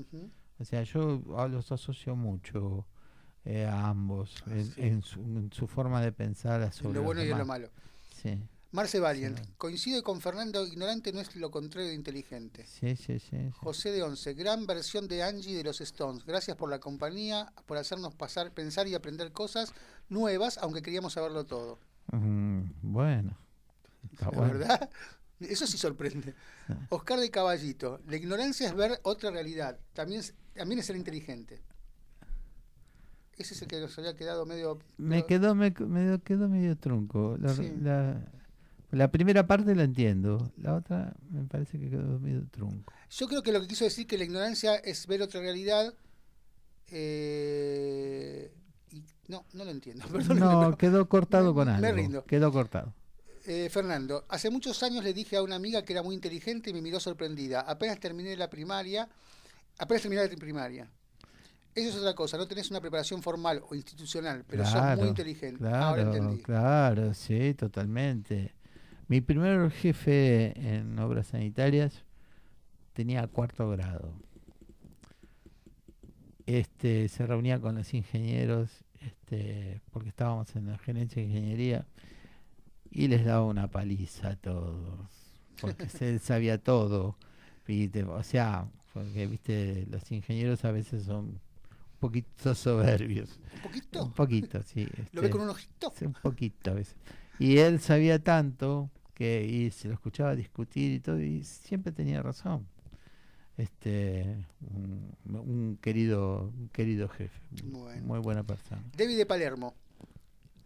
[0.59, 2.86] O sea, yo a- los asocio mucho
[3.44, 4.80] eh, a ambos Ah, en, sí.
[4.80, 7.70] en su, en su forma de pensar sobre lo bueno y lo malo.
[8.10, 8.39] Sí,
[8.72, 12.64] Marce Valiant, coincide con Fernando, ignorante no es lo contrario de inteligente.
[12.66, 13.28] sí, sí, sí.
[13.30, 13.50] sí.
[13.52, 16.24] José de Once, gran versión de Angie de los Stones.
[16.24, 19.74] Gracias por la compañía, por hacernos pasar, pensar y aprender cosas
[20.08, 21.78] nuevas, aunque queríamos saberlo todo.
[22.12, 23.36] Mm, bueno.
[24.10, 24.52] Está ¿La bueno.
[24.58, 24.90] verdad?
[25.40, 26.34] Eso sí sorprende.
[26.88, 31.60] Oscar de Caballito, la ignorancia es ver otra realidad, también es, también es ser inteligente.
[33.36, 34.78] Ese es el que nos había quedado medio...
[34.98, 37.36] Me quedó, me, me quedó medio trunco.
[37.40, 37.72] La, Sí.
[37.80, 38.22] la,
[38.93, 42.93] la primera parte la entiendo, la otra me parece que quedó medio trunco.
[43.10, 45.93] Yo creo que lo que quiso decir que la ignorancia es ver otra realidad...
[46.89, 48.52] eh,
[48.90, 50.05] y no, no lo entiendo.
[50.12, 51.97] perdónenme, No, quedó cortado me- con me algo.
[51.97, 52.24] rindo.
[52.24, 52.93] Quedó cortado.
[53.47, 56.73] Eh, Fernando, hace muchos años le dije a una amiga que era muy inteligente y
[56.74, 57.60] me miró sorprendida.
[57.62, 59.09] Apenas terminé la primaria,
[59.78, 60.89] apenas terminé la primaria.
[61.74, 65.64] Eso es otra cosa, no tenés una preparación formal o institucional, pero sos muy inteligente.
[65.66, 66.43] Ahora Claro, entendí.
[66.43, 68.55] claro, sí, totalmente.
[69.08, 72.04] Mi primer jefe en obras sanitarias
[72.94, 74.12] tenía cuarto grado.
[76.46, 78.70] Este se reunía con los ingenieros,
[79.00, 81.86] este, porque estábamos en la gerencia de ingeniería,
[82.90, 85.08] y les daba una paliza a todos,
[85.60, 87.16] porque se- él sabía todo.
[87.66, 88.02] ¿viste?
[88.04, 91.40] O sea, porque viste, los ingenieros a veces son un
[92.00, 93.38] poquito soberbios.
[93.56, 94.04] ¿Un poquito?
[94.04, 94.86] Un poquito, sí.
[95.12, 95.92] ¿Lo ve este, con un ojito?
[95.96, 96.96] sí, un poquito a veces.
[97.38, 102.22] Y él sabía tanto que y se lo escuchaba discutir y todo, y siempre tenía
[102.22, 102.66] razón.
[103.59, 104.24] Este,
[104.74, 108.02] un, un querido, un querido jefe, Bueno.
[108.02, 108.82] muy buena persona.
[108.96, 109.74] David de Palermo.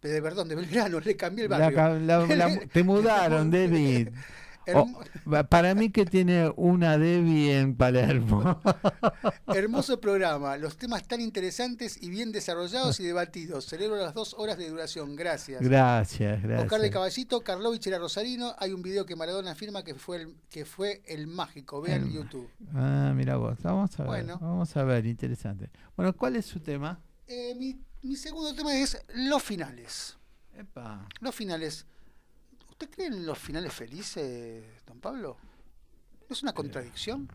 [0.00, 1.98] De, perdón, de Belgrano, le cambié el barrio.
[1.98, 4.10] la- te mudaron, David.
[4.74, 8.60] Oh, para mí que tiene una Debbie en Palermo.
[9.46, 13.66] Hermoso programa, los temas tan interesantes y bien desarrollados y debatidos.
[13.66, 15.62] Celebro las dos horas de duración, gracias.
[15.62, 16.90] gracias, Oscar de gracias.
[16.92, 18.54] Caballito, Karlovich era Rosarino.
[18.58, 21.80] Hay un video que Maradona afirma que fue el, que fue el mágico.
[21.80, 22.48] Vean El- YouTube.
[22.74, 24.38] Ah, mira vos, vamos a ver, Bueno.
[24.40, 25.70] vamos a ver, interesante.
[25.96, 27.00] Bueno, ¿cuál es su tema?
[27.28, 30.16] Eh, mi, mi segundo tema es los finales.
[30.54, 31.06] Epa.
[31.20, 31.86] Los finales.
[32.78, 35.38] ¿Usted cree en los finales felices, don Pablo?
[36.28, 37.26] ¿No es una contradicción?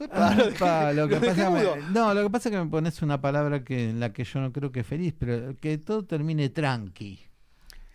[0.00, 1.76] Epa, Ah, pa, lo que lo dejé pasa mudo.
[1.76, 4.24] me- no, lo que pasa es que me pones una palabra que en la que
[4.24, 7.20] yo no creo que feliz, pero que todo termine tranqui.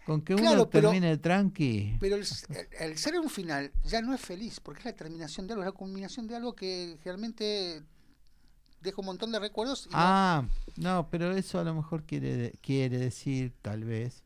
[0.06, 1.98] Con que uno pero- termine tranqui.
[2.00, 5.48] Pero el, el- el ser un final ya no es feliz, porque es la terminación
[5.48, 7.82] de algo, es la culminación de algo que realmente
[8.86, 9.86] deja un montón de recuerdos.
[9.88, 10.48] y Ah,
[10.78, 14.24] no, pero eso a lo mejor quiere, quiere decir, tal vez,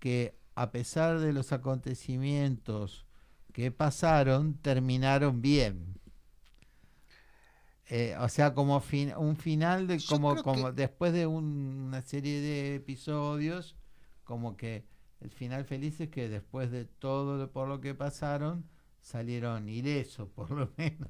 [0.00, 3.06] que a pesar de los acontecimientos
[3.52, 5.98] que pasaron, terminaron bien.
[7.88, 11.86] Eh, o sea, como fin, un final de Yo como, como que- después de un-
[11.88, 13.76] una serie de episodios,
[14.24, 14.84] como que
[15.20, 18.64] el final feliz es que después de todo lo- por lo que pasaron,
[19.02, 21.08] salieron ilesos, por lo menos.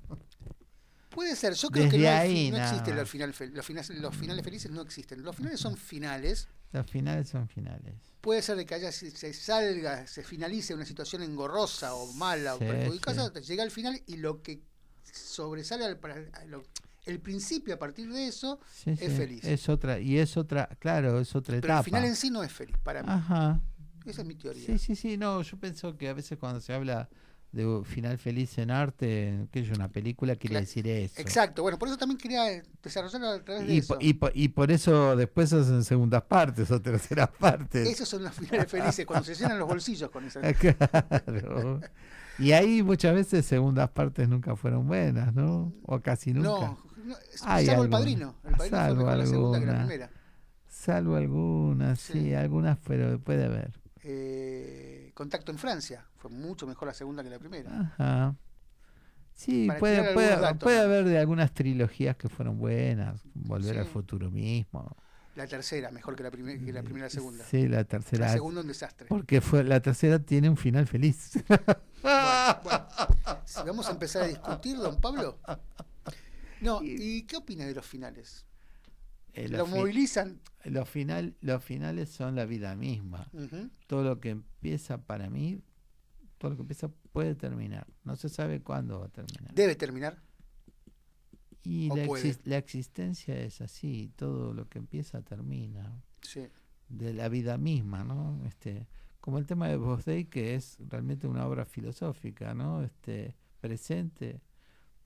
[1.10, 3.66] Puede ser, yo creo que no, hay ahí fi- no nada existen los, final los,
[3.66, 5.22] finales, los finales felices, no existen.
[5.22, 6.48] Los finales son finales.
[6.72, 7.94] Los finales son finales.
[8.20, 12.52] Puede ser de que haya, se, se salga, se finalice una situación engorrosa o mala
[12.58, 14.62] Sí, o perjudicada, llega al final y lo que
[15.12, 15.98] sobresale al,
[16.46, 16.64] lo-
[17.06, 19.44] el principio a partir de eso Sí, es sí, feliz.
[19.44, 21.78] Es otra, y es otra, claro, es otra Pero etapa.
[21.80, 23.08] el final en sí no es feliz para mí.
[23.10, 23.60] Ajá.
[24.04, 24.64] Esa es mi teoría.
[24.66, 27.08] Sí, sí, sí, no, yo pienso que a veces cuando se habla
[27.52, 31.20] de final feliz en arte, que es una película, quiere Cla- decir eso.
[31.20, 33.94] Exacto, bueno, por eso también quería desarrollarlo a través de Y, eso.
[33.94, 37.89] po- y, po- y por eso después hacen segundas partes o terceras partes.
[37.89, 40.40] Esos son los finales felices, cuando se llenan los bolsillos con esa.
[41.24, 41.81] Claro.
[42.39, 45.72] Y ahí muchas veces segundas partes nunca fueron buenas, ¿no?
[45.85, 46.48] O casi nunca.
[46.48, 48.35] No, no, es- Hay salvo el alguna- padrino.
[48.44, 49.86] El padrino fue salvo mejor la segunda que la alguna.
[49.89, 50.10] primera.
[50.68, 52.35] Salvo algunas, sí, Sí.
[52.35, 53.72] algunas, pero puede haber.
[54.02, 54.80] Eh,
[55.20, 56.06] Contacto en Francia.
[56.16, 57.70] Fue mucho mejor la segunda que la primera.
[57.78, 58.34] Ajá.
[59.34, 63.20] Sí, puede, puede, puede haber de algunas trilogías que fueron buenas.
[63.34, 64.97] Volver al futuro mismo.
[65.36, 67.44] La tercera, mejor que la, primer- que la primera segunda.
[67.44, 68.28] Sí, la tercera.
[68.28, 69.09] La segunda un desastre.
[69.09, 71.32] Porque fue, la tercera tiene un final feliz.
[72.02, 72.86] Bueno,
[73.44, 75.38] si vamos a empezar a discutir, don Pablo.
[76.62, 78.47] No, ¿y qué opina de los finales?
[79.35, 80.40] Eh, ¿Lo movilizan?
[80.65, 83.31] Los, final, los finales son la vida misma.
[83.86, 85.61] Todo lo que empieza para mí,
[86.39, 87.86] todo lo que empieza puede terminar.
[88.05, 89.55] No se sabe cuándo va a terminar.
[89.55, 90.19] ¿Debe terminar?
[91.62, 91.90] Y
[92.44, 96.02] la, existencia es así, todo lo que empieza termina.
[96.23, 96.48] Sí.
[96.89, 98.43] De la vida misma, ¿no?
[98.47, 98.89] Este,
[99.20, 102.82] como el tema de Boss Day, que es realmente una obra filosófica, ¿no?
[102.82, 104.40] Este, presente,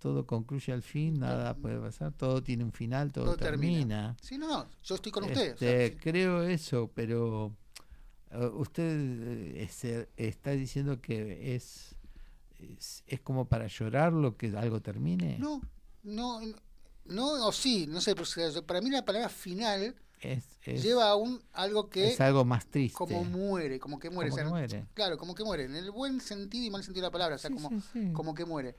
[0.04, 3.78] todo concluye al fin, nada puede pasar, todo tiene un final, todo, Todo termina.
[3.78, 4.16] termina.
[4.20, 5.54] Sí, no, no, yo estoy con usted.
[5.54, 7.56] o sea, Este, creo eso, pero
[8.30, 8.84] eh, usted
[9.56, 11.96] eh, es- está diciendo que es,
[12.58, 15.38] es es como para llorar lo que algo termine.
[15.38, 15.62] No,
[16.02, 16.38] no,
[17.06, 18.14] no, o sí, no sé,
[18.66, 22.66] para mí la palabra final Es, es- lleva a un algo que es algo más
[22.66, 22.94] triste.
[22.98, 24.86] como muere, como que muere, Como o sea, que muere.
[24.92, 27.38] claro, como que muere, en el buen sentido y mal sentido de la palabra, o
[27.38, 28.12] sea, Sí, como, sí, sí.
[28.12, 28.76] como que muere.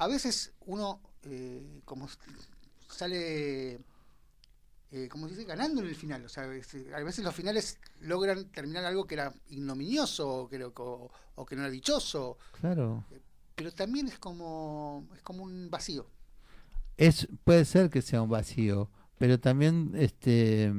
[0.00, 2.08] A veces uno, eh, como
[2.88, 3.78] sale,
[4.92, 8.46] eh, como se dice, ganando en el final, o sea, a veces los finales logran
[8.46, 13.04] terminar algo que era ignominioso o que, lo- o, o que no era dichoso, Claro.
[13.54, 16.06] pero también es como, es como un vacío.
[16.96, 20.72] Es, puede ser que sea un vacío, pero también este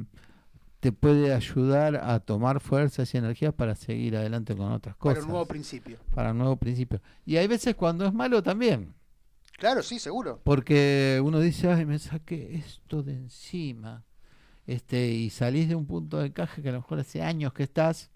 [0.79, 5.17] te puede ayudar a tomar fuerzas y energías para seguir adelante con otras cosas.
[5.19, 5.99] Para un nuevo principio.
[6.15, 6.99] Para un nuevo principio.
[7.23, 8.95] Y hay veces cuando es malo también.
[9.61, 10.41] Claro, sí, seguro.
[10.43, 14.03] Porque uno dice, ay, me saqué esto de encima.
[14.65, 17.61] Este, y salís de un punto de encaje que a lo mejor hace años que
[17.61, 18.09] estás,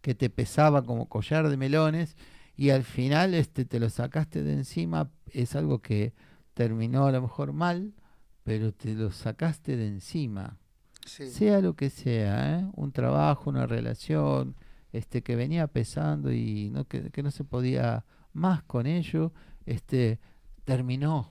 [0.00, 2.16] que te pesaba como collar de melones,
[2.56, 6.12] y al final este, te lo sacaste de encima, es algo que
[6.54, 7.94] terminó a lo mejor mal,
[8.42, 10.58] pero te lo sacaste de encima.
[11.06, 11.30] Sí.
[11.30, 12.66] Sea lo que sea, ¿eh?
[12.74, 14.56] un trabajo, una relación,
[14.90, 19.32] este, que venía pesando y no, que, que no se podía más con ello,
[19.66, 20.18] este,
[20.64, 21.30] terminó,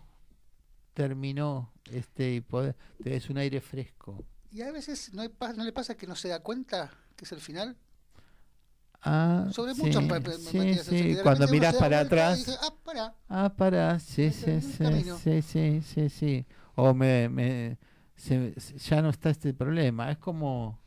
[0.94, 4.24] terminó, este, y poder, te es un aire fresco.
[4.52, 7.32] Y a veces no, hay no le pasa que no se da cuenta que es
[7.32, 7.78] el final.
[9.02, 12.58] Ah, Sobre sí, muchas pa- sí, materias, sí, cuando miras para atrás.
[12.62, 13.16] ah, pará.
[13.30, 16.46] Ah, para, sí, sí, sí, sí, sí, sí, sí.
[16.76, 17.78] O me, me
[18.16, 20.10] se- se- ya no está este problema.
[20.12, 20.80] Es como,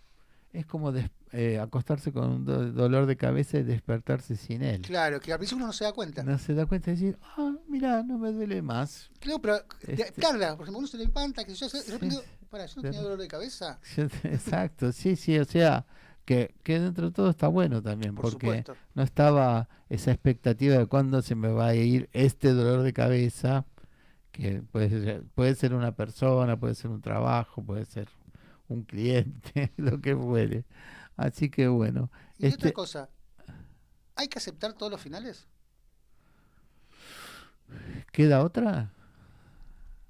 [0.53, 4.83] es como des- eh, acostarse con un do- dolor de cabeza y despertarse sin él.
[4.83, 6.23] Claro, que al principio uno no se da cuenta.
[6.23, 9.11] No se da cuenta de decir, ah, mira, no me duele más.
[9.21, 9.57] Claro, pero
[9.87, 12.77] Este- tarda, por ejemplo, uno se levanta, que yo, de repente, Sí, digo, pará, yo
[12.77, 13.79] no tenía dolor de cabeza.
[14.25, 15.85] Exacto, sí, sí, o sea,
[16.25, 18.77] que, que dentro de todo está bueno también, Por porque supuesto.
[18.95, 23.65] no estaba esa expectativa de cuándo se me va a ir este dolor de cabeza,
[24.33, 28.09] que puede ser, puede ser una persona, puede ser un trabajo, puede ser
[28.69, 30.65] un cliente, lo que fuere.
[31.19, 33.11] Así que bueno, Y este, otra cosa,
[34.16, 35.47] ¿hay que aceptar todos los finales?
[38.12, 38.90] ¿queda otra?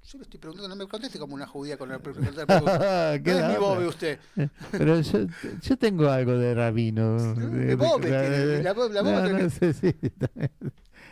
[0.04, 2.44] Yo le estoy preguntando, no me conteste como una judía con la pregunta.
[2.48, 3.18] la.
[3.18, 4.18] No Queda es mi bobe usted.
[4.70, 5.26] Pero yo,
[5.60, 7.34] yo tengo algo de rabino.
[7.34, 9.94] de bobe la bo- la bobe no, no sé, sí,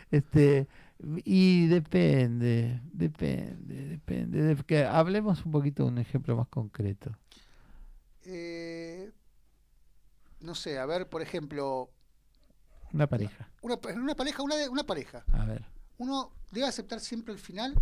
[0.09, 0.67] este,
[1.25, 4.41] y depende, depende, depende.
[4.41, 7.11] de que hablemos un poquito de un ejemplo más concreto.
[8.25, 8.76] Eh,
[10.39, 11.89] no sé, a ver, por ejemplo,
[12.93, 13.49] Una pareja.
[13.61, 15.65] una, una pareja, una, de- una pareja, A ver.
[15.97, 17.75] uno debe aceptar siempre el final.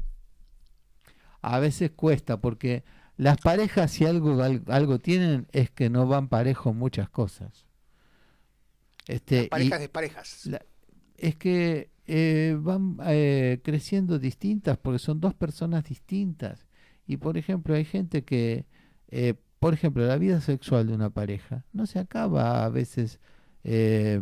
[1.41, 2.83] A veces cuesta porque
[3.17, 7.65] las parejas si algo al- algo tienen es que no van parejo en muchas cosas.
[9.07, 10.45] Este, Las parejas de parejas.
[10.47, 10.65] la-
[11.17, 16.67] es que eh, van eh, creciendo distintas porque son dos personas distintas.
[17.07, 18.65] Y por ejemplo, hay gente que,
[19.09, 23.19] eh, por ejemplo, la vida sexual de una pareja no se acaba a veces
[23.63, 24.21] eh,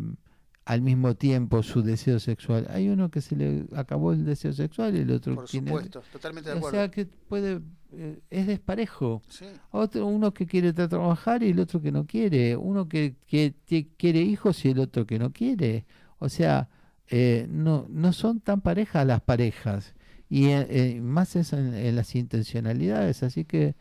[0.66, 2.68] al mismo tiempo su deseo sexual.
[2.70, 6.02] Hay uno que se le acabó el deseo sexual y el otro Por tiene- supuesto,
[6.12, 6.78] totalmente de O acuerdo.
[6.78, 7.60] sea que puede,
[7.92, 9.22] eh, es desparejo.
[9.28, 9.46] Sí.
[9.72, 12.56] Otro, uno que quiere tra- trabajar y el otro que no quiere.
[12.56, 13.54] Uno que, que
[13.98, 15.86] quiere hijos y el otro que no quiere.
[16.20, 16.70] O sea,
[17.10, 19.94] eh, no, no son tan parejas las parejas.
[20.30, 23.22] Y eh, eh, más es en, en las intencionalidades.
[23.24, 23.76] Así que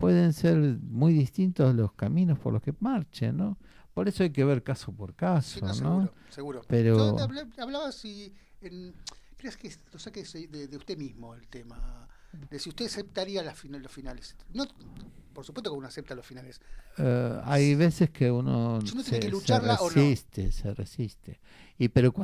[0.00, 3.56] pueden ser muy distintos los caminos por los que marchen, ¿no?
[3.94, 5.74] Por eso hay que ver caso por caso, Sí, no, ¿no?
[5.74, 6.62] seguro, seguro.
[6.66, 8.34] Pero- Yo te hablé- hablaba si.
[8.62, 8.94] En,
[9.36, 12.06] ¿Crees que lo saques de, de usted mismo el tema?
[12.50, 14.36] De si usted aceptaría las los finales.
[14.52, 14.66] No,
[15.32, 16.60] por supuesto que uno acepta los finales.
[16.98, 19.94] Eh, hay veces que uno Si uno se, tiene que se lucharla o no.
[19.94, 21.40] resiste, se resiste.
[21.78, 22.14] Y pero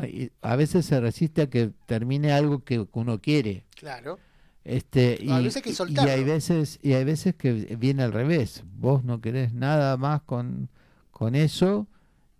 [0.42, 3.64] a veces se resiste a que termine algo que uno quiere.
[3.74, 4.18] Claro.
[4.68, 8.12] Este, y, A veces hay que y- hay veces y hay veces que viene al
[8.12, 8.64] revés.
[8.78, 10.68] Vos no querés nada más con,
[11.12, 11.86] con eso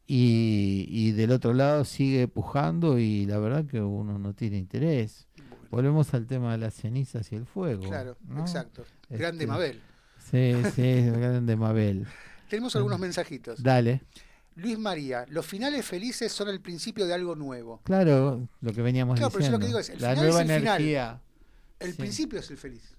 [0.09, 5.29] y, y del otro lado sigue pujando y la verdad que uno no tiene interés.
[5.71, 7.85] Volvemos al tema de las cenizas y el fuego.
[7.89, 8.41] Claro, ¿no?
[8.41, 8.85] exacto.
[9.09, 9.81] Grande Este, Mabel.
[10.29, 12.07] Sí, sí, grande Mabel.
[12.51, 13.63] Tenemos algunos mensajitos.
[13.63, 14.03] Dale.
[14.57, 17.81] Luis María, los finales felices son el principio de algo nuevo.
[17.85, 19.59] Claro, lo que veníamos Claro, pero yo diciendo.
[19.59, 21.21] lo que digo es, el la final nueva es el final.
[21.79, 21.99] El Sí.
[21.99, 22.97] principio es el feliz.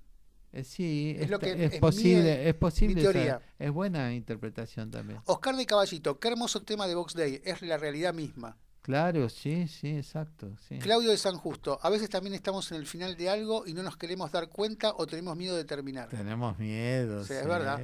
[0.53, 3.01] Eh, sí, Es lo que- es, es posible, mi- es posible.
[3.01, 3.41] teoría.
[3.59, 5.19] es buena interpretación también.
[5.25, 8.57] Oscar de Caballito, qué hermoso tema de Box Day, es la realidad misma.
[8.81, 10.55] Claro, sí, sí, exacto.
[10.69, 10.79] Sí.
[10.79, 13.83] Claudio de San Justo, a veces también estamos en el final de algo y no
[13.83, 16.07] nos queremos dar cuenta o tenemos miedo de terminar.
[16.07, 17.25] Tenemos miedo.
[17.25, 17.77] Sí, es verdad.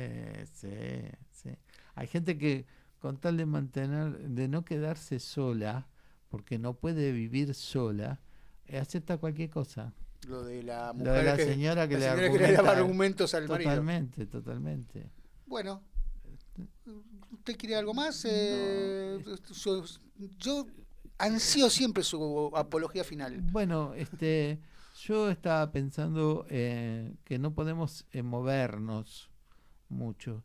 [0.54, 0.70] Sí,
[1.32, 1.50] sí.
[1.96, 2.66] Hay gente que
[3.00, 5.90] con tal de mantener, de no quedarse sola,
[6.30, 8.22] porque no puede vivir sola,
[8.66, 9.94] eh, acepta cualquier cosa.
[10.26, 12.52] Lo de la Lo mujer de la que, señora que la le señora que le
[12.54, 13.72] daba argumentos al marido.
[13.72, 15.10] Totalmente, totalmente.
[15.46, 15.82] Bueno,
[17.32, 18.24] ¿usted quiere algo más?
[18.28, 19.20] Eh,
[19.52, 19.86] su-
[20.40, 20.66] yo
[21.18, 23.42] ansío siempre su apología final.
[23.52, 24.60] Bueno, este,
[25.02, 29.30] yo estaba pensando eh, que no podemos eh, movernos
[29.90, 30.44] mucho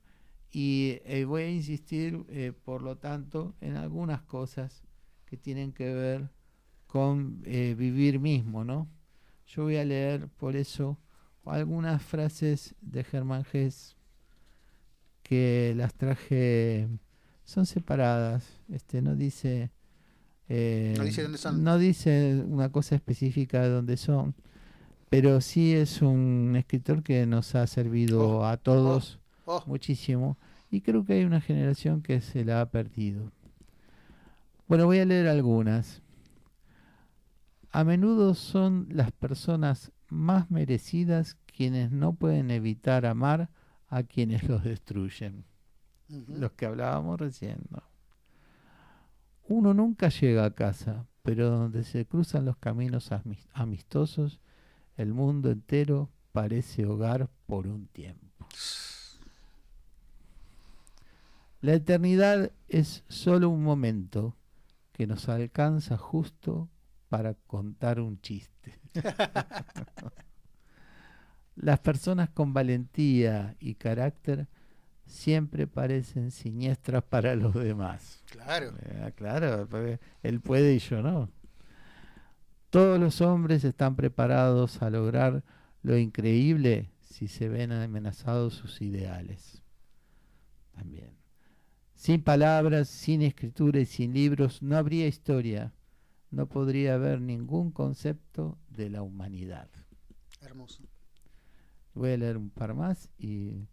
[0.51, 4.83] y eh, voy a insistir, eh, por lo tanto, en algunas cosas
[5.27, 6.31] que tienen que ver
[6.87, 8.89] con eh, vivir mismo, ¿no?
[9.49, 10.99] Yo voy a leer por eso
[11.45, 13.97] algunas frases de Germán Gess
[15.23, 16.89] que las traje,
[17.45, 19.70] son separadas, este, no dice
[20.49, 21.65] eh, No dice dónde son.
[21.65, 24.35] no dice una cosa específica de dónde son,
[25.11, 29.62] pero sí es un escritor que nos ha servido a todos oh.
[29.66, 30.39] muchísimo
[30.70, 33.33] y creo que hay una generación que se la ha perdido.
[34.66, 36.03] Bueno, voy a leer algunas.
[37.70, 43.51] A menudo son las personas más merecidas quienes no pueden evitar amar
[43.89, 45.45] a quienes los destruyen.
[46.09, 47.59] Los que hablábamos recién.
[47.70, 47.82] ¿no?
[49.49, 54.40] Uno nunca llega a casa, pero donde se cruzan los caminos amis- amistosos,
[54.97, 58.47] el mundo entero parece hogar por un tiempo.
[61.61, 64.36] La eternidad es solo un momento
[64.93, 66.69] que nos alcanza justo
[67.09, 68.79] para contar un chiste.
[71.57, 74.47] Las personas con valentía y carácter
[75.07, 78.23] siempre parecen siniestras para los demás.
[78.31, 78.75] Claro.
[78.81, 79.69] Eh, claro,
[80.23, 81.31] él puede y yo no.
[82.71, 85.43] Todos los hombres están preparados a lograr
[85.83, 89.63] lo increíble si se ven amenazados sus ideales.
[90.73, 91.17] También.
[91.95, 95.73] Sin palabras, sin escritura y sin libros no habría historia.
[96.31, 99.69] No podría haber ningún concepto de la humanidad.
[100.41, 100.85] Hermoso.
[101.95, 103.67] Voy a leer un par más y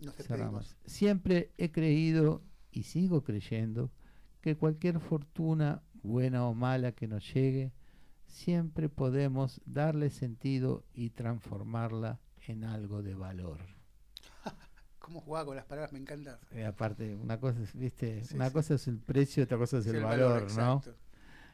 [0.00, 0.68] Nos cerramos.
[0.68, 0.76] despedimos.
[0.86, 3.90] Siempre he creído y sigo creyendo
[4.40, 7.72] que cualquier fortuna, buena o mala que nos llegue,
[8.26, 13.58] siempre podemos darle sentido y transformarla en algo de valor.
[14.98, 15.92] ¿Cómo jugaba con las palabras?
[15.92, 16.40] Me encanta.
[16.50, 18.52] Eh, aparte, una cosa es, viste, Sí, una sí.
[18.52, 20.82] cosa es el precio, otra cosa es Sí, el, el valor, valor, ¿no?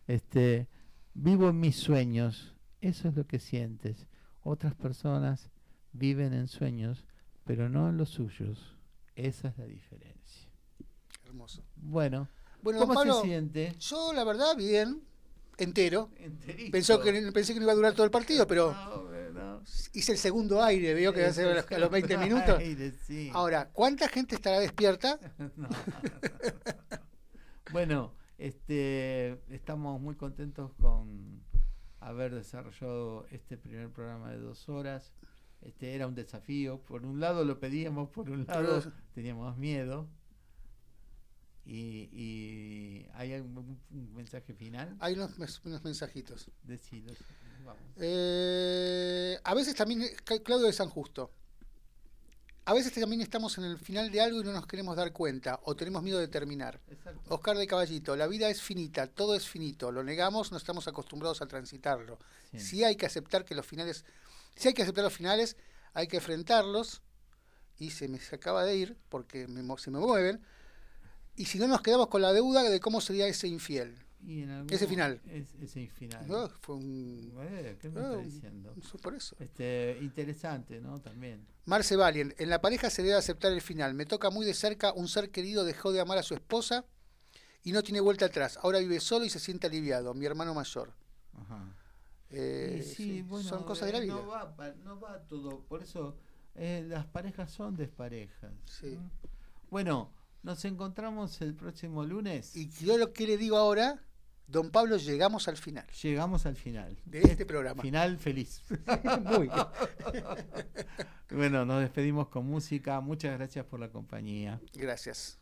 [0.09, 0.67] Este,
[1.15, 4.07] vivo en mis sueños, eso es lo que sientes.
[4.43, 5.51] Otras personas
[5.93, 7.05] viven en sueños,
[7.45, 8.77] pero no en los suyos.
[9.15, 10.49] Esa es la diferencia.
[11.25, 11.63] Hermoso.
[11.77, 12.29] Bueno,
[12.63, 13.75] Bueno, ¿cómo Pablo, se siente?
[13.79, 15.03] yo la verdad bien,
[15.59, 16.09] entero.
[16.17, 16.71] Enterito.
[16.73, 19.03] Pensó que, pensé que no iba a durar todo el partido, pero No,
[19.33, 19.63] no.
[19.93, 22.25] hice el segundo aire, veo que va a ser a los, a los 20 Ay,
[22.29, 22.63] minutos.
[23.07, 23.31] sí.
[23.35, 25.19] Ahora, ¿cuánta gente estará despierta?
[25.37, 25.77] No, no, no, no.
[27.73, 31.43] Bueno, Este, estamos muy contentos con
[32.01, 35.13] haber desarrollado este primer programa de dos horas.
[35.61, 36.81] Este era un desafío.
[36.83, 38.81] Por un lado lo pedíamos, por un lado
[39.13, 40.09] teníamos miedo.
[41.67, 44.97] Y, y hay algún un mensaje final.
[45.01, 46.51] Hay unos, unos mensajitos.
[46.63, 47.19] Decilos.
[47.65, 47.83] Vamos.
[47.97, 51.31] Eh, a veces también, Cla- Claudio de San Justo,
[52.69, 55.59] a veces también estamos en el final de algo y no nos queremos dar cuenta
[55.63, 56.79] o tenemos miedo de terminar.
[56.91, 57.35] Exacto.
[57.35, 61.41] Oscar de Caballito, la vida es finita, todo es finito, lo negamos, no estamos acostumbrados
[61.41, 62.19] a transitarlo.
[62.53, 62.61] Sí.
[62.61, 64.05] Si hay que aceptar que los finales,
[64.55, 65.57] si hay que aceptar los finales,
[65.95, 67.01] hay que enfrentarlos
[67.79, 70.45] y se me se acaba de ir porque me se me mueven.
[71.37, 73.97] Y si no nos quedamos con la deuda de cómo sería ese infiel.
[74.21, 75.21] Y en algún- Ese final.
[75.27, 76.27] es- ese final.
[76.31, 77.33] Ah, fue un...
[77.41, 78.75] Eh, ¿Qué me ah, está diciendo?
[79.03, 79.37] por eso.
[79.39, 81.01] Este, interesante, ¿no?
[81.01, 81.47] También.
[81.67, 83.95] Marce Valien, en la pareja se debe aceptar el final.
[83.95, 86.85] Me toca muy de cerca, un ser querido dejó de amar a su esposa
[87.63, 88.59] y no tiene vuelta atrás.
[88.63, 90.93] Ahora vive solo y se siente aliviado, mi hermano mayor.
[91.35, 91.75] Ajá.
[92.31, 94.15] Eh, Y sí, sí, bueno, son cosas de la eh, vida.
[94.15, 94.55] No va,
[94.85, 95.61] no va todo.
[95.63, 96.17] Por eso
[96.55, 98.53] eh, las parejas son desparejas.
[98.67, 98.97] Sí.
[98.97, 99.11] ¿no?
[99.71, 100.13] Bueno,
[100.43, 102.57] nos encontramos el próximo lunes.
[102.57, 104.03] Y yo lo que le digo ahora,
[104.49, 106.97] don Pablo, llegamos al final Llegamos al final.
[107.05, 107.83] de este programa.
[107.83, 108.63] Final feliz.
[109.25, 109.67] Muy bien.
[111.31, 113.01] bueno, nos despedimos con música.
[113.01, 114.61] Muchas gracias por la compañía.
[114.75, 115.39] Gracias.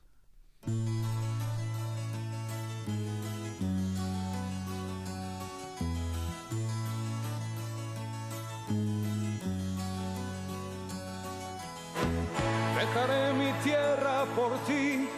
[12.78, 15.08] Dejaré mi tierra por ti,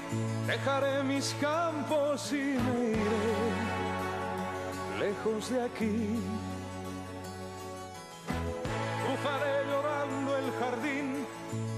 [0.47, 3.57] dejaré mis campos y me iré
[4.98, 6.20] lejos de aquí.
[9.04, 11.26] Cruzaré llorando el jardín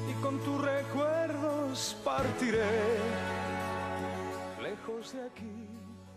[0.09, 2.99] y con tus recuerdos partiré
[4.63, 5.80] lejos de aquí.